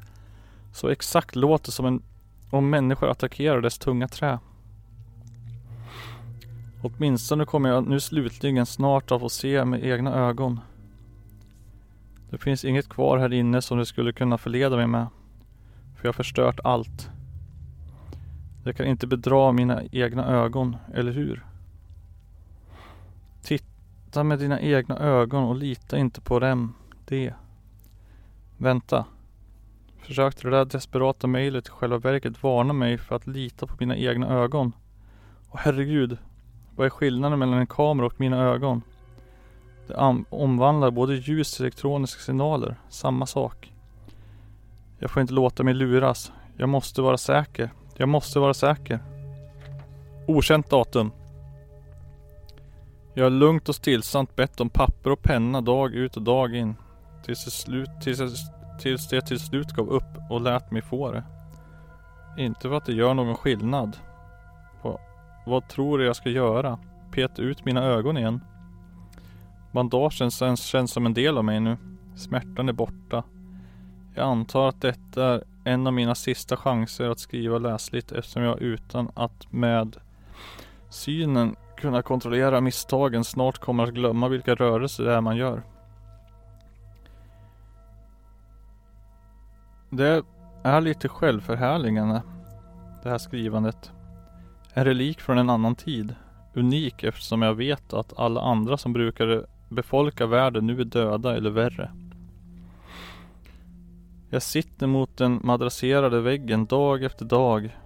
så 0.72 0.88
exakt 0.88 1.36
låter 1.36 1.72
som 1.72 1.86
en, 1.86 2.02
om 2.50 2.70
människor 2.70 3.10
attackerar 3.10 3.60
dess 3.60 3.78
tunga 3.78 4.08
trä. 4.08 4.38
Åtminstone 6.82 7.44
kommer 7.44 7.68
jag 7.68 7.86
nu 7.86 8.00
slutligen 8.00 8.66
snart 8.66 9.10
att 9.10 9.20
få 9.20 9.28
se 9.28 9.64
med 9.64 9.84
egna 9.84 10.14
ögon. 10.14 10.60
Det 12.30 12.38
finns 12.38 12.64
inget 12.64 12.88
kvar 12.88 13.18
här 13.18 13.32
inne 13.32 13.62
som 13.62 13.78
det 13.78 13.86
skulle 13.86 14.12
kunna 14.12 14.38
förleda 14.38 14.76
mig 14.76 14.86
med. 14.86 15.06
För 15.96 16.04
jag 16.04 16.08
har 16.08 16.12
förstört 16.16 16.60
allt. 16.64 17.10
Jag 18.64 18.76
kan 18.76 18.86
inte 18.86 19.06
bedra 19.06 19.52
mina 19.52 19.82
egna 19.92 20.26
ögon, 20.26 20.76
eller 20.94 21.12
hur? 21.12 21.46
Titta 23.42 24.24
med 24.24 24.38
dina 24.38 24.60
egna 24.60 24.98
ögon 24.98 25.44
och 25.44 25.56
lita 25.56 25.98
inte 25.98 26.20
på 26.20 26.38
dem. 26.38 26.74
Det. 27.04 27.34
Vänta. 28.56 29.04
Försökte 30.02 30.42
det 30.42 30.50
där 30.50 30.64
desperata 30.64 31.26
mejlet 31.26 31.66
i 31.66 31.70
själva 31.70 31.98
verket 31.98 32.42
varna 32.42 32.72
mig 32.72 32.98
för 32.98 33.16
att 33.16 33.26
lita 33.26 33.66
på 33.66 33.74
mina 33.80 33.96
egna 33.96 34.28
ögon? 34.28 34.72
Och 35.48 35.58
herregud, 35.58 36.18
vad 36.76 36.86
är 36.86 36.90
skillnaden 36.90 37.38
mellan 37.38 37.58
en 37.58 37.66
kamera 37.66 38.06
och 38.06 38.20
mina 38.20 38.42
ögon? 38.42 38.82
Det 39.86 40.24
omvandlar 40.30 40.90
både 40.90 41.14
ljus 41.14 41.52
till 41.52 41.64
elektroniska 41.64 42.20
signaler, 42.20 42.76
samma 42.88 43.26
sak. 43.26 43.72
Jag 44.98 45.10
får 45.10 45.20
inte 45.20 45.34
låta 45.34 45.62
mig 45.62 45.74
luras. 45.74 46.32
Jag 46.56 46.68
måste 46.68 47.02
vara 47.02 47.18
säker. 47.18 47.70
Jag 47.96 48.08
måste 48.08 48.38
vara 48.38 48.54
säker. 48.54 49.00
Okänt 50.26 50.70
datum. 50.70 51.10
Jag 53.14 53.24
har 53.24 53.30
lugnt 53.30 53.68
och 53.68 53.74
stillsamt 53.74 54.36
bett 54.36 54.60
om 54.60 54.70
papper 54.70 55.10
och 55.10 55.22
penna 55.22 55.60
dag 55.60 55.94
ut 55.94 56.16
och 56.16 56.22
dag 56.22 56.54
in. 56.54 56.74
Tills 57.24 57.44
det, 57.44 57.50
slut, 57.50 57.90
tills, 58.02 58.50
tills 58.80 59.08
det 59.08 59.20
till 59.20 59.40
slut 59.40 59.72
gav 59.72 59.88
upp 59.88 60.30
och 60.30 60.40
lät 60.40 60.70
mig 60.70 60.82
få 60.82 61.12
det. 61.12 61.24
Inte 62.38 62.60
för 62.60 62.74
att 62.74 62.84
det 62.84 62.92
gör 62.92 63.14
någon 63.14 63.36
skillnad. 63.36 63.96
Vad, 64.82 64.98
vad 65.46 65.68
tror 65.68 65.98
du 65.98 66.04
jag 66.04 66.16
ska 66.16 66.30
göra? 66.30 66.78
Peta 67.12 67.42
ut 67.42 67.64
mina 67.64 67.84
ögon 67.84 68.16
igen? 68.16 68.40
Bandagen 69.72 70.30
känns, 70.30 70.62
känns 70.62 70.92
som 70.92 71.06
en 71.06 71.14
del 71.14 71.38
av 71.38 71.44
mig 71.44 71.60
nu. 71.60 71.76
Smärtan 72.16 72.68
är 72.68 72.72
borta. 72.72 73.24
Jag 74.14 74.26
antar 74.26 74.68
att 74.68 74.80
detta 74.80 75.24
är 75.24 75.42
en 75.64 75.86
av 75.86 75.92
mina 75.92 76.14
sista 76.14 76.56
chanser 76.56 77.10
att 77.10 77.18
skriva 77.18 77.58
läsligt 77.58 78.12
eftersom 78.12 78.42
jag 78.42 78.60
utan 78.60 79.10
att 79.14 79.52
med 79.52 79.96
synen 80.88 81.56
kunna 81.76 82.02
kontrollera 82.02 82.60
misstagen 82.60 83.24
snart 83.24 83.58
kommer 83.58 83.84
att 83.84 83.94
glömma 83.94 84.28
vilka 84.28 84.54
rörelser 84.54 85.04
det 85.04 85.14
är 85.14 85.20
man 85.20 85.36
gör. 85.36 85.62
Det 89.90 90.22
är 90.62 90.80
lite 90.80 91.08
självförhärligande 91.08 92.22
det 93.02 93.10
här 93.10 93.18
skrivandet. 93.18 93.92
En 94.74 94.84
relik 94.84 95.20
från 95.20 95.38
en 95.38 95.50
annan 95.50 95.74
tid. 95.74 96.14
Unik 96.54 97.04
eftersom 97.04 97.42
jag 97.42 97.54
vet 97.54 97.92
att 97.92 98.18
alla 98.18 98.40
andra 98.40 98.76
som 98.76 98.92
brukade 98.92 99.46
befolka 99.68 100.26
världen 100.26 100.66
nu 100.66 100.80
är 100.80 100.84
döda 100.84 101.36
eller 101.36 101.50
värre. 101.50 101.90
Jag 104.30 104.42
sitter 104.42 104.86
mot 104.86 105.16
den 105.16 105.40
madrasserade 105.42 106.20
väggen 106.20 106.66
dag 106.66 107.04
efter 107.04 107.24
dag. 107.24 107.76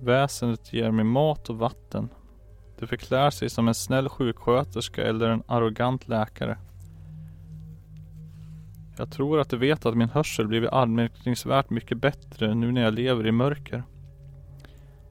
Väsendet 0.00 0.72
ger 0.72 0.90
mig 0.90 1.04
mat 1.04 1.50
och 1.50 1.58
vatten. 1.58 2.08
Det 2.78 2.86
förklär 2.86 3.30
sig 3.30 3.50
som 3.50 3.68
en 3.68 3.74
snäll 3.74 4.08
sjuksköterska 4.08 5.02
eller 5.02 5.28
en 5.28 5.42
arrogant 5.46 6.08
läkare. 6.08 6.58
Jag 8.96 9.10
tror 9.10 9.40
att 9.40 9.50
de 9.50 9.56
vet 9.56 9.86
att 9.86 9.96
min 9.96 10.08
hörsel 10.08 10.48
blivit 10.48 10.72
anmärkningsvärt 10.72 11.70
mycket 11.70 11.98
bättre 11.98 12.54
nu 12.54 12.72
när 12.72 12.82
jag 12.82 12.94
lever 12.94 13.26
i 13.26 13.32
mörker. 13.32 13.82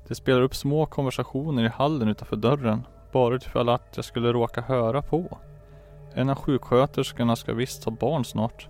Det 0.07 0.15
spelar 0.15 0.41
upp 0.41 0.55
små 0.55 0.86
konversationer 0.86 1.63
i 1.63 1.67
hallen 1.67 2.07
utanför 2.07 2.36
dörren. 2.36 2.84
Bara 3.11 3.36
utifall 3.36 3.69
att 3.69 3.93
jag 3.95 4.05
skulle 4.05 4.34
råka 4.34 4.61
höra 4.61 5.01
på. 5.01 5.38
En 6.13 6.29
av 6.29 6.36
sjuksköterskorna 6.36 7.36
ska 7.36 7.53
visst 7.53 7.84
ha 7.84 7.91
barn 7.91 8.25
snart. 8.25 8.67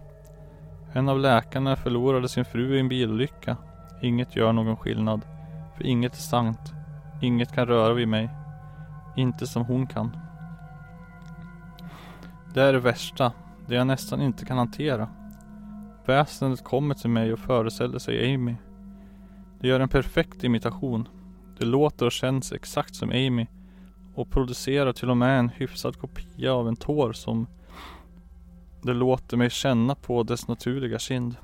En 0.94 1.10
av 1.10 1.20
läkarna 1.20 1.76
förlorade 1.76 2.30
sin 2.30 2.46
fru 2.46 2.76
i 2.76 2.80
en 2.80 2.90
bilolycka. 2.90 3.58
Inget 4.02 4.36
gör 4.36 4.54
någon 4.54 4.78
skillnad. 4.78 5.22
För 5.78 5.86
inget 5.86 6.14
är 6.14 6.18
sant. 6.18 6.74
Inget 7.22 7.54
kan 7.54 7.68
röra 7.68 7.94
vid 7.94 8.08
mig. 8.08 8.30
Inte 9.16 9.48
som 9.48 9.66
hon 9.66 9.88
kan. 9.88 10.18
Det 12.54 12.62
är 12.62 12.74
det 12.74 12.80
värsta. 12.80 13.32
Det 13.72 13.78
jag 13.78 13.88
nästan 13.88 14.22
inte 14.22 14.46
kan 14.46 14.58
hantera. 14.58 15.10
Väsendet 16.06 16.64
kommer 16.64 16.96
till 16.96 17.10
mig 17.10 17.34
och 17.34 17.40
föreställer 17.40 18.00
sig 18.00 18.34
Amy. 18.34 18.56
Det 19.60 19.68
gör 19.68 19.80
en 19.80 19.90
perfekt 19.90 20.44
imitation. 20.44 21.08
Det 21.60 21.66
låter 21.66 22.06
och 22.06 22.12
känns 22.12 22.52
exakt 22.52 22.96
som 22.96 23.10
Amy 23.10 23.48
och 24.16 24.32
producerar 24.32 24.94
till 24.94 25.10
och 25.10 25.18
med 25.18 25.40
en 25.40 25.50
hyfsad 25.50 26.00
kopia 26.00 26.54
av 26.54 26.68
en 26.68 26.76
tår 26.76 27.14
som 27.14 27.48
det 28.82 28.94
låter 28.94 29.38
mig 29.38 29.50
känna 29.50 29.96
på 29.96 30.24
dess 30.24 30.48
naturliga 30.48 31.00
kind. 31.00 31.36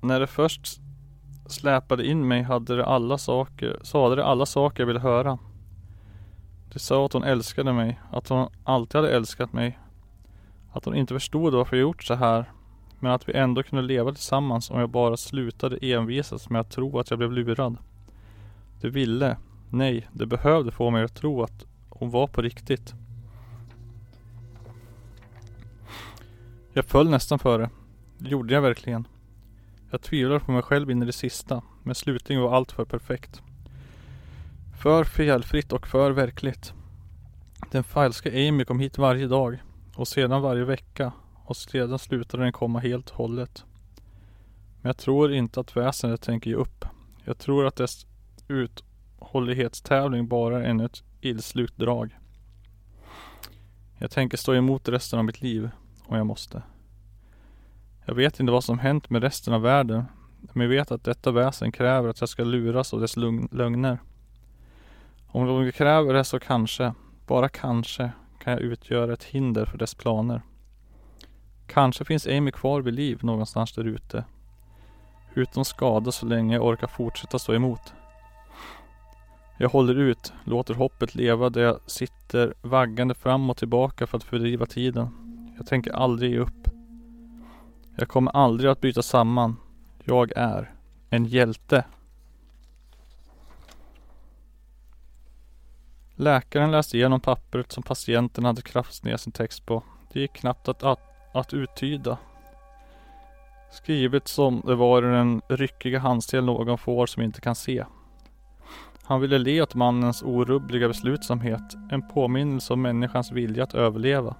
När 0.00 0.20
det 0.20 0.26
först 0.26 0.80
släpade 1.46 2.06
in 2.06 2.28
mig 2.28 2.42
hade 2.42 2.76
det 2.76 2.86
alla 2.86 3.18
saker, 3.18 3.80
sade 3.82 4.16
det 4.16 4.24
alla 4.24 4.46
saker 4.46 4.82
jag 4.82 4.86
ville 4.86 5.00
höra. 5.00 5.38
De 6.76 6.80
sa 6.80 7.06
att 7.06 7.12
hon 7.12 7.24
älskade 7.24 7.72
mig, 7.72 8.00
att 8.10 8.28
hon 8.28 8.48
alltid 8.64 8.94
hade 8.94 9.16
älskat 9.16 9.52
mig. 9.52 9.78
Att 10.72 10.84
hon 10.84 10.94
inte 10.94 11.14
förstod 11.14 11.54
varför 11.54 11.76
jag 11.76 11.82
gjort 11.82 12.04
så 12.04 12.14
här. 12.14 12.50
Men 13.00 13.12
att 13.12 13.28
vi 13.28 13.32
ändå 13.32 13.62
kunde 13.62 13.82
leva 13.82 14.12
tillsammans 14.12 14.70
om 14.70 14.80
jag 14.80 14.90
bara 14.90 15.16
slutade 15.16 15.76
envisas 15.76 16.50
med 16.50 16.60
att 16.60 16.70
tro 16.70 16.98
att 16.98 17.10
jag 17.10 17.18
blev 17.18 17.32
lurad. 17.32 17.76
Du 18.80 18.90
ville, 18.90 19.36
nej, 19.70 20.08
du 20.12 20.26
behövde 20.26 20.72
få 20.72 20.90
mig 20.90 21.04
att 21.04 21.14
tro 21.14 21.42
att 21.42 21.64
hon 21.90 22.10
var 22.10 22.26
på 22.26 22.42
riktigt. 22.42 22.94
Jag 26.72 26.84
föll 26.84 27.10
nästan 27.10 27.38
för 27.38 27.58
det. 27.58 27.70
Det 28.18 28.30
gjorde 28.30 28.54
jag 28.54 28.62
verkligen. 28.62 29.08
Jag 29.90 30.02
tvivlade 30.02 30.40
på 30.40 30.52
mig 30.52 30.62
själv 30.62 30.90
in 30.90 31.02
i 31.02 31.06
det 31.06 31.12
sista, 31.12 31.62
men 31.82 31.94
slutningen 31.94 32.42
var 32.42 32.56
allt 32.56 32.72
för 32.72 32.84
perfekt. 32.84 33.42
För 34.76 35.04
felfritt 35.04 35.72
och 35.72 35.86
för 35.86 36.10
verkligt. 36.10 36.74
Den 37.70 37.84
falska 37.84 38.30
Amy 38.30 38.64
kom 38.64 38.80
hit 38.80 38.98
varje 38.98 39.26
dag 39.26 39.62
och 39.94 40.08
sedan 40.08 40.42
varje 40.42 40.64
vecka 40.64 41.12
och 41.44 41.56
sedan 41.56 41.98
slutade 41.98 42.42
den 42.42 42.52
komma 42.52 42.78
helt 42.78 43.10
och 43.10 43.16
hållet. 43.16 43.64
Men 44.80 44.88
jag 44.88 44.96
tror 44.96 45.32
inte 45.32 45.60
att 45.60 45.76
väsendet 45.76 46.22
tänker 46.22 46.50
ge 46.50 46.56
upp. 46.56 46.84
Jag 47.24 47.38
tror 47.38 47.66
att 47.66 47.76
dess 47.76 48.06
uthållighetstävling 48.48 50.28
bara 50.28 50.58
är 50.58 50.70
ännu 50.70 50.84
ett 50.84 51.02
illslukt 51.20 51.76
drag. 51.76 52.18
Jag 53.98 54.10
tänker 54.10 54.36
stå 54.36 54.54
emot 54.54 54.88
resten 54.88 55.18
av 55.18 55.24
mitt 55.24 55.42
liv 55.42 55.70
om 56.06 56.16
jag 56.16 56.26
måste. 56.26 56.62
Jag 58.04 58.14
vet 58.14 58.40
inte 58.40 58.52
vad 58.52 58.64
som 58.64 58.78
hänt 58.78 59.10
med 59.10 59.22
resten 59.22 59.54
av 59.54 59.62
världen. 59.62 60.04
Men 60.52 60.62
jag 60.62 60.68
vet 60.68 60.90
att 60.90 61.04
detta 61.04 61.30
väsen 61.30 61.72
kräver 61.72 62.08
att 62.08 62.20
jag 62.20 62.28
ska 62.28 62.44
luras 62.44 62.94
av 62.94 63.00
dess 63.00 63.16
lögner. 63.50 63.98
Om 65.36 65.46
de 65.46 65.72
kräver 65.72 66.14
det 66.14 66.24
så 66.24 66.38
kanske, 66.38 66.94
bara 67.26 67.48
kanske, 67.48 68.10
kan 68.38 68.52
jag 68.52 68.62
utgöra 68.62 69.12
ett 69.12 69.24
hinder 69.24 69.64
för 69.64 69.78
dess 69.78 69.94
planer. 69.94 70.42
Kanske 71.66 72.04
finns 72.04 72.26
Amy 72.26 72.50
kvar 72.50 72.80
vid 72.80 72.94
liv 72.94 73.18
någonstans 73.22 73.72
där 73.72 73.84
ute. 73.84 74.24
Utan 75.34 75.64
skada 75.64 76.12
så 76.12 76.26
länge 76.26 76.54
jag 76.54 76.66
orkar 76.66 76.86
fortsätta 76.86 77.38
stå 77.38 77.54
emot. 77.54 77.94
Jag 79.58 79.68
håller 79.68 79.94
ut, 79.98 80.32
låter 80.44 80.74
hoppet 80.74 81.14
leva 81.14 81.50
där 81.50 81.62
jag 81.62 81.80
sitter 81.86 82.54
vaggande 82.62 83.14
fram 83.14 83.50
och 83.50 83.56
tillbaka 83.56 84.06
för 84.06 84.16
att 84.16 84.24
fördriva 84.24 84.66
tiden. 84.66 85.08
Jag 85.56 85.66
tänker 85.66 85.92
aldrig 85.92 86.30
ge 86.30 86.38
upp. 86.38 86.68
Jag 87.96 88.08
kommer 88.08 88.30
aldrig 88.30 88.70
att 88.70 88.80
bryta 88.80 89.02
samman. 89.02 89.56
Jag 90.04 90.32
är 90.36 90.74
en 91.10 91.24
hjälte. 91.24 91.84
Läkaren 96.18 96.70
läste 96.70 96.96
igenom 96.96 97.20
pappret 97.20 97.72
som 97.72 97.82
patienten 97.82 98.44
hade 98.44 98.62
krafsat 98.62 99.04
ner 99.04 99.16
sin 99.16 99.32
text 99.32 99.66
på. 99.66 99.82
Det 100.12 100.20
gick 100.20 100.32
knappt 100.32 100.68
att, 100.68 100.82
att, 100.82 101.00
att 101.34 101.54
uttyda. 101.54 102.18
Skrivet 103.72 104.28
som 104.28 104.62
det 104.66 104.74
var 104.74 105.02
i 105.02 105.06
den 105.06 105.42
ryckiga 105.48 105.98
handstil 105.98 106.44
någon 106.44 106.78
får 106.78 107.06
som 107.06 107.22
inte 107.22 107.40
kan 107.40 107.54
se. 107.54 107.84
Han 109.02 109.20
ville 109.20 109.38
le 109.38 109.62
åt 109.62 109.74
mannens 109.74 110.22
orubbliga 110.22 110.88
beslutsamhet. 110.88 111.74
En 111.90 112.08
påminnelse 112.08 112.72
om 112.72 112.82
människans 112.82 113.32
vilja 113.32 113.64
att 113.64 113.74
överleva. 113.74 114.36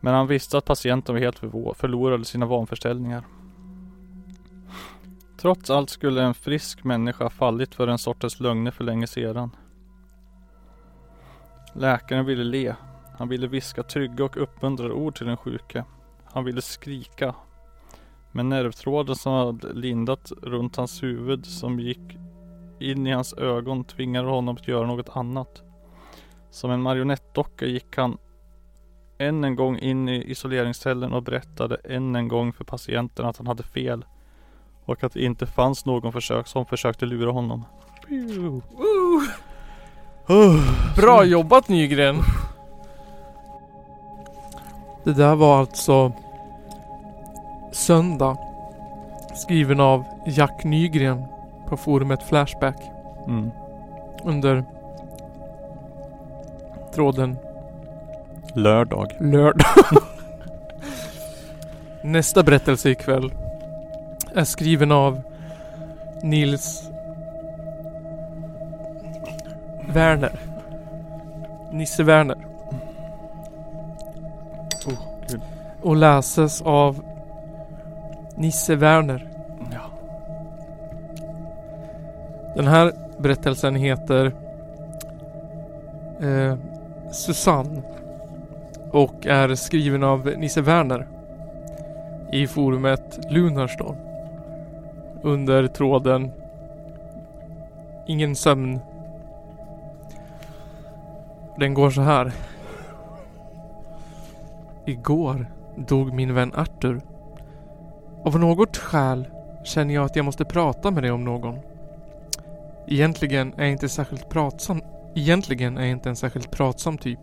Men 0.00 0.14
han 0.14 0.26
visste 0.26 0.58
att 0.58 0.64
patienten 0.64 1.14
var 1.14 1.20
helt 1.20 1.38
förlorade 1.78 2.24
sina 2.24 2.46
vanförställningar. 2.46 3.24
Trots 5.40 5.70
allt 5.70 5.90
skulle 5.90 6.22
en 6.22 6.34
frisk 6.34 6.84
människa 6.84 7.30
fallit 7.30 7.74
för 7.74 7.88
en 7.88 7.98
sortens 7.98 8.40
lögner 8.40 8.70
för 8.70 8.84
länge 8.84 9.06
sedan. 9.06 9.50
Läkaren 11.78 12.26
ville 12.26 12.44
le. 12.44 12.74
Han 13.18 13.28
ville 13.28 13.46
viska 13.46 13.82
trygga 13.82 14.24
och 14.24 14.42
uppmuntrande 14.42 14.94
ord 14.94 15.16
till 15.16 15.26
den 15.26 15.36
sjuke. 15.36 15.84
Han 16.24 16.44
ville 16.44 16.62
skrika. 16.62 17.34
Men 18.32 18.48
nervtråden 18.48 19.16
som 19.16 19.32
hade 19.32 19.72
lindat 19.72 20.32
runt 20.42 20.76
hans 20.76 21.02
huvud 21.02 21.46
som 21.46 21.80
gick 21.80 22.18
in 22.78 23.06
i 23.06 23.10
hans 23.10 23.34
ögon 23.34 23.84
tvingade 23.84 24.28
honom 24.28 24.56
att 24.56 24.68
göra 24.68 24.86
något 24.86 25.16
annat. 25.16 25.62
Som 26.50 26.70
en 26.70 26.82
marionettdocka 26.82 27.66
gick 27.66 27.96
han 27.96 28.18
än 29.18 29.44
en 29.44 29.56
gång 29.56 29.78
in 29.78 30.08
i 30.08 30.30
isoleringscellen 30.30 31.12
och 31.12 31.22
berättade 31.22 31.76
än 31.84 32.16
en 32.16 32.28
gång 32.28 32.52
för 32.52 32.64
patienten 32.64 33.26
att 33.26 33.36
han 33.36 33.46
hade 33.46 33.62
fel. 33.62 34.04
Och 34.84 35.04
att 35.04 35.12
det 35.12 35.24
inte 35.24 35.46
fanns 35.46 35.86
någon 35.86 36.12
försök 36.12 36.46
som 36.46 36.66
försökte 36.66 37.06
lura 37.06 37.30
honom. 37.30 37.64
Bra 40.96 41.24
jobbat 41.24 41.68
Nygren! 41.68 42.22
Det 45.04 45.12
där 45.12 45.34
var 45.34 45.58
alltså 45.58 46.12
Söndag. 47.72 48.36
Skriven 49.34 49.80
av 49.80 50.04
Jack 50.26 50.64
Nygren 50.64 51.24
på 51.68 51.76
forumet 51.76 52.22
Flashback. 52.22 52.76
Mm. 53.26 53.50
Under 54.24 54.64
tråden 56.94 57.36
Lördag. 58.54 59.12
lördag. 59.20 59.66
Nästa 62.04 62.42
berättelse 62.42 62.90
ikväll 62.90 63.32
är 64.34 64.44
skriven 64.44 64.92
av 64.92 65.22
Nils 66.22 66.82
Werner. 69.92 70.32
Nisse 71.72 72.02
Werner. 72.02 72.36
Oh, 74.86 74.92
gud. 75.28 75.40
Och 75.82 75.96
läses 75.96 76.62
av 76.62 77.04
Nisse 78.36 78.76
Werner. 78.76 79.28
Ja. 79.72 79.80
Den 82.56 82.66
här 82.66 82.92
berättelsen 83.18 83.74
heter 83.74 84.32
eh, 86.20 86.56
Susanne 87.12 87.82
och 88.92 89.26
är 89.26 89.54
skriven 89.54 90.02
av 90.02 90.26
Nisse 90.36 90.60
Werner. 90.60 91.06
i 92.32 92.46
forumet 92.46 93.20
Lunarstorm. 93.30 93.96
Under 95.22 95.66
tråden 95.66 96.32
Ingen 98.08 98.36
sömn. 98.36 98.80
Den 101.58 101.74
går 101.74 101.90
så 101.90 102.00
här. 102.00 102.32
Igår 104.86 105.46
dog 105.76 106.14
min 106.14 106.34
vän 106.34 106.54
Arthur. 106.54 107.00
Av 108.24 108.38
något 108.38 108.76
skäl 108.76 109.28
känner 109.64 109.94
jag 109.94 110.04
att 110.04 110.16
jag 110.16 110.24
måste 110.24 110.44
prata 110.44 110.90
med 110.90 111.02
dig 111.02 111.10
om 111.10 111.24
någon. 111.24 111.58
Egentligen 112.86 113.54
är 113.56 113.62
jag 113.62 113.72
inte 113.72 113.88
särskilt 113.88 114.28
pratsam. 114.28 114.82
Egentligen 115.14 115.78
är 115.78 115.82
jag 115.82 115.90
inte 115.90 116.08
en 116.08 116.16
särskilt 116.16 116.50
pratsam 116.50 116.98
typ. 116.98 117.20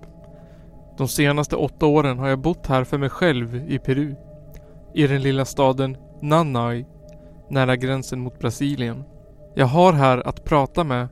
De 0.98 1.08
senaste 1.08 1.56
åtta 1.56 1.86
åren 1.86 2.20
har 2.20 2.30
jag 2.30 2.40
bott 2.40 2.68
här 2.68 2.84
för 2.84 2.98
mig 2.98 3.10
själv 3.10 3.72
i 3.72 3.80
Peru. 3.80 4.16
I 4.94 5.08
den 5.08 5.22
lilla 5.22 5.46
staden 5.46 5.98
Nanay, 6.22 6.86
nära 7.50 7.76
gränsen 7.76 8.20
mot 8.20 8.40
Brasilien. 8.40 9.04
Jag 9.54 9.66
har 9.66 9.94
här 9.94 10.28
att 10.28 10.44
prata 10.44 10.84
med 10.84 11.08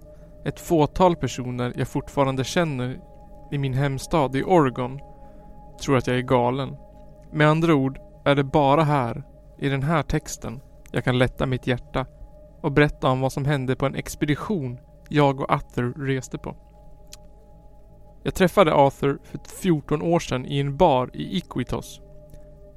ett 0.45 0.59
fåtal 0.59 1.15
personer 1.15 1.73
jag 1.75 1.87
fortfarande 1.87 2.43
känner 2.43 2.99
i 3.51 3.57
min 3.57 3.73
hemstad 3.73 4.35
i 4.35 4.43
Oregon. 4.43 4.99
Tror 5.81 5.97
att 5.97 6.07
jag 6.07 6.17
är 6.17 6.21
galen. 6.21 6.75
Med 7.31 7.47
andra 7.47 7.75
ord 7.75 7.99
är 8.25 8.35
det 8.35 8.43
bara 8.43 8.83
här, 8.83 9.23
i 9.57 9.69
den 9.69 9.83
här 9.83 10.03
texten, 10.03 10.61
jag 10.91 11.03
kan 11.03 11.17
lätta 11.17 11.45
mitt 11.45 11.67
hjärta 11.67 12.05
och 12.61 12.71
berätta 12.71 13.09
om 13.09 13.21
vad 13.21 13.31
som 13.31 13.45
hände 13.45 13.75
på 13.75 13.85
en 13.85 13.95
expedition 13.95 14.79
jag 15.09 15.39
och 15.39 15.51
Arthur 15.51 15.93
reste 16.07 16.37
på. 16.37 16.55
Jag 18.23 18.35
träffade 18.35 18.73
Arthur 18.73 19.19
för 19.23 19.39
14 19.61 20.01
år 20.01 20.19
sedan 20.19 20.45
i 20.45 20.59
en 20.59 20.77
bar 20.77 21.09
i 21.13 21.37
Iquitos. 21.37 22.01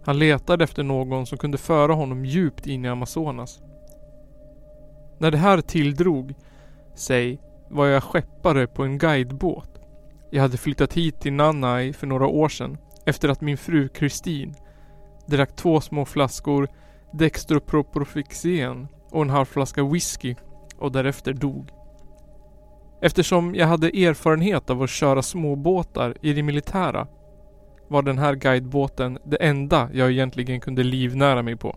Han 0.04 0.18
letade 0.18 0.64
efter 0.64 0.82
någon 0.82 1.26
som 1.26 1.38
kunde 1.38 1.58
föra 1.58 1.94
honom 1.94 2.24
djupt 2.24 2.66
in 2.66 2.84
i 2.84 2.88
Amazonas. 2.88 3.60
När 5.18 5.30
det 5.30 5.38
här 5.38 5.60
tilldrog 5.60 6.34
sig 6.94 7.40
var 7.68 7.86
jag 7.86 8.02
skeppare 8.02 8.66
på 8.66 8.82
en 8.82 8.98
guidebåt. 8.98 9.75
Jag 10.30 10.42
hade 10.42 10.56
flyttat 10.56 10.92
hit 10.92 11.20
till 11.20 11.32
Nanai 11.32 11.92
för 11.92 12.06
några 12.06 12.26
år 12.26 12.48
sedan 12.48 12.78
efter 13.06 13.28
att 13.28 13.40
min 13.40 13.56
fru 13.56 13.88
Kristin 13.88 14.54
drack 15.26 15.56
två 15.56 15.80
små 15.80 16.04
flaskor 16.04 16.68
Dextroproprofixen 17.12 18.88
och 19.10 19.22
en 19.22 19.30
halv 19.30 19.44
flaska 19.44 19.84
whisky 19.84 20.34
och 20.78 20.92
därefter 20.92 21.32
dog. 21.32 21.70
Eftersom 23.02 23.54
jag 23.54 23.66
hade 23.66 23.86
erfarenhet 23.86 24.70
av 24.70 24.82
att 24.82 24.90
köra 24.90 25.22
småbåtar 25.22 26.16
i 26.22 26.32
det 26.32 26.42
militära 26.42 27.06
var 27.88 28.02
den 28.02 28.18
här 28.18 28.34
guidebåten 28.34 29.18
det 29.24 29.36
enda 29.36 29.90
jag 29.92 30.10
egentligen 30.10 30.60
kunde 30.60 30.82
livnära 30.82 31.42
mig 31.42 31.56
på. 31.56 31.76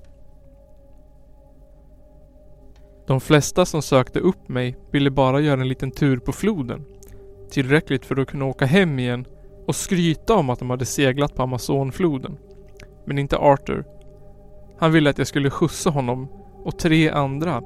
De 3.08 3.20
flesta 3.20 3.66
som 3.66 3.82
sökte 3.82 4.20
upp 4.20 4.50
mig 4.50 4.78
ville 4.91 5.12
bara 5.12 5.39
göra 5.39 5.62
en 5.62 5.68
liten 5.68 5.91
tur 5.91 6.18
på 6.18 6.32
floden. 6.32 6.86
Tillräckligt 7.50 8.06
för 8.06 8.20
att 8.22 8.28
kunna 8.28 8.45
åka 8.45 8.66
hem 8.66 9.00
igen 9.00 9.26
och 9.68 9.76
skryta 9.76 10.36
om 10.36 10.50
att 10.50 10.60
de 10.60 10.70
hade 10.70 10.86
seglat 10.86 11.36
på 11.36 11.43
Amazonfloden. 11.43 12.38
Men 13.06 13.18
inte 13.18 13.38
Arthur. 13.38 13.86
Han 14.80 14.91
ville 14.91 15.10
att 15.10 15.18
jag 15.18 15.28
skulle 15.28 15.50
skjutsa 15.50 15.89
honom 15.89 16.28
och 16.64 16.80
tre 16.80 17.10
andra 17.10 17.64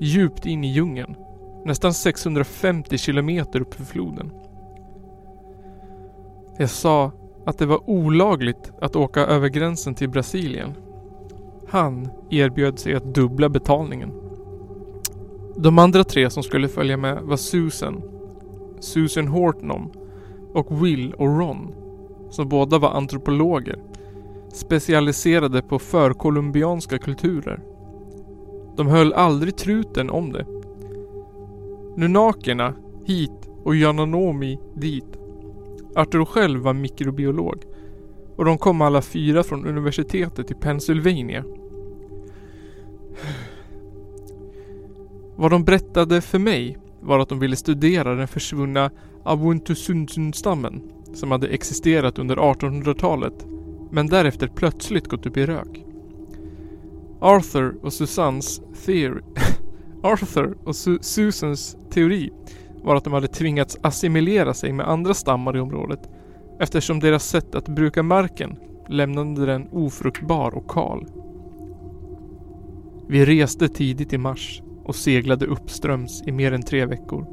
djupt 0.00 0.46
in 0.46 0.64
i 0.64 0.72
djungeln. 0.72 1.14
Nästan 1.64 1.94
650 1.94 2.98
kilometer 2.98 3.60
upp 3.60 3.74
för 3.74 3.84
floden. 3.84 4.30
Jag 6.58 6.70
sa 6.70 7.12
att 7.46 7.58
det 7.58 7.66
var 7.66 7.90
olagligt 7.90 8.72
att 8.80 8.96
åka 8.96 9.20
över 9.20 9.48
gränsen 9.48 9.94
till 9.94 10.08
Brasilien. 10.08 10.74
Han 11.68 12.08
erbjöd 12.30 12.78
sig 12.78 12.94
att 12.94 13.14
dubbla 13.14 13.48
betalningen. 13.48 14.12
De 15.56 15.78
andra 15.78 16.04
tre 16.04 16.30
som 16.30 16.42
skulle 16.42 16.68
följa 16.68 16.96
med 16.96 17.22
var 17.22 17.36
Susan, 17.36 18.02
Susan 18.84 19.28
Hortnom 19.28 19.92
och 20.52 20.84
Will 20.84 21.14
och 21.14 21.38
Ron, 21.38 21.74
som 22.30 22.48
båda 22.48 22.78
var 22.78 22.90
antropologer, 22.90 23.82
specialiserade 24.52 25.62
på 25.62 25.78
förkolumbianska 25.78 26.98
kulturer. 26.98 27.60
De 28.76 28.86
höll 28.86 29.12
aldrig 29.12 29.56
truten 29.56 30.10
om 30.10 30.32
det. 30.32 30.46
Nunakerna 31.96 32.74
hit 33.04 33.50
och 33.64 33.76
Jananomi 33.76 34.58
dit. 34.74 35.18
Arthur 35.94 36.24
själv 36.24 36.60
var 36.60 36.74
mikrobiolog 36.74 37.64
och 38.36 38.44
de 38.44 38.58
kom 38.58 38.80
alla 38.80 39.02
fyra 39.02 39.42
från 39.42 39.66
universitetet 39.66 40.50
i 40.50 40.54
Pennsylvania. 40.54 41.44
Vad 45.36 45.50
de 45.50 45.64
berättade 45.64 46.20
för 46.20 46.38
mig 46.38 46.78
var 47.00 47.18
att 47.18 47.28
de 47.28 47.38
ville 47.38 47.56
studera 47.56 48.14
den 48.14 48.28
försvunna 48.28 48.90
Awuntusunsun-stammen 49.24 50.82
som 51.14 51.30
hade 51.30 51.48
existerat 51.48 52.18
under 52.18 52.36
1800-talet 52.36 53.46
men 53.90 54.06
därefter 54.06 54.48
plötsligt 54.48 55.08
gått 55.08 55.26
upp 55.26 55.36
i 55.36 55.46
rök. 55.46 55.84
Arthur 57.20 57.74
och 57.82 57.92
Susans 57.92 58.60
theory 58.84 59.22
Arthur 60.02 60.56
och 60.64 60.76
Su 60.76 60.98
Susans 61.00 61.76
teori 61.90 62.30
var 62.82 62.96
att 62.96 63.04
de 63.04 63.12
hade 63.12 63.28
tvingats 63.28 63.76
assimilera 63.82 64.54
sig 64.54 64.72
med 64.72 64.88
andra 64.88 65.14
stammar 65.14 65.56
i 65.56 65.60
området 65.60 66.08
eftersom 66.60 67.00
deras 67.00 67.28
sätt 67.28 67.54
att 67.54 67.68
bruka 67.68 68.02
marken 68.02 68.56
lämnade 68.88 69.46
den 69.46 69.68
ofruktbar 69.72 70.54
och 70.54 70.70
kal. 70.70 71.06
Vi 73.06 73.24
reste 73.24 73.68
tidigt 73.68 74.12
i 74.12 74.18
mars 74.18 74.62
och 74.88 74.94
seglade 74.94 75.46
uppströms 75.46 76.22
i 76.26 76.32
mer 76.32 76.52
än 76.52 76.62
tre 76.62 76.86
veckor. 76.86 77.26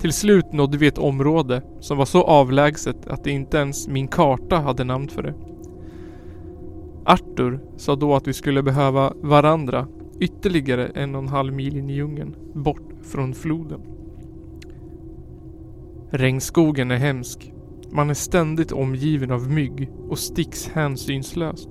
Till 0.00 0.12
slut 0.12 0.52
nådde 0.52 0.78
vi 0.78 0.86
ett 0.86 0.98
område 0.98 1.62
som 1.80 1.98
var 1.98 2.04
så 2.04 2.22
avlägset 2.22 3.06
att 3.06 3.24
det 3.24 3.30
inte 3.30 3.56
ens 3.56 3.88
min 3.88 4.08
karta 4.08 4.56
hade 4.56 4.84
namn 4.84 5.08
för 5.08 5.22
det. 5.22 5.34
Arthur 7.04 7.60
sa 7.76 7.96
då 7.96 8.14
att 8.14 8.28
vi 8.28 8.32
skulle 8.32 8.62
behöva 8.62 9.12
varandra 9.22 9.86
ytterligare 10.20 10.86
en 10.86 11.14
och 11.14 11.22
en 11.22 11.28
halv 11.28 11.52
mil 11.52 11.76
in 11.76 11.90
i 11.90 11.94
djungeln, 11.94 12.36
bort 12.54 12.92
från 13.02 13.34
floden. 13.34 13.80
Regnskogen 16.10 16.90
är 16.90 16.96
hemsk. 16.96 17.52
Man 17.92 18.10
är 18.10 18.14
ständigt 18.14 18.72
omgiven 18.72 19.30
av 19.30 19.50
mygg 19.50 19.90
och 20.08 20.18
sticks 20.18 20.68
hänsynslöst. 20.68 21.68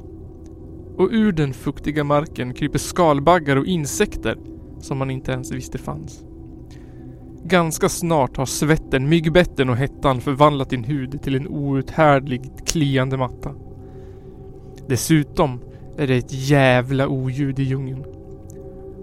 Och 0.97 1.10
ur 1.12 1.32
den 1.32 1.54
fuktiga 1.54 2.04
marken 2.04 2.54
kryper 2.54 2.80
skalbaggar 2.80 3.56
och 3.56 3.66
insekter 3.66 4.38
som 4.80 4.98
man 4.98 5.12
inte 5.12 5.32
ens 5.32 5.52
visste 5.52 5.78
fanns. 5.78 6.24
Ganska 7.44 7.90
snart 7.90 8.38
har 8.38 8.46
svetten, 8.46 9.10
myggbetten 9.10 9.70
och 9.70 9.78
hettan 9.78 10.22
förvandlat 10.22 10.70
din 10.70 10.84
hud 10.84 11.22
till 11.22 11.36
en 11.36 11.48
outhärdlig 11.48 12.52
kliande 12.66 13.18
matta. 13.18 13.52
Dessutom 14.88 15.60
är 15.98 16.08
det 16.08 16.16
ett 16.16 16.50
jävla 16.50 17.08
oljud 17.08 17.60
i 17.60 17.64
djungeln. 17.64 18.04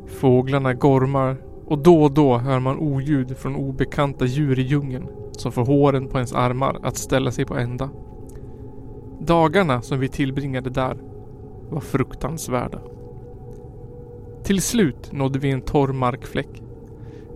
Fåglarna 0.06 0.74
gormar 0.74 1.36
och 1.66 1.78
då 1.78 2.02
och 2.02 2.12
då 2.12 2.38
hör 2.38 2.60
man 2.60 2.78
oljud 2.78 3.36
från 3.36 3.56
obekanta 3.56 4.24
djur 4.24 4.58
i 4.58 4.62
djungeln 4.62 5.06
som 5.32 5.52
får 5.52 5.64
håren 5.64 6.08
på 6.08 6.16
ens 6.16 6.32
armar 6.32 6.80
att 6.82 6.96
ställa 6.96 7.30
sig 7.30 7.44
på 7.44 7.56
ända. 7.56 7.90
Dagarna 9.20 9.82
som 9.82 10.00
vi 10.00 10.08
tillbringade 10.08 10.70
där 10.70 10.96
var 11.70 11.80
fruktansvärda. 11.80 12.80
Till 14.46 14.62
slut 14.62 15.12
nådde 15.12 15.38
vi 15.38 15.50
en 15.50 15.60
torr 15.60 15.92
markfläck. 15.92 16.62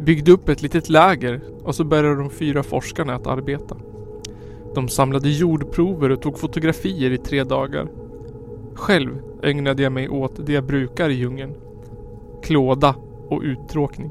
Byggde 0.01 0.33
upp 0.33 0.49
ett 0.49 0.63
litet 0.63 0.89
läger 0.89 1.41
och 1.65 1.75
så 1.75 1.85
började 1.85 2.17
de 2.17 2.31
fyra 2.31 2.63
forskarna 2.63 3.15
att 3.15 3.27
arbeta. 3.27 3.77
De 4.75 4.89
samlade 4.89 5.29
jordprover 5.29 6.11
och 6.11 6.23
tog 6.23 6.39
fotografier 6.39 7.11
i 7.11 7.19
tre 7.19 7.45
dagar. 7.45 7.89
Själv 8.75 9.23
ägnade 9.43 9.83
jag 9.83 9.93
mig 9.93 10.09
åt 10.09 10.47
det 10.47 10.53
jag 10.53 10.65
brukar 10.65 11.11
i 11.11 11.15
djungeln. 11.15 11.55
Klåda 12.43 12.95
och 13.29 13.43
uttråkning. 13.43 14.11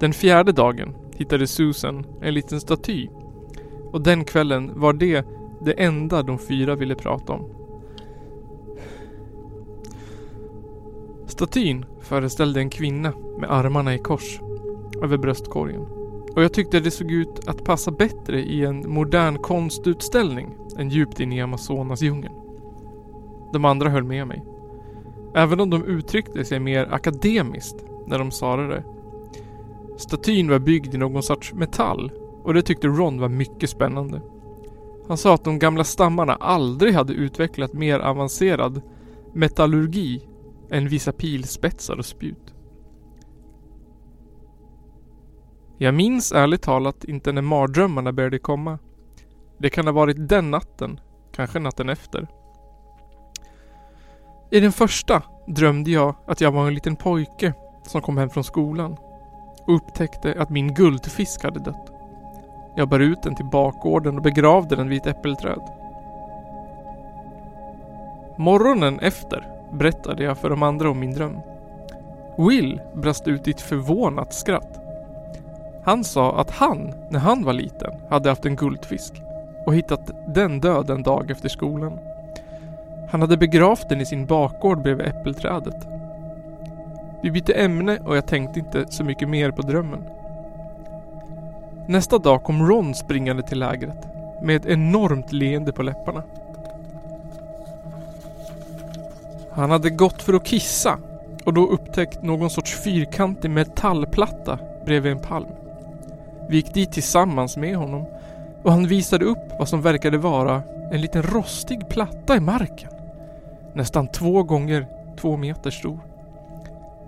Den 0.00 0.12
fjärde 0.12 0.52
dagen 0.52 0.94
hittade 1.16 1.46
Susan 1.46 2.06
en 2.20 2.34
liten 2.34 2.60
staty. 2.60 3.08
Och 3.92 4.00
den 4.00 4.24
kvällen 4.24 4.70
var 4.74 4.92
det 4.92 5.26
det 5.64 5.72
enda 5.72 6.22
de 6.22 6.38
fyra 6.38 6.74
ville 6.74 6.94
prata 6.94 7.32
om. 7.32 7.44
Statyn 11.36 11.84
föreställde 12.00 12.60
en 12.60 12.70
kvinna 12.70 13.12
med 13.38 13.50
armarna 13.50 13.94
i 13.94 13.98
kors 13.98 14.40
över 15.02 15.18
bröstkorgen. 15.18 15.80
Och 16.34 16.42
jag 16.42 16.52
tyckte 16.52 16.80
det 16.80 16.90
såg 16.90 17.10
ut 17.10 17.48
att 17.48 17.64
passa 17.64 17.90
bättre 17.90 18.40
i 18.40 18.64
en 18.64 18.92
modern 18.92 19.38
konstutställning 19.38 20.54
än 20.78 20.88
djupt 20.88 21.20
inne 21.20 21.36
i 21.36 21.40
Amazonas 21.40 22.02
djungeln. 22.02 22.34
De 23.52 23.64
andra 23.64 23.88
höll 23.88 24.04
med 24.04 24.26
mig. 24.26 24.44
Även 25.34 25.60
om 25.60 25.70
de 25.70 25.84
uttryckte 25.84 26.44
sig 26.44 26.60
mer 26.60 26.88
akademiskt 26.90 27.84
när 28.06 28.18
de 28.18 28.30
sa 28.30 28.56
det. 28.56 28.84
Statyn 29.96 30.50
var 30.50 30.58
byggd 30.58 30.94
i 30.94 30.98
någon 30.98 31.22
sorts 31.22 31.52
metall 31.52 32.12
och 32.42 32.54
det 32.54 32.62
tyckte 32.62 32.88
Ron 32.88 33.20
var 33.20 33.28
mycket 33.28 33.70
spännande. 33.70 34.20
Han 35.08 35.16
sa 35.16 35.34
att 35.34 35.44
de 35.44 35.58
gamla 35.58 35.84
stammarna 35.84 36.34
aldrig 36.34 36.94
hade 36.94 37.12
utvecklat 37.12 37.72
mer 37.72 37.98
avancerad 37.98 38.82
metallurgi 39.32 40.28
än 40.70 40.88
vissa 40.88 41.12
pilspetsar 41.12 41.98
och 41.98 42.06
spjut. 42.06 42.54
Jag 45.78 45.94
minns 45.94 46.32
ärligt 46.32 46.62
talat 46.62 47.04
inte 47.04 47.32
när 47.32 47.42
mardrömmarna 47.42 48.12
började 48.12 48.38
komma. 48.38 48.78
Det 49.58 49.70
kan 49.70 49.86
ha 49.86 49.92
varit 49.92 50.28
den 50.28 50.50
natten, 50.50 51.00
kanske 51.32 51.58
natten 51.58 51.88
efter. 51.88 52.28
I 54.50 54.60
den 54.60 54.72
första 54.72 55.22
drömde 55.46 55.90
jag 55.90 56.14
att 56.26 56.40
jag 56.40 56.52
var 56.52 56.66
en 56.66 56.74
liten 56.74 56.96
pojke 56.96 57.52
som 57.82 58.00
kom 58.00 58.18
hem 58.18 58.30
från 58.30 58.44
skolan 58.44 58.96
och 59.66 59.74
upptäckte 59.74 60.34
att 60.38 60.50
min 60.50 60.74
guldfisk 60.74 61.44
hade 61.44 61.60
dött. 61.60 61.92
Jag 62.76 62.88
bar 62.88 63.00
ut 63.00 63.22
den 63.22 63.34
till 63.34 63.44
bakgården 63.44 64.16
och 64.16 64.22
begravde 64.22 64.76
den 64.76 64.88
vid 64.88 65.00
ett 65.00 65.06
äppelträd. 65.06 65.62
Morgonen 68.38 69.00
efter 69.00 69.55
berättade 69.72 70.24
jag 70.24 70.38
för 70.38 70.50
de 70.50 70.62
andra 70.62 70.90
om 70.90 71.00
min 71.00 71.12
dröm. 71.14 71.40
Will 72.38 72.80
brast 72.94 73.28
ut 73.28 73.48
i 73.48 73.50
ett 73.50 73.60
förvånat 73.60 74.34
skratt. 74.34 74.80
Han 75.84 76.04
sa 76.04 76.40
att 76.40 76.50
han, 76.50 76.94
när 77.10 77.20
han 77.20 77.44
var 77.44 77.52
liten, 77.52 77.92
hade 78.08 78.28
haft 78.28 78.46
en 78.46 78.56
guldfisk 78.56 79.22
och 79.66 79.74
hittat 79.74 80.10
den 80.34 80.60
död 80.60 80.90
en 80.90 81.02
dag 81.02 81.30
efter 81.30 81.48
skolan. 81.48 81.98
Han 83.10 83.20
hade 83.20 83.36
begravt 83.36 83.88
den 83.88 84.00
i 84.00 84.06
sin 84.06 84.26
bakgård 84.26 84.82
bredvid 84.82 85.06
äppelträdet. 85.06 85.88
Vi 87.22 87.30
bytte 87.30 87.52
ämne 87.52 87.98
och 87.98 88.16
jag 88.16 88.26
tänkte 88.26 88.58
inte 88.58 88.84
så 88.88 89.04
mycket 89.04 89.28
mer 89.28 89.50
på 89.50 89.62
drömmen. 89.62 90.04
Nästa 91.88 92.18
dag 92.18 92.42
kom 92.44 92.68
Ron 92.68 92.94
springande 92.94 93.42
till 93.42 93.58
lägret 93.58 94.08
med 94.42 94.56
ett 94.56 94.66
enormt 94.66 95.32
leende 95.32 95.72
på 95.72 95.82
läpparna. 95.82 96.22
Han 99.56 99.70
hade 99.70 99.90
gått 99.90 100.22
för 100.22 100.34
att 100.34 100.46
kissa 100.46 100.98
och 101.44 101.54
då 101.54 101.66
upptäckt 101.66 102.22
någon 102.22 102.50
sorts 102.50 102.74
fyrkantig 102.74 103.50
metallplatta 103.50 104.58
bredvid 104.84 105.12
en 105.12 105.18
palm. 105.18 105.48
Vi 106.48 106.56
gick 106.56 106.74
dit 106.74 106.92
tillsammans 106.92 107.56
med 107.56 107.76
honom 107.76 108.06
och 108.62 108.72
han 108.72 108.86
visade 108.86 109.24
upp 109.24 109.52
vad 109.58 109.68
som 109.68 109.82
verkade 109.82 110.18
vara 110.18 110.62
en 110.92 111.00
liten 111.00 111.22
rostig 111.22 111.88
platta 111.88 112.36
i 112.36 112.40
marken. 112.40 112.90
Nästan 113.74 114.08
två 114.08 114.42
gånger 114.42 114.86
två 115.20 115.36
meter 115.36 115.70
stor. 115.70 115.98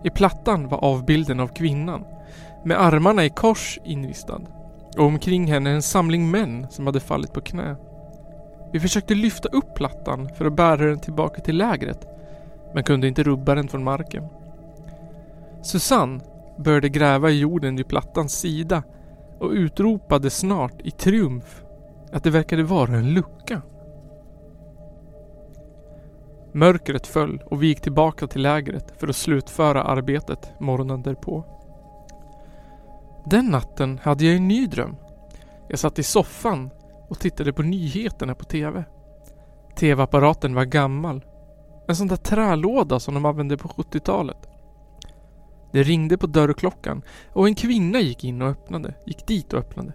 I 0.04 0.10
plattan 0.10 0.68
var 0.68 0.84
avbilden 0.84 1.40
av 1.40 1.48
kvinnan 1.48 2.04
med 2.64 2.82
armarna 2.82 3.24
i 3.24 3.30
kors 3.30 3.78
inristad 3.84 4.40
och 4.96 5.04
omkring 5.04 5.46
henne 5.46 5.70
en 5.70 5.82
samling 5.82 6.30
män 6.30 6.66
som 6.70 6.86
hade 6.86 7.00
fallit 7.00 7.32
på 7.32 7.40
knä. 7.40 7.76
Vi 8.72 8.80
försökte 8.80 9.14
lyfta 9.14 9.48
upp 9.48 9.74
plattan 9.74 10.30
för 10.34 10.44
att 10.44 10.56
bära 10.56 10.86
den 10.86 11.00
tillbaka 11.00 11.40
till 11.40 11.56
lägret 11.56 12.17
men 12.74 12.84
kunde 12.84 13.08
inte 13.08 13.22
rubba 13.22 13.54
den 13.54 13.68
från 13.68 13.84
marken. 13.84 14.24
Susanne 15.62 16.20
började 16.58 16.88
gräva 16.88 17.30
i 17.30 17.38
jorden 17.38 17.76
vid 17.76 17.88
plattans 17.88 18.32
sida 18.32 18.82
och 19.38 19.50
utropade 19.50 20.30
snart 20.30 20.80
i 20.82 20.90
triumf 20.90 21.62
att 22.12 22.24
det 22.24 22.30
verkade 22.30 22.62
vara 22.62 22.96
en 22.96 23.14
lucka. 23.14 23.62
Mörkret 26.52 27.06
föll 27.06 27.42
och 27.46 27.62
vi 27.62 27.66
gick 27.66 27.80
tillbaka 27.80 28.26
till 28.26 28.42
lägret 28.42 28.94
för 28.96 29.08
att 29.08 29.16
slutföra 29.16 29.82
arbetet 29.82 30.52
morgonen 30.60 31.02
därpå. 31.02 31.44
Den 33.24 33.46
natten 33.46 34.00
hade 34.02 34.24
jag 34.24 34.36
en 34.36 34.48
ny 34.48 34.66
dröm. 34.66 34.96
Jag 35.68 35.78
satt 35.78 35.98
i 35.98 36.02
soffan 36.02 36.70
och 37.08 37.18
tittade 37.18 37.52
på 37.52 37.62
nyheterna 37.62 38.34
på 38.34 38.44
TV. 38.44 38.84
TV-apparaten 39.76 40.54
var 40.54 40.64
gammal. 40.64 41.24
En 41.88 41.96
sån 41.96 42.08
där 42.08 42.16
trälåda 42.16 43.00
som 43.00 43.14
de 43.14 43.24
använde 43.24 43.56
på 43.56 43.68
70-talet. 43.68 44.48
Det 45.72 45.82
ringde 45.82 46.18
på 46.18 46.26
dörrklockan 46.26 47.02
och 47.32 47.46
en 47.46 47.54
kvinna 47.54 48.00
gick 48.00 48.24
in 48.24 48.42
och 48.42 48.48
öppnade, 48.48 48.94
gick 49.06 49.26
dit 49.26 49.52
och 49.52 49.58
öppnade. 49.58 49.92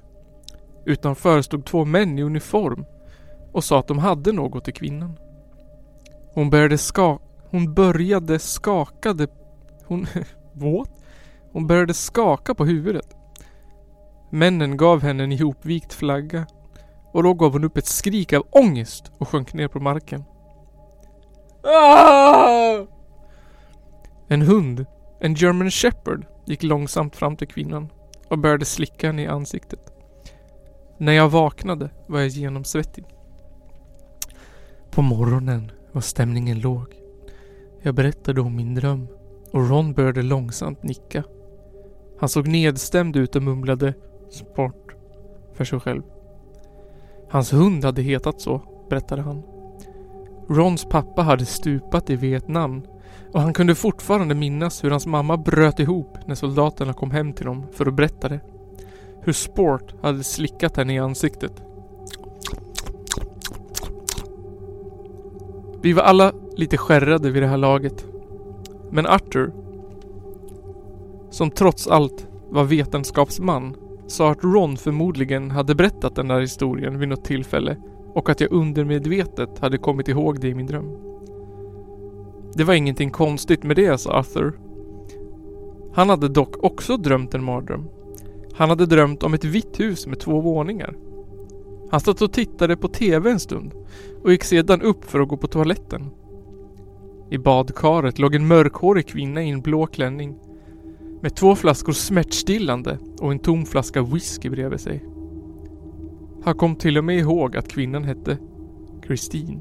Utanför 0.85 1.41
stod 1.41 1.65
två 1.65 1.85
män 1.85 2.19
i 2.19 2.23
uniform 2.23 2.85
och 3.51 3.63
sa 3.63 3.79
att 3.79 3.87
de 3.87 3.99
hade 3.99 4.31
något 4.31 4.65
till 4.65 4.73
kvinnan. 4.73 5.19
Hon 6.33 6.49
började 6.49 6.77
skaka... 6.77 7.23
Hon 7.49 7.73
började 7.73 8.39
skakade... 8.39 9.27
Hon... 9.85 10.07
What? 10.53 10.89
Hon 11.51 11.67
började 11.67 11.93
skaka 11.93 12.55
på 12.55 12.65
huvudet. 12.65 13.15
Männen 14.29 14.77
gav 14.77 15.01
henne 15.01 15.23
en 15.23 15.31
ihopvikt 15.31 15.93
flagga 15.93 16.45
och 17.11 17.23
då 17.23 17.33
gav 17.33 17.51
hon 17.51 17.63
upp 17.63 17.77
ett 17.77 17.85
skrik 17.85 18.33
av 18.33 18.47
ångest 18.51 19.11
och 19.17 19.27
sjönk 19.27 19.53
ner 19.53 19.67
på 19.67 19.79
marken. 19.79 20.23
Ah! 21.63 22.85
En 24.27 24.41
hund, 24.41 24.85
en 25.19 25.33
German 25.33 25.71
Shepherd, 25.71 26.25
gick 26.45 26.63
långsamt 26.63 27.15
fram 27.15 27.37
till 27.37 27.47
kvinnan 27.47 27.89
och 28.27 28.39
började 28.39 28.65
slicka 28.65 29.07
henne 29.07 29.23
i 29.23 29.27
ansiktet. 29.27 29.79
När 30.97 31.13
jag 31.13 31.29
vaknade 31.29 31.89
var 32.07 32.19
jag 32.19 32.27
genomsvettig. 32.27 33.05
På 34.91 35.01
morgonen 35.01 35.71
var 35.91 36.01
stämningen 36.01 36.59
låg. 36.59 36.85
Jag 37.81 37.95
berättade 37.95 38.41
om 38.41 38.55
min 38.55 38.75
dröm 38.75 39.07
och 39.51 39.69
Ron 39.69 39.93
började 39.93 40.21
långsamt 40.21 40.83
nicka. 40.83 41.23
Han 42.19 42.29
såg 42.29 42.47
nedstämd 42.47 43.15
ut 43.15 43.35
och 43.35 43.43
mumlade 43.43 43.93
sport 44.29 44.95
för 45.53 45.65
sig 45.65 45.79
själv. 45.79 46.01
Hans 47.29 47.53
hund 47.53 47.85
hade 47.85 48.01
hetat 48.01 48.41
så, 48.41 48.61
berättade 48.89 49.21
han. 49.21 49.52
Rons 50.47 50.85
pappa 50.85 51.21
hade 51.21 51.45
stupat 51.45 52.09
i 52.09 52.15
Vietnam 52.15 52.81
och 53.33 53.41
han 53.41 53.53
kunde 53.53 53.75
fortfarande 53.75 54.35
minnas 54.35 54.83
hur 54.83 54.91
hans 54.91 55.07
mamma 55.07 55.37
bröt 55.37 55.79
ihop 55.79 56.17
när 56.25 56.35
soldaterna 56.35 56.93
kom 56.93 57.11
hem 57.11 57.33
till 57.33 57.45
dem 57.45 57.65
för 57.73 57.85
att 57.85 57.93
berätta 57.93 58.29
det. 58.29 58.39
Hur 59.21 59.33
Sport 59.33 59.93
hade 60.01 60.23
slickat 60.23 60.77
henne 60.77 60.93
i 60.93 60.99
ansiktet. 60.99 61.63
Vi 65.81 65.93
var 65.93 66.03
alla 66.03 66.33
lite 66.55 66.77
skärrade 66.77 67.31
vid 67.31 67.43
det 67.43 67.47
här 67.47 67.57
laget. 67.57 68.05
Men 68.91 69.07
Arthur, 69.07 69.51
som 71.29 71.51
trots 71.51 71.87
allt 71.87 72.27
var 72.49 72.63
vetenskapsman, 72.63 73.75
sa 74.07 74.31
att 74.31 74.43
Ron 74.43 74.77
förmodligen 74.77 75.51
hade 75.51 75.75
berättat 75.75 76.15
den 76.15 76.27
där 76.27 76.39
historien 76.39 76.99
vid 76.99 77.09
något 77.09 77.25
tillfälle 77.25 77.77
och 78.13 78.29
att 78.29 78.41
jag 78.41 78.51
undermedvetet 78.51 79.59
hade 79.59 79.77
kommit 79.77 80.07
ihåg 80.07 80.39
det 80.39 80.47
i 80.47 80.55
min 80.55 80.65
dröm. 80.65 80.91
Det 82.53 82.63
var 82.63 82.73
ingenting 82.73 83.11
konstigt 83.11 83.63
med 83.63 83.75
det, 83.75 83.97
sa 83.97 84.11
Arthur. 84.11 84.59
Han 85.93 86.09
hade 86.09 86.27
dock 86.27 86.63
också 86.63 86.97
drömt 86.97 87.33
en 87.33 87.43
mardröm. 87.43 87.85
Han 88.53 88.69
hade 88.69 88.85
drömt 88.85 89.23
om 89.23 89.33
ett 89.33 89.43
vitt 89.43 89.79
hus 89.79 90.07
med 90.07 90.19
två 90.19 90.41
våningar. 90.41 90.95
Han 91.91 91.99
satt 91.99 92.21
och 92.21 92.33
tittade 92.33 92.77
på 92.77 92.87
TV 92.87 93.31
en 93.31 93.39
stund 93.39 93.73
och 94.23 94.31
gick 94.31 94.43
sedan 94.43 94.81
upp 94.81 95.05
för 95.05 95.19
att 95.19 95.27
gå 95.27 95.37
på 95.37 95.47
toaletten. 95.47 96.09
I 97.29 97.37
badkaret 97.37 98.19
låg 98.19 98.35
en 98.35 98.47
mörkhårig 98.47 99.07
kvinna 99.07 99.43
i 99.43 99.49
en 99.49 99.61
blå 99.61 99.85
klänning 99.87 100.35
med 101.21 101.35
två 101.35 101.55
flaskor 101.55 101.93
smärtstillande 101.93 102.97
och 103.19 103.31
en 103.31 103.39
tom 103.39 103.65
flaska 103.65 104.01
whisky 104.01 104.49
bredvid 104.49 104.79
sig. 104.79 105.12
Han 106.43 106.55
kom 106.55 106.75
till 106.75 106.97
och 106.97 107.03
med 107.03 107.17
ihåg 107.17 107.57
att 107.57 107.67
kvinnan 107.67 108.03
hette 108.03 108.37
Christine. 109.05 109.59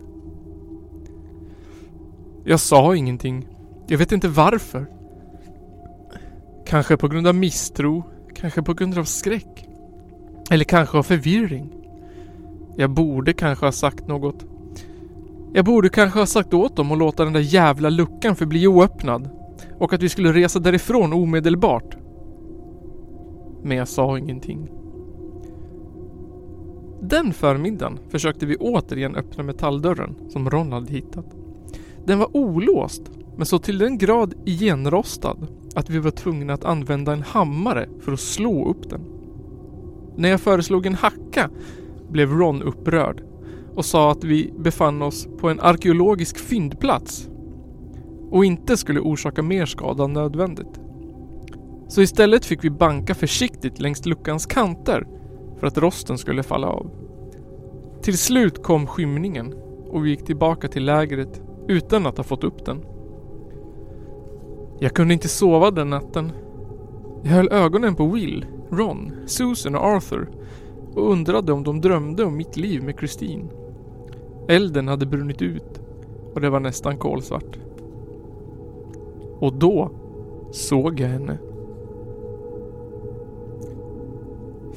Jag 2.45 2.61
sa 2.61 2.97
ingenting. 2.97 3.49
Jag 3.87 3.99
vet 3.99 4.13
inte 4.13 4.29
varför. 4.29 4.87
Kanske 6.67 6.97
på 6.97 7.09
grund 7.09 7.27
av 7.27 7.35
misstro, 7.35 8.05
kanske 8.35 8.63
på 8.63 8.75
grund 8.75 8.99
av 8.99 9.05
skräck. 9.05 9.69
Eller 10.51 10.65
kanske 10.65 10.99
av 10.99 11.03
förvirring. 11.03 11.73
Jag 12.77 12.91
borde 12.91 13.33
kanske 13.33 13.67
ha 13.67 13.73
sagt 13.73 14.09
något. 14.09 14.45
Jag 15.53 15.65
borde 15.65 15.89
kanske 15.89 16.19
ha 16.19 16.27
sagt 16.27 16.55
åt 16.55 16.77
dem 16.77 16.93
att 16.93 16.99
låta 16.99 17.25
den 17.25 17.33
där 17.33 17.55
jävla 17.55 17.91
luckan 17.91 18.37
förbli 18.37 18.67
oöppnad. 18.67 19.29
Och 19.79 19.93
att 19.93 20.03
vi 20.03 20.09
skulle 20.09 20.33
resa 20.33 20.59
därifrån 20.59 21.13
omedelbart. 21.13 21.97
Men 23.63 23.77
jag 23.77 23.89
sa 23.89 24.19
ingenting. 24.19 24.82
Den 27.05 27.33
förmiddagen 27.33 27.99
försökte 28.09 28.47
vi 28.47 28.57
återigen 28.57 29.17
öppna 29.17 29.45
metalldörren 29.45 30.15
som 30.29 30.51
Ron 30.51 30.73
hade 30.73 30.93
hittat. 30.93 31.27
Den 32.07 32.19
var 32.19 32.37
olåst, 32.37 33.03
men 33.37 33.47
så 33.47 33.59
till 33.59 33.79
den 33.79 33.99
grad 33.99 34.35
igenrostad 34.45 35.47
att 35.75 35.91
vi 35.91 35.99
var 35.99 36.11
tvungna 36.11 36.53
att 36.53 36.65
använda 36.65 37.13
en 37.13 37.23
hammare 37.23 37.89
för 38.01 38.13
att 38.13 38.21
slå 38.21 38.69
upp 38.69 38.91
den. 38.91 39.01
När 40.17 40.29
jag 40.29 40.41
föreslog 40.41 40.87
en 40.87 40.95
hacka 40.95 41.51
blev 42.11 42.31
Ron 42.31 42.63
upprörd 42.63 43.23
och 43.75 43.85
sa 43.85 44.13
att 44.13 44.25
vi 44.25 44.53
befann 44.59 45.03
oss 45.03 45.29
på 45.39 45.51
en 45.51 45.61
arkeologisk 45.61 46.39
fyndplats 46.39 47.29
och 48.31 48.45
inte 48.45 48.77
skulle 48.77 49.01
orsaka 49.01 49.43
mer 49.43 49.67
skada 49.67 50.05
än 50.05 50.13
nödvändigt. 50.13 50.81
Så 51.89 52.03
istället 52.03 52.45
fick 52.45 52.65
vi 52.65 52.71
banka 52.71 53.15
försiktigt 53.15 53.81
längs 53.81 54.07
luckans 54.07 54.47
kanter 54.47 55.07
för 55.63 55.67
att 55.67 55.79
rosten 55.79 56.19
skulle 56.19 56.43
falla 56.43 56.67
av. 56.67 56.91
Till 58.01 58.19
slut 58.19 58.63
kom 58.63 58.87
skymningen 58.87 59.55
och 59.87 60.05
vi 60.05 60.11
gick 60.11 60.25
tillbaka 60.25 60.69
till 60.69 60.85
lägret 60.85 61.43
utan 61.69 62.07
att 62.07 62.17
ha 62.17 62.25
fått 62.25 62.45
upp 62.45 62.65
den. 62.65 62.85
Jag 64.81 64.95
kunde 64.95 65.15
inte 65.15 65.29
sova 65.29 65.71
den 65.71 65.91
natten. 65.91 66.33
Jag 67.23 67.31
höll 67.31 67.53
ögonen 67.53 67.95
på 67.95 68.07
Will, 68.07 68.47
Ron, 68.71 69.13
Susan 69.27 69.75
och 69.75 69.85
Arthur 69.85 70.29
och 70.95 71.13
undrade 71.13 71.53
om 71.53 71.63
de 71.63 71.81
drömde 71.81 72.25
om 72.25 72.37
mitt 72.37 72.57
liv 72.57 72.83
med 72.83 72.99
Christine. 72.99 73.49
Elden 74.49 74.89
hade 74.89 75.07
brunnit 75.07 75.43
ut 75.43 75.81
och 76.35 76.41
det 76.41 76.51
var 76.51 76.61
nästan 76.61 76.99
kolsvart. 76.99 77.59
Och 79.39 79.53
då 79.53 79.91
såg 80.53 81.01
jag 81.01 81.09
henne. 81.09 81.39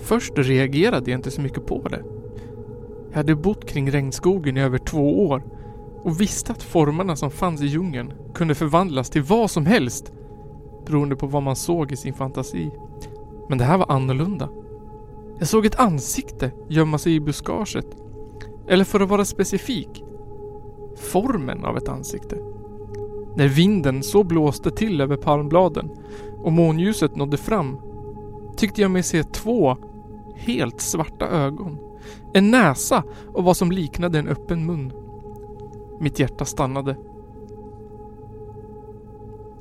Först 0.05 0.33
reagerade 0.35 1.11
jag 1.11 1.17
inte 1.17 1.31
så 1.31 1.41
mycket 1.41 1.65
på 1.65 1.87
det. 1.89 2.03
Jag 3.09 3.17
hade 3.17 3.35
bott 3.35 3.69
kring 3.69 3.91
regnskogen 3.91 4.57
i 4.57 4.61
över 4.61 4.77
två 4.77 5.27
år 5.27 5.43
och 6.03 6.21
visste 6.21 6.51
att 6.51 6.63
formerna 6.63 7.15
som 7.15 7.31
fanns 7.31 7.61
i 7.61 7.65
djungeln 7.65 8.13
kunde 8.33 8.55
förvandlas 8.55 9.09
till 9.09 9.21
vad 9.21 9.51
som 9.51 9.65
helst 9.65 10.11
beroende 10.85 11.15
på 11.15 11.27
vad 11.27 11.43
man 11.43 11.55
såg 11.55 11.91
i 11.91 11.95
sin 11.95 12.13
fantasi. 12.13 12.71
Men 13.49 13.57
det 13.57 13.63
här 13.63 13.77
var 13.77 13.91
annorlunda. 13.91 14.49
Jag 15.39 15.47
såg 15.47 15.65
ett 15.65 15.79
ansikte 15.79 16.51
gömma 16.69 16.97
sig 16.97 17.15
i 17.15 17.19
buskaget. 17.19 17.87
Eller 18.67 18.83
för 18.83 18.99
att 18.99 19.09
vara 19.09 19.25
specifik, 19.25 20.03
formen 20.95 21.65
av 21.65 21.77
ett 21.77 21.89
ansikte. 21.89 22.37
När 23.35 23.47
vinden 23.47 24.03
så 24.03 24.23
blåste 24.23 24.71
till 24.71 25.01
över 25.01 25.17
palmbladen 25.17 25.89
och 26.43 26.51
månljuset 26.51 27.15
nådde 27.15 27.37
fram 27.37 27.77
tyckte 28.57 28.81
jag 28.81 28.91
mig 28.91 29.03
se 29.03 29.23
två 29.23 29.77
helt 30.35 30.81
svarta 30.81 31.27
ögon. 31.27 31.77
En 32.33 32.51
näsa 32.51 33.03
och 33.33 33.43
vad 33.43 33.57
som 33.57 33.71
liknade 33.71 34.19
en 34.19 34.27
öppen 34.27 34.65
mun. 34.65 34.93
Mitt 35.99 36.19
hjärta 36.19 36.45
stannade. 36.45 36.97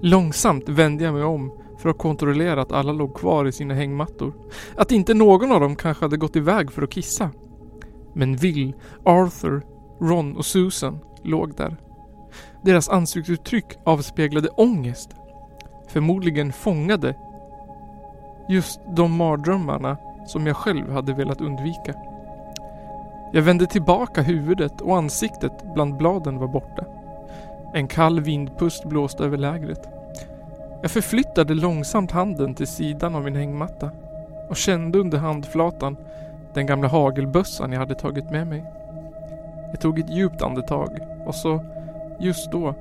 Långsamt 0.01 0.69
vände 0.69 1.05
jag 1.05 1.15
mig 1.15 1.25
om 1.25 1.53
för 1.79 1.89
att 1.89 1.99
kontrollera 1.99 2.63
att 2.63 2.73
alla 2.73 2.93
låg 2.93 3.15
kvar 3.15 3.45
i 3.45 3.53
sina 3.53 3.75
hängmattor. 3.75 4.33
Att 4.77 4.93
inte 4.93 5.15
någon 5.15 5.53
av 5.53 5.61
dem 5.61 5.77
kanske 5.77 6.05
hade 6.05 6.17
gått 6.17 6.37
iväg 6.37 6.73
för 6.73 6.83
att 6.83 6.91
kissa. 6.91 7.31
Men 8.13 8.37
Will, 8.37 8.75
Arthur, 9.05 9.63
Ron 10.01 10.37
och 10.37 10.47
Susan 10.47 10.99
låg 11.23 11.55
där. 11.55 11.77
Deras 12.63 12.89
ansiktsuttryck 12.89 13.65
avspeglade 13.85 14.49
ångest. 14.49 15.11
Förmodligen 15.89 16.53
fångade 16.53 17.17
just 18.49 18.81
de 18.97 19.13
mardrömmarna 19.13 19.97
som 20.27 20.47
jag 20.47 20.57
själv 20.57 20.93
hade 20.93 21.13
velat 21.13 21.41
undvika. 21.41 21.95
Jag 23.33 23.43
vände 23.43 23.67
tillbaka 23.67 24.23
huvudet 24.23 24.81
och 24.81 24.97
ansiktet 24.97 25.75
bland 25.75 25.97
bladen 25.97 26.39
var 26.39 26.49
borta. 26.49 26.85
En 27.73 27.89
kall 27.89 28.21
vindpust 28.21 28.85
blåste 28.85 29.25
över 29.25 29.37
lägret. 29.37 29.89
Jag 30.83 30.91
förflyttade 30.91 31.55
långsamt 31.55 32.11
handen 32.11 32.55
till 32.55 32.67
sidan 32.67 33.15
av 33.15 33.25
min 33.25 33.37
hängmatta 33.37 33.91
och 34.49 34.57
kände 34.57 34.99
under 34.99 35.19
handflatan 35.19 35.97
den 36.55 36.67
gamla 36.67 36.89
hagelbössan 36.89 37.73
jag 37.73 37.81
hade 37.81 37.95
tagit 37.95 38.31
med 38.31 38.47
mig. 38.47 38.65
Jag 39.71 39.81
tog 39.81 39.99
ett 39.99 40.11
djupt 40.11 40.43
andetag 40.43 40.99
och 41.27 41.35
så, 41.35 41.65
just 42.19 42.53
då, 42.53 42.75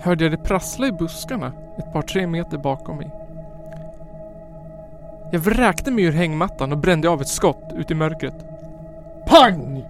hörde 0.00 0.24
jag 0.24 0.32
det 0.32 0.38
prassla 0.38 0.86
i 0.86 0.92
buskarna 0.92 1.52
ett 1.78 1.92
par 1.92 2.02
tre 2.02 2.26
meter 2.26 2.58
bakom 2.58 2.96
mig. 2.96 3.10
Jag 5.32 5.40
vräkte 5.40 5.90
mig 5.90 6.04
ur 6.04 6.12
hängmattan 6.12 6.72
och 6.72 6.78
brände 6.78 7.08
av 7.08 7.20
ett 7.20 7.28
skott 7.28 7.72
ut 7.76 7.90
i 7.90 7.94
mörkret. 7.94 8.34
Pang! 9.26 9.84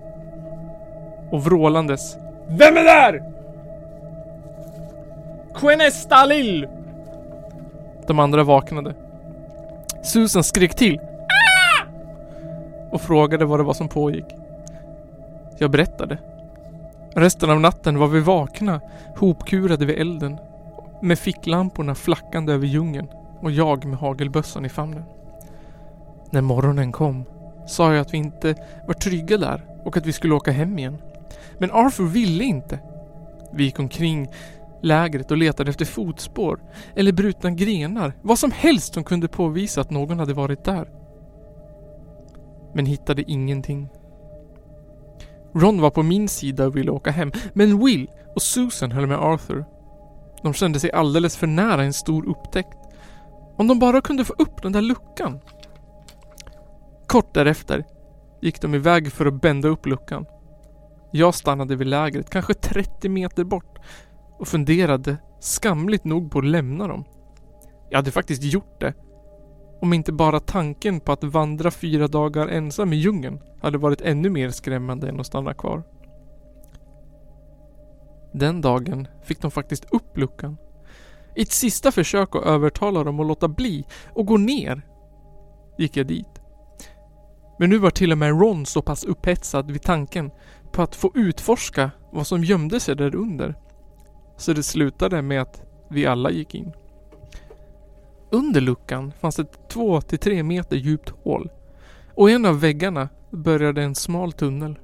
Och 1.30 1.44
vrålandes. 1.44 2.16
Vem 2.48 2.76
är 2.76 2.84
där? 2.84 3.22
Quenesta 5.54 6.24
Lill! 6.24 6.68
De 8.06 8.18
andra 8.18 8.44
vaknade. 8.44 8.94
Susan 10.02 10.44
skrek 10.44 10.74
till. 10.74 11.00
Ah! 11.00 11.86
Och 12.90 13.00
frågade 13.00 13.44
vad 13.44 13.60
det 13.60 13.64
var 13.64 13.74
som 13.74 13.88
pågick. 13.88 14.36
Jag 15.58 15.70
berättade. 15.70 16.18
Resten 17.14 17.50
av 17.50 17.60
natten 17.60 17.98
var 17.98 18.06
vi 18.06 18.20
vakna, 18.20 18.80
hopkurade 19.16 19.86
vid 19.86 20.00
elden. 20.00 20.38
Med 21.00 21.18
ficklamporna 21.18 21.94
flackande 21.94 22.52
över 22.52 22.66
djungeln 22.66 23.08
och 23.40 23.50
jag 23.50 23.84
med 23.84 23.98
hagelbössan 23.98 24.64
i 24.64 24.68
famnen. 24.68 25.04
När 26.32 26.40
morgonen 26.40 26.92
kom 26.92 27.24
sa 27.66 27.92
jag 27.92 28.00
att 28.00 28.14
vi 28.14 28.18
inte 28.18 28.54
var 28.86 28.94
trygga 28.94 29.38
där 29.38 29.66
och 29.84 29.96
att 29.96 30.06
vi 30.06 30.12
skulle 30.12 30.34
åka 30.34 30.50
hem 30.50 30.78
igen. 30.78 30.96
Men 31.58 31.70
Arthur 31.70 32.06
ville 32.06 32.44
inte. 32.44 32.78
Vi 33.52 33.64
gick 33.64 33.78
omkring 33.78 34.28
lägret 34.82 35.30
och 35.30 35.36
letade 35.36 35.70
efter 35.70 35.84
fotspår 35.84 36.60
eller 36.94 37.12
brutna 37.12 37.50
grenar, 37.50 38.12
vad 38.22 38.38
som 38.38 38.50
helst 38.50 38.94
som 38.94 39.04
kunde 39.04 39.28
påvisa 39.28 39.80
att 39.80 39.90
någon 39.90 40.18
hade 40.18 40.34
varit 40.34 40.64
där. 40.64 40.88
Men 42.74 42.86
hittade 42.86 43.30
ingenting. 43.30 43.88
Ron 45.54 45.80
var 45.80 45.90
på 45.90 46.02
min 46.02 46.28
sida 46.28 46.66
och 46.66 46.76
ville 46.76 46.90
åka 46.90 47.10
hem, 47.10 47.32
men 47.52 47.84
Will 47.84 48.10
och 48.34 48.42
Susan 48.42 48.92
höll 48.92 49.06
med 49.06 49.18
Arthur. 49.18 49.64
De 50.42 50.54
kände 50.54 50.80
sig 50.80 50.92
alldeles 50.92 51.36
för 51.36 51.46
nära 51.46 51.82
en 51.82 51.92
stor 51.92 52.28
upptäckt. 52.28 52.78
Om 53.56 53.68
de 53.68 53.78
bara 53.78 54.00
kunde 54.00 54.24
få 54.24 54.34
upp 54.38 54.62
den 54.62 54.72
där 54.72 54.82
luckan. 54.82 55.40
Kort 57.12 57.34
därefter 57.34 57.84
gick 58.40 58.60
de 58.60 58.74
iväg 58.74 59.12
för 59.12 59.26
att 59.26 59.40
bända 59.40 59.68
upp 59.68 59.86
luckan. 59.86 60.26
Jag 61.10 61.34
stannade 61.34 61.76
vid 61.76 61.86
lägret, 61.86 62.30
kanske 62.30 62.54
30 62.54 63.08
meter 63.08 63.44
bort 63.44 63.78
och 64.38 64.48
funderade 64.48 65.16
skamligt 65.40 66.04
nog 66.04 66.30
på 66.30 66.38
att 66.38 66.44
lämna 66.44 66.88
dem. 66.88 67.04
Jag 67.90 67.98
hade 67.98 68.10
faktiskt 68.10 68.42
gjort 68.42 68.80
det. 68.80 68.94
Om 69.80 69.92
inte 69.92 70.12
bara 70.12 70.40
tanken 70.40 71.00
på 71.00 71.12
att 71.12 71.24
vandra 71.24 71.70
fyra 71.70 72.08
dagar 72.08 72.48
ensam 72.48 72.92
i 72.92 72.96
djungeln 72.96 73.40
hade 73.62 73.78
varit 73.78 74.00
ännu 74.00 74.30
mer 74.30 74.50
skrämmande 74.50 75.08
än 75.08 75.20
att 75.20 75.26
stanna 75.26 75.54
kvar. 75.54 75.82
Den 78.32 78.60
dagen 78.60 79.08
fick 79.22 79.40
de 79.40 79.50
faktiskt 79.50 79.84
upp 79.90 80.18
luckan. 80.18 80.56
I 81.36 81.42
ett 81.42 81.52
sista 81.52 81.92
försök 81.92 82.36
att 82.36 82.44
övertala 82.44 83.04
dem 83.04 83.20
att 83.20 83.26
låta 83.26 83.48
bli 83.48 83.84
och 84.14 84.26
gå 84.26 84.36
ner 84.36 84.82
gick 85.78 85.96
jag 85.96 86.06
dit. 86.06 86.41
Men 87.58 87.70
nu 87.70 87.78
var 87.78 87.90
till 87.90 88.12
och 88.12 88.18
med 88.18 88.40
Ron 88.40 88.66
så 88.66 88.82
pass 88.82 89.04
upphetsad 89.04 89.70
vid 89.70 89.82
tanken 89.82 90.30
på 90.72 90.82
att 90.82 90.94
få 90.94 91.12
utforska 91.14 91.90
vad 92.12 92.26
som 92.26 92.44
gömde 92.44 92.80
sig 92.80 92.96
där 92.96 93.14
under. 93.14 93.54
Så 94.36 94.52
det 94.52 94.62
slutade 94.62 95.22
med 95.22 95.42
att 95.42 95.62
vi 95.90 96.06
alla 96.06 96.30
gick 96.30 96.54
in. 96.54 96.72
Under 98.30 98.60
luckan 98.60 99.12
fanns 99.20 99.38
ett 99.38 99.58
2-3 99.74 100.42
meter 100.42 100.76
djupt 100.76 101.10
hål 101.10 101.50
och 102.14 102.30
i 102.30 102.32
en 102.32 102.46
av 102.46 102.60
väggarna 102.60 103.08
började 103.30 103.82
en 103.82 103.94
smal 103.94 104.32
tunnel. 104.32 104.78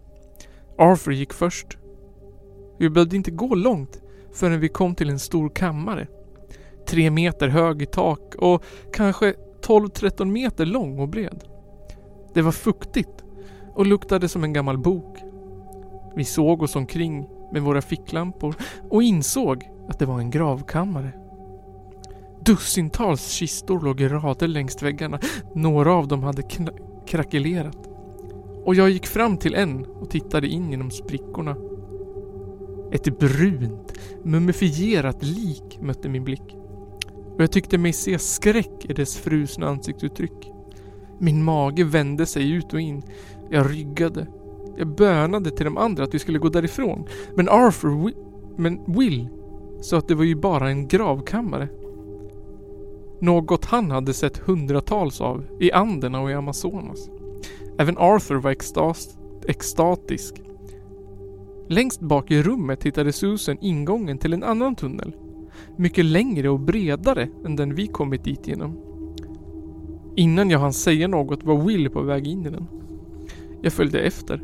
Arthur 0.78 1.12
gick 1.12 1.32
först. 1.32 1.78
Vi 2.78 2.90
behövde 2.90 3.16
inte 3.16 3.31
gå 3.31 3.55
långt 3.55 4.03
förrän 4.32 4.61
vi 4.61 4.69
kom 4.69 4.95
till 4.95 5.11
en 5.11 5.19
stor 5.19 5.49
kammare. 5.49 6.07
Tre 6.86 7.11
meter 7.11 7.49
hög 7.49 7.82
i 7.82 7.86
tak 7.86 8.35
och 8.35 8.65
kanske 8.93 9.35
12-13 9.62 10.24
meter 10.24 10.66
lång 10.66 10.99
och 10.99 11.09
bred. 11.09 11.45
Det 12.35 12.43
var 12.43 12.53
fuktigt 12.53 13.25
och 13.75 13.87
luktade 13.87 14.29
som 14.29 14.45
en 14.45 14.53
gammal 14.53 14.79
bok. 14.79 15.19
Vi 16.17 16.25
såg 16.25 16.63
oss 16.63 16.77
omkring 16.77 17.29
med 17.53 17.63
våra 17.63 17.83
ficklampor 17.83 18.55
och 18.91 19.03
insåg 19.03 19.65
att 19.89 19.99
det 19.99 20.07
var 20.07 20.19
en 20.19 20.31
gravkammare. 20.31 21.13
Dussintals 22.45 23.29
kistor 23.29 23.81
låg 23.81 24.01
i 24.01 24.09
rader 24.09 24.49
längs 24.49 24.83
väggarna. 24.83 25.21
Några 25.55 25.93
av 25.93 26.09
dem 26.09 26.23
hade 26.23 26.43
krackelerat. 27.07 27.89
Och 28.65 28.75
jag 28.75 28.91
gick 28.91 29.07
fram 29.07 29.37
till 29.37 29.55
en 29.55 29.85
och 29.85 30.11
tittade 30.11 30.47
in 30.49 30.71
genom 30.71 30.91
sprickorna. 30.91 31.57
Ett 32.93 33.19
brunt, 33.19 33.93
mumifierat 34.25 35.23
lik 35.23 35.79
mötte 35.81 36.09
min 36.09 36.25
blick. 36.25 36.57
Och 37.35 37.43
jag 37.43 37.53
tyckte 37.53 37.79
mig 37.79 37.93
se 37.93 38.19
skräck 38.19 38.85
i 38.85 38.93
dess 38.93 39.17
frusna 39.17 39.69
ansiktsuttryck. 39.69 40.53
Min 41.19 41.45
mage 41.45 41.85
vände 41.85 42.27
sig 42.27 42.51
ut 42.51 42.73
och 42.73 42.81
in. 42.81 43.03
Jag 43.51 43.70
ryggade. 43.70 44.27
Jag 44.77 44.86
bönade 44.86 45.51
till 45.51 45.65
de 45.65 45.77
andra 45.77 46.05
att 46.05 46.15
vi 46.15 46.19
skulle 46.19 46.39
gå 46.39 46.49
därifrån. 46.49 47.07
Men 47.36 47.49
Arthur, 47.49 48.05
Wi 48.05 48.15
men 48.57 48.81
Will, 48.86 49.28
sa 49.81 49.99
att 49.99 50.09
det 50.09 50.15
var 50.15 50.24
ju 50.24 50.35
bara 50.35 50.70
en 50.70 50.89
gravkammare. 50.89 51.69
Något 53.20 53.65
han 53.65 53.90
hade 53.90 54.15
sett 54.15 54.39
hundratals 54.39 55.20
av 55.20 55.45
i 55.61 55.73
Anderna 55.73 56.20
och 56.20 56.31
i 56.31 56.35
Amazonas. 56.35 57.11
Även 57.78 57.99
Arthur 57.99 58.36
var 58.36 58.51
extas 58.51 59.19
extatisk. 59.49 60.43
Längst 61.69 62.01
bak 62.01 62.31
i 62.31 62.43
rummet 62.43 62.85
hittade 62.85 63.12
Susan 63.12 63.59
ingången 63.61 64.19
till 64.19 64.32
en 64.32 64.43
annan 64.43 64.74
tunnel. 64.74 65.16
Mycket 65.77 66.05
längre 66.05 66.49
och 66.49 66.61
bredare 66.61 67.28
än 67.45 67.57
den 67.57 67.74
vi 67.74 67.86
kommit 67.86 68.24
dit 68.24 68.49
genom. 68.49 68.88
Innan 70.19 70.51
jag 70.51 70.59
hann 70.59 70.73
säga 70.73 71.09
något 71.09 71.45
var 71.45 71.62
Will 71.62 71.90
på 71.90 72.03
väg 72.03 72.27
in 72.27 72.47
i 72.47 72.51
den. 72.51 72.66
Jag 73.62 73.73
följde 73.73 74.01
efter. 74.01 74.43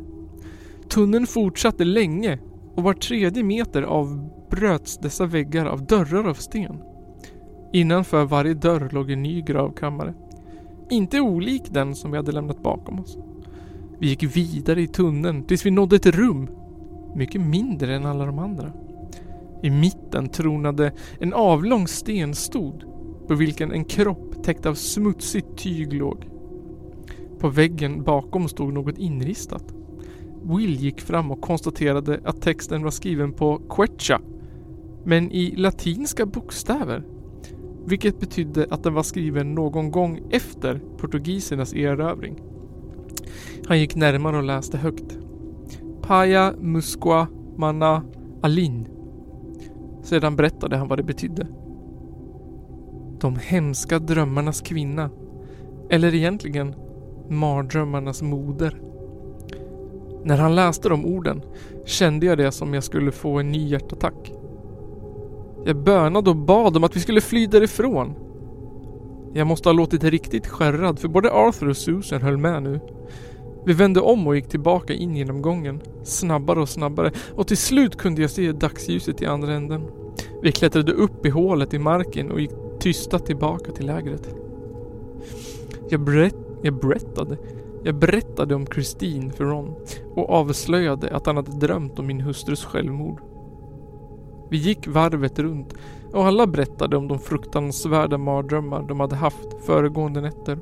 Tunneln 0.89 1.27
fortsatte 1.27 1.85
länge 1.85 2.39
och 2.75 2.83
var 2.83 2.93
tredje 2.93 3.43
meter 3.43 3.81
avbröts 3.81 4.97
dessa 4.97 5.25
väggar 5.25 5.65
av 5.65 5.85
dörrar 5.85 6.29
av 6.29 6.33
sten. 6.33 6.81
Innanför 7.73 8.25
varje 8.25 8.53
dörr 8.53 8.89
låg 8.91 9.11
en 9.11 9.23
ny 9.23 9.41
gravkammare. 9.41 10.13
Inte 10.89 11.21
olik 11.21 11.63
den 11.69 11.95
som 11.95 12.11
vi 12.11 12.17
hade 12.17 12.31
lämnat 12.31 12.63
bakom 12.63 12.99
oss. 12.99 13.17
Vi 13.99 14.07
gick 14.07 14.37
vidare 14.37 14.81
i 14.81 14.87
tunneln 14.87 15.43
tills 15.43 15.65
vi 15.65 15.71
nådde 15.71 15.95
ett 15.95 16.05
rum. 16.05 16.49
Mycket 17.15 17.41
mindre 17.41 17.95
än 17.95 18.05
alla 18.05 18.25
de 18.25 18.39
andra. 18.39 18.71
I 19.63 19.69
mitten 19.69 20.29
tronade 20.29 20.91
en 21.19 21.33
avlång 21.33 21.87
stenstod 21.87 22.94
på 23.27 23.35
vilken 23.35 23.71
en 23.71 23.85
kropp 23.85 24.43
täckt 24.43 24.65
av 24.65 24.73
smutsigt 24.73 25.57
tyg 25.57 25.93
låg. 25.93 26.29
På 27.39 27.49
väggen 27.49 28.03
bakom 28.03 28.47
stod 28.47 28.73
något 28.73 28.97
inristat. 28.97 29.73
Will 30.43 30.75
gick 30.75 31.01
fram 31.01 31.31
och 31.31 31.41
konstaterade 31.41 32.19
att 32.23 32.41
texten 32.41 32.83
var 32.83 32.91
skriven 32.91 33.31
på 33.31 33.61
quechua 33.69 34.21
men 35.03 35.31
i 35.31 35.55
latinska 35.55 36.25
bokstäver. 36.25 37.03
Vilket 37.85 38.19
betydde 38.19 38.67
att 38.69 38.83
den 38.83 38.93
var 38.93 39.03
skriven 39.03 39.55
någon 39.55 39.91
gång 39.91 40.19
efter 40.29 40.81
portugisernas 40.97 41.73
erövring. 41.73 42.41
Han 43.67 43.79
gick 43.79 43.95
närmare 43.95 44.37
och 44.37 44.43
läste 44.43 44.77
högt. 44.77 45.17
Paya 46.01 46.53
Musqua 46.59 47.27
Mana 47.57 48.03
Alin. 48.41 48.87
Sedan 50.03 50.35
berättade 50.35 50.77
han 50.77 50.87
vad 50.87 50.99
det 50.99 51.03
betydde. 51.03 51.47
De 53.19 53.35
hemska 53.35 53.99
drömmarnas 53.99 54.61
kvinna. 54.61 55.09
Eller 55.89 56.15
egentligen 56.15 56.75
mardrömmarnas 57.29 58.21
moder. 58.21 58.81
När 60.23 60.37
han 60.37 60.55
läste 60.55 60.89
de 60.89 61.05
orden 61.05 61.41
kände 61.85 62.25
jag 62.25 62.37
det 62.37 62.51
som 62.51 62.73
jag 62.73 62.83
skulle 62.83 63.11
få 63.11 63.39
en 63.39 63.51
ny 63.51 63.67
hjärtattack. 63.67 64.31
Jag 65.65 65.75
bönade 65.75 66.29
och 66.29 66.35
bad 66.35 66.77
om 66.77 66.83
att 66.83 66.95
vi 66.95 66.99
skulle 66.99 67.21
fly 67.21 67.47
därifrån. 67.47 68.13
Jag 69.33 69.47
måste 69.47 69.69
ha 69.69 69.73
låtit 69.73 70.03
riktigt 70.03 70.47
skärrad 70.47 70.99
för 70.99 71.07
både 71.07 71.31
Arthur 71.31 71.69
och 71.69 71.77
Susan 71.77 72.21
höll 72.21 72.37
med 72.37 72.63
nu. 72.63 72.79
Vi 73.65 73.73
vände 73.73 74.01
om 74.01 74.27
och 74.27 74.35
gick 74.35 74.47
tillbaka 74.47 74.93
in 74.93 75.15
genom 75.15 75.41
gången. 75.41 75.81
Snabbare 76.03 76.61
och 76.61 76.69
snabbare 76.69 77.11
och 77.35 77.47
till 77.47 77.57
slut 77.57 77.95
kunde 77.95 78.21
jag 78.21 78.31
se 78.31 78.51
dagsljuset 78.51 79.21
i 79.21 79.25
andra 79.25 79.53
änden. 79.53 79.87
Vi 80.41 80.51
klättrade 80.51 80.91
upp 80.91 81.25
i 81.25 81.29
hålet 81.29 81.73
i 81.73 81.79
marken 81.79 82.31
och 82.31 82.41
gick 82.41 82.51
tysta 82.85 83.19
tillbaka 83.19 83.71
till 83.71 83.85
lägret. 83.85 84.35
Jag, 85.89 86.01
berätt, 86.01 86.35
jag 86.61 86.73
berättade 86.73 87.37
jag 87.83 87.95
berättade 87.95 88.55
om 88.55 88.67
Christine 88.67 89.31
för 89.31 89.43
Ron 89.43 89.75
och 90.15 90.29
avslöjade 90.29 91.15
att 91.15 91.25
han 91.25 91.35
hade 91.35 91.51
drömt 91.51 91.99
om 91.99 92.07
min 92.07 92.21
hustrus 92.21 92.65
självmord. 92.65 93.21
Vi 94.49 94.57
gick 94.57 94.87
varvet 94.87 95.39
runt 95.39 95.73
och 96.13 96.25
alla 96.25 96.47
berättade 96.47 96.97
om 96.97 97.07
de 97.07 97.19
fruktansvärda 97.19 98.17
mardrömmar 98.17 98.87
de 98.87 98.99
hade 98.99 99.15
haft 99.15 99.65
föregående 99.65 100.21
nätter. 100.21 100.59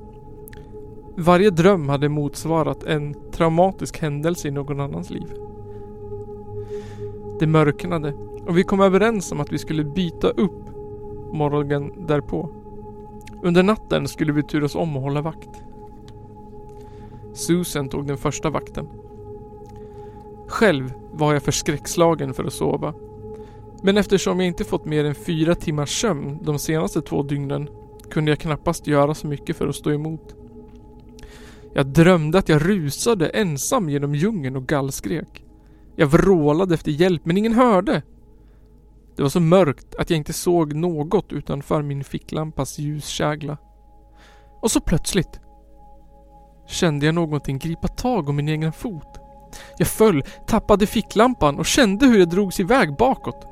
Varje 1.18 1.50
dröm 1.50 1.90
hade 1.90 2.10
motsvarat 2.10 2.84
en 2.84 3.16
traumatisk 3.32 3.98
händelse 3.98 4.48
i 4.48 4.52
någon 4.52 4.80
annans 4.80 5.10
liv. 5.10 5.34
Det 7.40 7.48
mörknade 7.48 8.14
och 8.48 8.58
vi 8.58 8.64
kom 8.64 8.80
överens 8.80 9.32
om 9.32 9.40
att 9.40 9.52
vi 9.52 9.58
skulle 9.58 9.84
byta 9.84 10.30
upp 10.30 10.63
morgonen 11.34 12.08
därpå. 12.08 12.50
Under 13.42 13.64
natten 13.64 14.08
skulle 14.08 14.34
vi 14.34 14.44
turas 14.44 14.76
om 14.76 14.96
och 14.98 15.04
hålla 15.04 15.22
vakt. 15.22 15.64
Susan 17.34 17.90
tog 17.90 18.08
den 18.08 18.18
första 18.18 18.50
vakten. 18.50 18.88
Själv 20.48 20.94
var 21.12 21.34
jag 21.34 21.44
för 21.44 21.52
skräckslagen 21.52 22.34
för 22.34 22.44
att 22.44 22.54
sova. 22.54 22.94
Men 23.82 23.98
eftersom 23.98 24.40
jag 24.40 24.48
inte 24.48 24.64
fått 24.64 24.86
mer 24.86 25.06
än 25.06 25.16
fyra 25.16 25.56
timmars 25.56 26.02
sömn 26.02 26.40
de 26.42 26.60
senaste 26.60 27.02
två 27.02 27.24
dygnen 27.24 27.70
kunde 28.10 28.32
jag 28.32 28.40
knappast 28.40 28.88
göra 28.88 29.14
så 29.14 29.28
mycket 29.28 29.58
för 29.58 29.68
att 29.68 29.76
stå 29.76 29.92
emot. 29.92 30.36
Jag 31.74 31.86
drömde 31.86 32.38
att 32.38 32.50
jag 32.50 32.70
rusade 32.70 33.28
ensam 33.28 33.90
genom 33.90 34.16
djungeln 34.16 34.56
och 34.56 34.68
gallskrek. 34.68 35.46
Jag 35.96 36.08
vrålade 36.08 36.74
efter 36.74 36.92
hjälp 36.92 37.26
men 37.26 37.38
ingen 37.38 37.54
hörde. 37.54 38.02
Det 39.16 39.22
var 39.22 39.30
så 39.30 39.40
mörkt 39.40 39.96
att 39.96 40.10
jag 40.10 40.18
inte 40.18 40.34
såg 40.34 40.76
något 40.76 41.34
utanför 41.34 41.82
min 41.82 42.04
ficklampas 42.04 42.80
ljuskägla. 42.80 43.58
Och 44.62 44.72
så 44.72 44.80
plötsligt 44.80 45.40
kände 46.68 47.06
jag 47.06 47.16
någonting 47.16 47.60
gripa 47.60 47.88
tag 47.88 48.30
om 48.30 48.36
min 48.36 48.48
egen 48.48 48.74
fot. 48.74 49.20
Jag 49.78 49.88
föll, 49.88 50.24
tappade 50.48 50.86
ficklampan 50.86 51.60
och 51.60 51.66
kände 51.66 52.06
hur 52.06 52.20
jag 52.20 52.30
drogs 52.30 52.60
iväg 52.60 52.96
bakåt. 52.98 53.48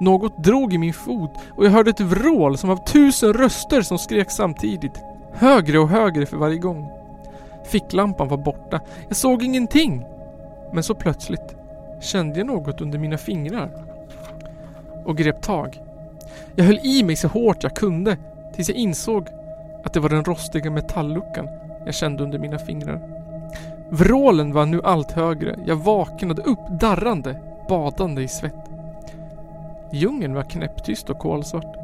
Något 0.00 0.44
drog 0.44 0.74
i 0.74 0.78
min 0.78 0.94
fot 0.94 1.30
och 1.56 1.66
jag 1.66 1.70
hörde 1.70 1.90
ett 1.90 2.00
vrål 2.00 2.58
som 2.58 2.70
av 2.70 2.84
tusen 2.86 3.32
röster 3.32 3.82
som 3.82 3.98
skrek 3.98 4.30
samtidigt. 4.30 5.02
Högre 5.32 5.78
och 5.78 5.88
högre 5.88 6.26
för 6.26 6.36
varje 6.36 6.58
gång. 6.58 6.90
Ficklampan 7.64 8.28
var 8.28 8.36
borta. 8.36 8.80
Jag 9.08 9.16
såg 9.16 9.42
ingenting. 9.42 10.04
Men 10.72 10.82
så 10.82 10.94
plötsligt 10.94 11.56
kände 12.00 12.38
jag 12.38 12.46
något 12.46 12.80
under 12.80 12.98
mina 12.98 13.18
fingrar. 13.18 13.87
Och 15.08 15.16
grep 15.16 15.42
tag. 15.42 15.82
Jag 16.54 16.64
höll 16.64 16.78
i 16.82 17.02
mig 17.02 17.16
så 17.16 17.28
hårt 17.28 17.62
jag 17.62 17.74
kunde 17.74 18.16
tills 18.54 18.68
jag 18.68 18.78
insåg 18.78 19.26
att 19.84 19.92
det 19.92 20.00
var 20.00 20.08
den 20.08 20.24
rostiga 20.24 20.70
metallluckan 20.70 21.48
jag 21.84 21.94
kände 21.94 22.22
under 22.22 22.38
mina 22.38 22.58
fingrar. 22.58 23.00
Vrålen 23.90 24.52
var 24.52 24.66
nu 24.66 24.80
allt 24.84 25.12
högre. 25.12 25.58
Jag 25.66 25.76
vaknade 25.76 26.42
upp 26.42 26.58
darrande, 26.80 27.40
badande 27.68 28.22
i 28.22 28.28
svett. 28.28 28.70
Djungeln 29.92 30.34
var 30.34 30.42
knäpptyst 30.42 31.10
och 31.10 31.18
kolsvart. 31.18 31.76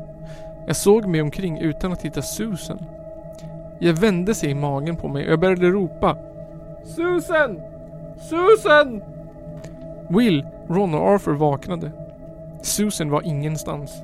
Jag 0.67 0.77
såg 0.77 1.07
mig 1.07 1.23
omkring 1.23 1.59
utan 1.59 1.93
att 1.93 2.03
hitta 2.03 2.23
Susan. 2.23 2.79
Jag 3.79 3.95
vände 3.95 4.35
sig 4.35 4.51
i 4.51 4.55
magen 4.55 4.97
på 4.97 5.09
mig 5.09 5.25
och 5.27 5.33
jag 5.33 5.41
började 5.41 5.71
ropa. 5.71 6.17
Susan! 6.85 7.61
Susan! 8.19 9.03
Will, 10.09 10.47
Ron 10.69 10.95
och 10.95 11.09
Arthur 11.09 11.35
vaknade. 11.35 11.91
Susan 12.65 13.11
var 13.11 13.23
ingenstans. 13.23 14.03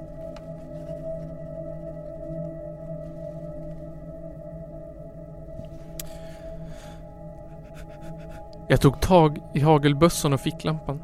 Jag 8.69 8.81
tog 8.81 9.01
tag 9.01 9.39
i 9.55 9.61
hagelbössan 9.61 10.32
och 10.32 10.41
ficklampan. 10.41 11.03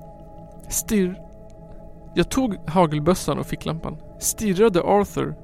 Stirr... 0.69 1.21
Jag 2.15 2.29
tog 2.29 2.57
hagelbössan 2.67 3.39
och 3.39 3.47
ficklampan, 3.47 3.97
stirrade 4.19 4.83
Arthur 4.83 5.35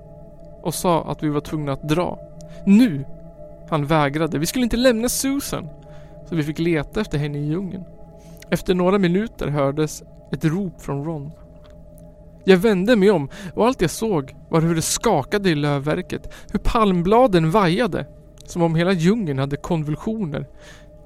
och 0.62 0.74
sa 0.74 1.04
att 1.04 1.22
vi 1.22 1.28
var 1.28 1.40
tvungna 1.40 1.72
att 1.72 1.88
dra. 1.88 2.18
Nu! 2.66 3.04
Han 3.68 3.86
vägrade. 3.86 4.38
Vi 4.38 4.46
skulle 4.46 4.64
inte 4.64 4.76
lämna 4.76 5.08
Susan. 5.08 5.68
Så 6.28 6.34
vi 6.34 6.42
fick 6.42 6.58
leta 6.58 7.00
efter 7.00 7.18
henne 7.18 7.38
i 7.38 7.46
djungeln. 7.46 7.84
Efter 8.50 8.74
några 8.74 8.98
minuter 8.98 9.48
hördes 9.48 10.02
ett 10.32 10.44
rop 10.44 10.80
från 10.80 11.04
Ron. 11.04 11.32
Jag 12.44 12.56
vände 12.56 12.96
mig 12.96 13.10
om 13.10 13.28
och 13.54 13.66
allt 13.66 13.80
jag 13.80 13.90
såg 13.90 14.36
var 14.50 14.60
hur 14.60 14.74
det 14.74 14.82
skakade 14.82 15.50
i 15.50 15.54
lövverket. 15.54 16.34
Hur 16.52 16.58
palmbladen 16.58 17.50
vajade. 17.50 18.06
Som 18.44 18.62
om 18.62 18.74
hela 18.74 18.92
djungeln 18.92 19.38
hade 19.38 19.56
konvulsioner. 19.56 20.48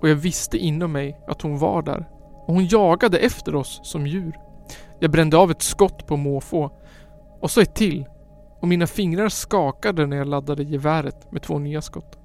Och 0.00 0.08
jag 0.08 0.16
visste 0.16 0.58
inom 0.58 0.92
mig 0.92 1.20
att 1.28 1.42
hon 1.42 1.58
var 1.58 1.82
där. 1.82 2.08
Och 2.46 2.54
hon 2.54 2.66
jagade 2.66 3.18
efter 3.18 3.54
oss 3.54 3.80
som 3.82 4.06
djur. 4.06 4.34
Jag 5.00 5.10
brände 5.10 5.36
av 5.36 5.50
ett 5.50 5.62
skott 5.62 6.06
på 6.06 6.16
måfå. 6.16 6.70
Och 7.40 7.50
så 7.50 7.60
ett 7.60 7.74
till. 7.74 8.06
Och 8.60 8.68
mina 8.68 8.86
fingrar 8.86 9.28
skakade 9.28 10.06
när 10.06 10.16
jag 10.16 10.26
laddade 10.26 10.62
geväret 10.62 11.32
med 11.32 11.42
två 11.42 11.58
nya 11.58 11.82
skott. 11.82 12.18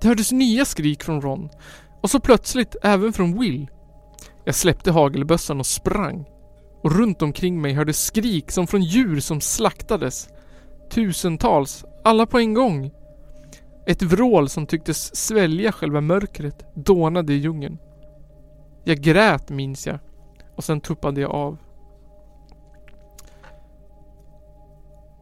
Det 0.00 0.08
hördes 0.08 0.32
nya 0.32 0.64
skrik 0.64 1.02
från 1.02 1.20
Ron. 1.20 1.48
Och 2.00 2.10
så 2.10 2.20
plötsligt 2.20 2.76
även 2.82 3.12
från 3.12 3.40
Will. 3.40 3.70
Jag 4.44 4.54
släppte 4.54 4.90
hagelbössan 4.90 5.60
och 5.60 5.66
sprang. 5.66 6.26
Och 6.82 6.92
runt 6.92 7.22
omkring 7.22 7.60
mig 7.60 7.72
hördes 7.72 8.04
skrik 8.04 8.50
som 8.50 8.66
från 8.66 8.82
djur 8.82 9.20
som 9.20 9.40
slaktades. 9.40 10.28
Tusentals, 10.90 11.84
alla 12.04 12.26
på 12.26 12.38
en 12.38 12.54
gång. 12.54 12.90
Ett 13.86 14.02
vrål 14.02 14.48
som 14.48 14.66
tycktes 14.66 15.16
svälja 15.16 15.72
själva 15.72 16.00
mörkret 16.00 16.64
dånade 16.74 17.32
i 17.32 17.36
djungeln. 17.36 17.78
Jag 18.84 18.98
grät 18.98 19.50
minns 19.50 19.86
jag. 19.86 19.98
Och 20.56 20.64
sen 20.64 20.80
tuppade 20.80 21.20
jag 21.20 21.30
av. 21.30 21.58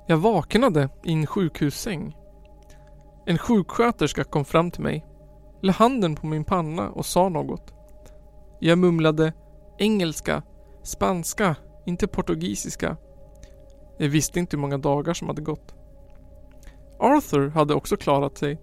Jag 0.06 0.16
vaknade 0.16 0.88
i 1.04 1.12
en 1.12 1.26
sjukhussäng. 1.26 2.16
En 3.26 3.38
sjuksköterska 3.38 4.24
kom 4.24 4.44
fram 4.44 4.70
till 4.70 4.82
mig, 4.82 5.06
la 5.62 5.72
handen 5.72 6.14
på 6.14 6.26
min 6.26 6.44
panna 6.44 6.90
och 6.90 7.06
sa 7.06 7.28
något. 7.28 7.74
Jag 8.60 8.78
mumlade 8.78 9.32
engelska, 9.78 10.42
spanska, 10.86 11.56
inte 11.86 12.06
portugisiska. 12.06 12.96
Jag 13.98 14.08
visste 14.08 14.38
inte 14.38 14.56
hur 14.56 14.60
många 14.60 14.78
dagar 14.78 15.14
som 15.14 15.28
hade 15.28 15.42
gått. 15.42 15.74
Arthur 16.98 17.48
hade 17.48 17.74
också 17.74 17.96
klarat 17.96 18.38
sig. 18.38 18.60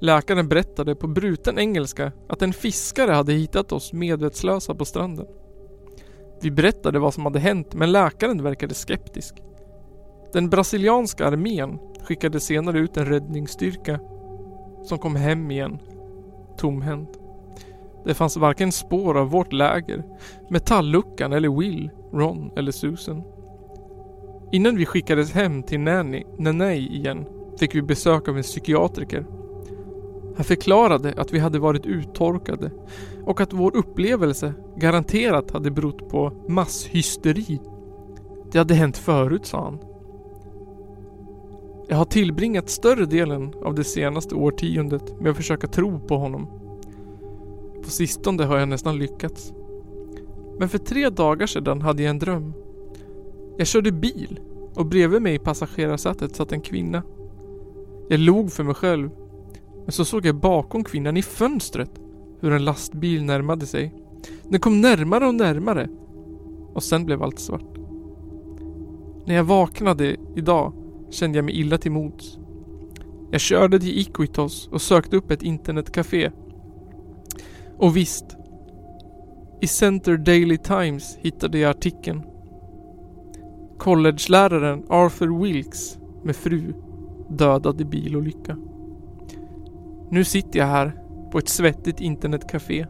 Läkaren 0.00 0.48
berättade 0.48 0.94
på 0.94 1.06
bruten 1.06 1.58
engelska 1.58 2.12
att 2.28 2.42
en 2.42 2.52
fiskare 2.52 3.12
hade 3.12 3.32
hittat 3.32 3.72
oss 3.72 3.92
medvetslösa 3.92 4.74
på 4.74 4.84
stranden. 4.84 5.26
Vi 6.42 6.50
berättade 6.50 6.98
vad 6.98 7.14
som 7.14 7.24
hade 7.24 7.38
hänt 7.38 7.74
men 7.74 7.92
läkaren 7.92 8.42
verkade 8.42 8.74
skeptisk. 8.74 9.42
Den 10.32 10.50
brasilianska 10.50 11.26
armén 11.26 11.78
skickade 12.02 12.40
senare 12.40 12.78
ut 12.78 12.96
en 12.96 13.06
räddningsstyrka 13.06 14.00
som 14.84 14.98
kom 14.98 15.16
hem 15.16 15.50
igen 15.50 15.78
tomhänt. 16.58 17.27
Det 18.08 18.14
fanns 18.14 18.36
varken 18.36 18.72
spår 18.72 19.18
av 19.18 19.30
vårt 19.30 19.52
läger, 19.52 20.04
metallluckan 20.50 21.32
eller 21.32 21.48
Will, 21.48 21.90
Ron 22.12 22.50
eller 22.56 22.72
Susan. 22.72 23.22
Innan 24.52 24.76
vi 24.76 24.86
skickades 24.86 25.32
hem 25.32 25.62
till 25.62 25.80
Nanny, 25.80 26.24
Nanay 26.38 26.78
igen 26.78 27.26
fick 27.58 27.74
vi 27.74 27.82
besök 27.82 28.28
av 28.28 28.36
en 28.36 28.42
psykiatriker. 28.42 29.26
Han 30.36 30.44
förklarade 30.44 31.14
att 31.16 31.32
vi 31.32 31.38
hade 31.38 31.58
varit 31.58 31.86
uttorkade 31.86 32.70
och 33.24 33.40
att 33.40 33.52
vår 33.52 33.76
upplevelse 33.76 34.54
garanterat 34.76 35.50
hade 35.50 35.70
berott 35.70 36.08
på 36.08 36.32
masshysteri. 36.48 37.60
Det 38.52 38.58
hade 38.58 38.74
hänt 38.74 38.96
förut, 38.96 39.46
sa 39.46 39.64
han. 39.64 39.78
Jag 41.88 41.96
har 41.96 42.04
tillbringat 42.04 42.70
större 42.70 43.06
delen 43.06 43.54
av 43.64 43.74
det 43.74 43.84
senaste 43.84 44.34
årtiondet 44.34 45.20
med 45.20 45.30
att 45.30 45.36
försöka 45.36 45.66
tro 45.66 46.00
på 46.00 46.16
honom. 46.16 46.67
På 47.88 47.92
sistone 47.92 48.44
har 48.44 48.58
jag 48.58 48.68
nästan 48.68 48.98
lyckats. 48.98 49.52
Men 50.58 50.68
för 50.68 50.78
tre 50.78 51.10
dagar 51.10 51.46
sedan 51.46 51.80
hade 51.80 52.02
jag 52.02 52.10
en 52.10 52.18
dröm. 52.18 52.54
Jag 53.58 53.66
körde 53.66 53.92
bil 53.92 54.40
och 54.74 54.86
bredvid 54.86 55.22
mig 55.22 55.34
i 55.34 55.38
passagerarsätet 55.38 56.36
satt 56.36 56.52
en 56.52 56.60
kvinna. 56.60 57.02
Jag 58.08 58.20
log 58.20 58.52
för 58.52 58.64
mig 58.64 58.74
själv. 58.74 59.10
Men 59.84 59.92
så 59.92 60.04
såg 60.04 60.26
jag 60.26 60.34
bakom 60.34 60.84
kvinnan 60.84 61.16
i 61.16 61.22
fönstret 61.22 61.90
hur 62.40 62.52
en 62.52 62.64
lastbil 62.64 63.24
närmade 63.24 63.66
sig. 63.66 63.94
Den 64.48 64.60
kom 64.60 64.80
närmare 64.80 65.26
och 65.26 65.34
närmare. 65.34 65.88
Och 66.74 66.82
sen 66.82 67.04
blev 67.04 67.22
allt 67.22 67.38
svart. 67.38 67.78
När 69.24 69.34
jag 69.34 69.44
vaknade 69.44 70.16
idag 70.36 70.72
kände 71.10 71.38
jag 71.38 71.44
mig 71.44 71.60
illa 71.60 71.78
till 71.78 71.92
mods. 71.92 72.38
Jag 73.30 73.40
körde 73.40 73.80
till 73.80 73.98
Iquitos 73.98 74.68
och 74.68 74.82
sökte 74.82 75.16
upp 75.16 75.30
ett 75.30 75.42
internetcafé. 75.42 76.30
Och 77.78 77.96
visst. 77.96 78.36
I 79.60 79.66
Center 79.66 80.16
Daily 80.16 80.58
Times 80.58 81.18
hittade 81.20 81.58
jag 81.58 81.70
artikeln. 81.70 82.22
Collegeläraren 83.78 84.82
Arthur 84.88 85.42
Wilkes 85.42 85.98
med 86.22 86.36
fru 86.36 86.74
dödad 87.28 87.80
i 87.80 87.84
bilolycka. 87.84 88.56
Nu 90.10 90.24
sitter 90.24 90.58
jag 90.58 90.66
här 90.66 90.92
på 91.32 91.38
ett 91.38 91.48
svettigt 91.48 92.00
internetcafé. 92.00 92.86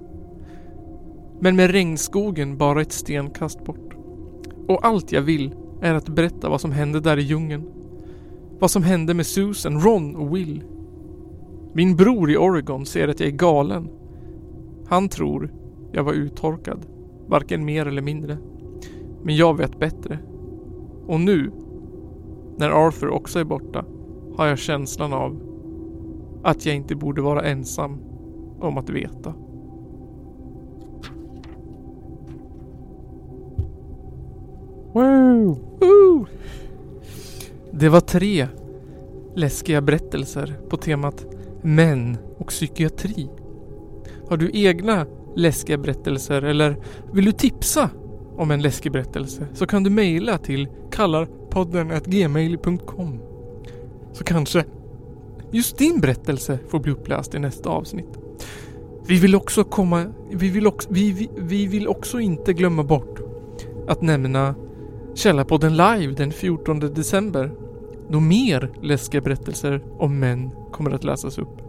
Men 1.40 1.56
med 1.56 1.70
regnskogen 1.70 2.56
bara 2.56 2.82
ett 2.82 2.92
stenkast 2.92 3.64
bort. 3.64 3.94
Och 4.68 4.86
allt 4.86 5.12
jag 5.12 5.22
vill 5.22 5.54
är 5.82 5.94
att 5.94 6.08
berätta 6.08 6.48
vad 6.48 6.60
som 6.60 6.72
hände 6.72 7.00
där 7.00 7.16
i 7.16 7.22
djungeln. 7.22 7.64
Vad 8.58 8.70
som 8.70 8.82
hände 8.82 9.14
med 9.14 9.26
Susan, 9.26 9.80
Ron 9.80 10.16
och 10.16 10.36
Will. 10.36 10.62
Min 11.72 11.96
bror 11.96 12.30
i 12.30 12.36
Oregon 12.36 12.86
ser 12.86 13.08
att 13.08 13.20
jag 13.20 13.28
är 13.28 13.32
galen. 13.32 13.88
Han 14.88 15.08
tror 15.08 15.52
jag 15.92 16.04
var 16.04 16.12
uttorkad. 16.12 16.86
Varken 17.26 17.64
mer 17.64 17.86
eller 17.86 18.02
mindre. 18.02 18.38
Men 19.22 19.36
jag 19.36 19.56
vet 19.56 19.78
bättre. 19.78 20.18
Och 21.06 21.20
nu, 21.20 21.50
när 22.56 22.70
Arthur 22.70 23.08
också 23.08 23.38
är 23.38 23.44
borta, 23.44 23.84
har 24.36 24.46
jag 24.46 24.58
känslan 24.58 25.12
av 25.12 25.40
att 26.42 26.66
jag 26.66 26.74
inte 26.76 26.94
borde 26.96 27.22
vara 27.22 27.42
ensam 27.42 28.00
om 28.60 28.78
att 28.78 28.90
veta. 28.90 29.34
Wow! 34.92 35.58
Woo! 35.80 36.26
Det 37.70 37.88
var 37.88 38.00
tre 38.00 38.48
läskiga 39.34 39.80
berättelser 39.80 40.60
på 40.68 40.76
temat 40.76 41.26
män 41.62 42.16
och 42.38 42.46
psykiatri. 42.46 43.28
Har 44.28 44.36
du 44.36 44.50
egna 44.52 45.06
läskiga 45.36 45.78
berättelser 45.78 46.42
eller 46.42 46.76
vill 47.12 47.24
du 47.24 47.32
tipsa 47.32 47.90
om 48.36 48.50
en 48.50 48.62
läskig 48.62 48.92
berättelse 48.92 49.46
så 49.54 49.66
kan 49.66 49.82
du 49.82 49.90
mejla 49.90 50.38
till 50.38 50.68
kallarpodden 50.90 51.92
gmail.com 52.04 53.20
Så 54.12 54.24
kanske 54.24 54.64
just 55.50 55.78
din 55.78 56.00
berättelse 56.00 56.58
får 56.68 56.80
bli 56.80 56.92
uppläst 56.92 57.34
i 57.34 57.38
nästa 57.38 57.70
avsnitt. 57.70 58.18
Vi 59.06 59.18
vill 59.18 59.34
också 59.34 59.64
komma, 59.64 60.06
vi 60.30 60.50
vill 60.50 60.66
också, 60.66 60.88
vi, 60.92 61.12
vi, 61.12 61.30
vi 61.36 61.66
vill 61.66 61.88
också 61.88 62.20
inte 62.20 62.52
glömma 62.52 62.82
bort 62.82 63.20
att 63.88 64.02
nämna 64.02 64.54
Källarpodden 65.14 65.76
live 65.76 66.14
den 66.16 66.32
14 66.32 66.80
december. 66.80 67.52
Då 68.10 68.20
mer 68.20 68.70
läskiga 68.82 69.20
berättelser 69.20 69.82
om 69.98 70.18
män 70.18 70.50
kommer 70.72 70.90
att 70.90 71.04
läsas 71.04 71.38
upp. 71.38 71.62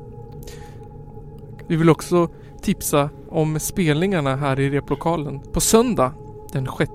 Vi 1.68 1.76
vill 1.76 1.90
också 1.90 2.30
tipsa 2.62 3.10
om 3.30 3.60
spelningarna 3.60 4.36
här 4.36 4.60
i 4.60 4.70
replokalen 4.70 5.40
på 5.40 5.60
söndag 5.60 6.14
den 6.54 6.68
6 6.78 6.92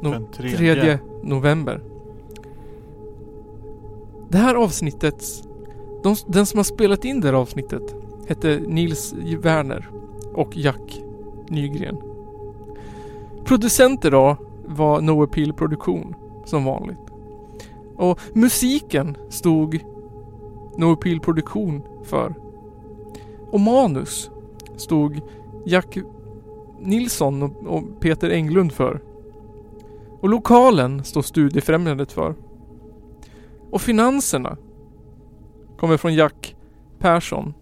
no 0.00 0.10
Den 0.10 0.26
tredje. 0.26 0.74
3 0.74 0.98
november. 1.22 1.80
Det 4.28 4.38
här 4.38 4.54
avsnittet, 4.54 5.24
de, 6.02 6.16
den 6.26 6.46
som 6.46 6.58
har 6.58 6.64
spelat 6.64 7.04
in 7.04 7.20
det 7.20 7.28
här 7.28 7.34
avsnittet 7.34 7.94
hette 8.26 8.60
Nils 8.66 9.14
Werner 9.42 9.88
och 10.34 10.56
Jack 10.56 11.02
Nygren. 11.48 11.96
Producenter 13.44 14.10
då 14.10 14.36
var 14.66 15.00
No 15.00 15.22
Appeal 15.22 15.52
Produktion 15.52 16.14
som 16.44 16.64
vanligt. 16.64 16.98
Och 17.96 18.20
musiken 18.32 19.16
stod 19.28 19.80
No 20.76 20.92
Appeal 20.92 21.20
Produktion 21.20 21.82
för. 22.02 22.34
Och 23.50 23.60
manus 23.60 24.30
stod 24.76 25.20
Jack 25.66 25.98
Nilsson 26.80 27.42
och, 27.42 27.66
och 27.66 28.00
Peter 28.00 28.30
Englund 28.30 28.72
för. 28.72 29.02
Och 30.20 30.28
lokalen 30.28 31.04
står 31.04 31.22
Studiefrämjandet 31.22 32.12
för. 32.12 32.34
Och 33.70 33.80
finanserna 33.80 34.56
kommer 35.78 35.96
från 35.96 36.14
Jack 36.14 36.56
Persson 36.98 37.54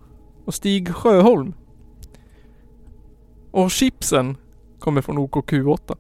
och 0.45 0.55
Stig 0.55 0.95
Sjöholm. 0.95 1.55
Och 3.51 3.71
chipsen 3.71 4.37
kommer 4.79 5.01
från 5.01 5.19
OKQ8. 5.19 5.97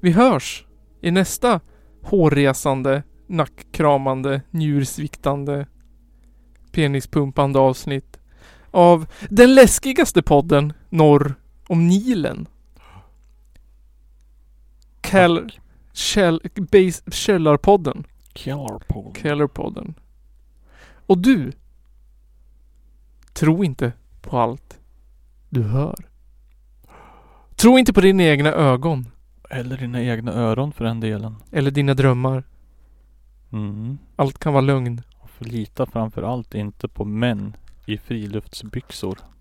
Vi 0.00 0.10
hörs 0.10 0.66
i 1.00 1.10
nästa 1.10 1.60
hårresande, 2.02 3.02
nackkramande, 3.26 4.42
njursviktande, 4.50 5.66
penispumpande 6.72 7.58
avsnitt 7.58 8.21
av 8.72 9.06
den 9.30 9.54
läskigaste 9.54 10.22
podden 10.22 10.72
norr 10.88 11.34
om 11.68 11.86
Nilen. 11.86 12.46
Cal... 15.00 15.52
Käll... 15.92 16.40
Base... 16.54 17.10
Källarpodden. 17.10 18.04
Killarpodden. 18.32 19.22
Kellerpodden. 19.22 19.94
Och 21.06 21.18
du. 21.18 21.52
Tro 23.32 23.64
inte 23.64 23.92
på 24.20 24.38
allt 24.38 24.78
du 25.48 25.62
hör. 25.62 25.96
Tro 27.56 27.78
inte 27.78 27.92
på 27.92 28.00
dina 28.00 28.22
egna 28.22 28.52
ögon. 28.52 29.06
Eller 29.50 29.76
dina 29.76 30.02
egna 30.02 30.32
öron 30.32 30.72
för 30.72 30.84
den 30.84 31.00
delen. 31.00 31.36
Eller 31.50 31.70
dina 31.70 31.94
drömmar. 31.94 32.44
Mm. 33.52 33.98
Allt 34.16 34.38
kan 34.38 34.52
vara 34.52 34.60
lögn. 34.60 35.02
Förlita 35.38 35.86
framför 35.86 36.22
allt 36.22 36.54
inte 36.54 36.88
på 36.88 37.04
män 37.04 37.56
i 37.86 37.98
friluftsbyxor. 37.98 39.31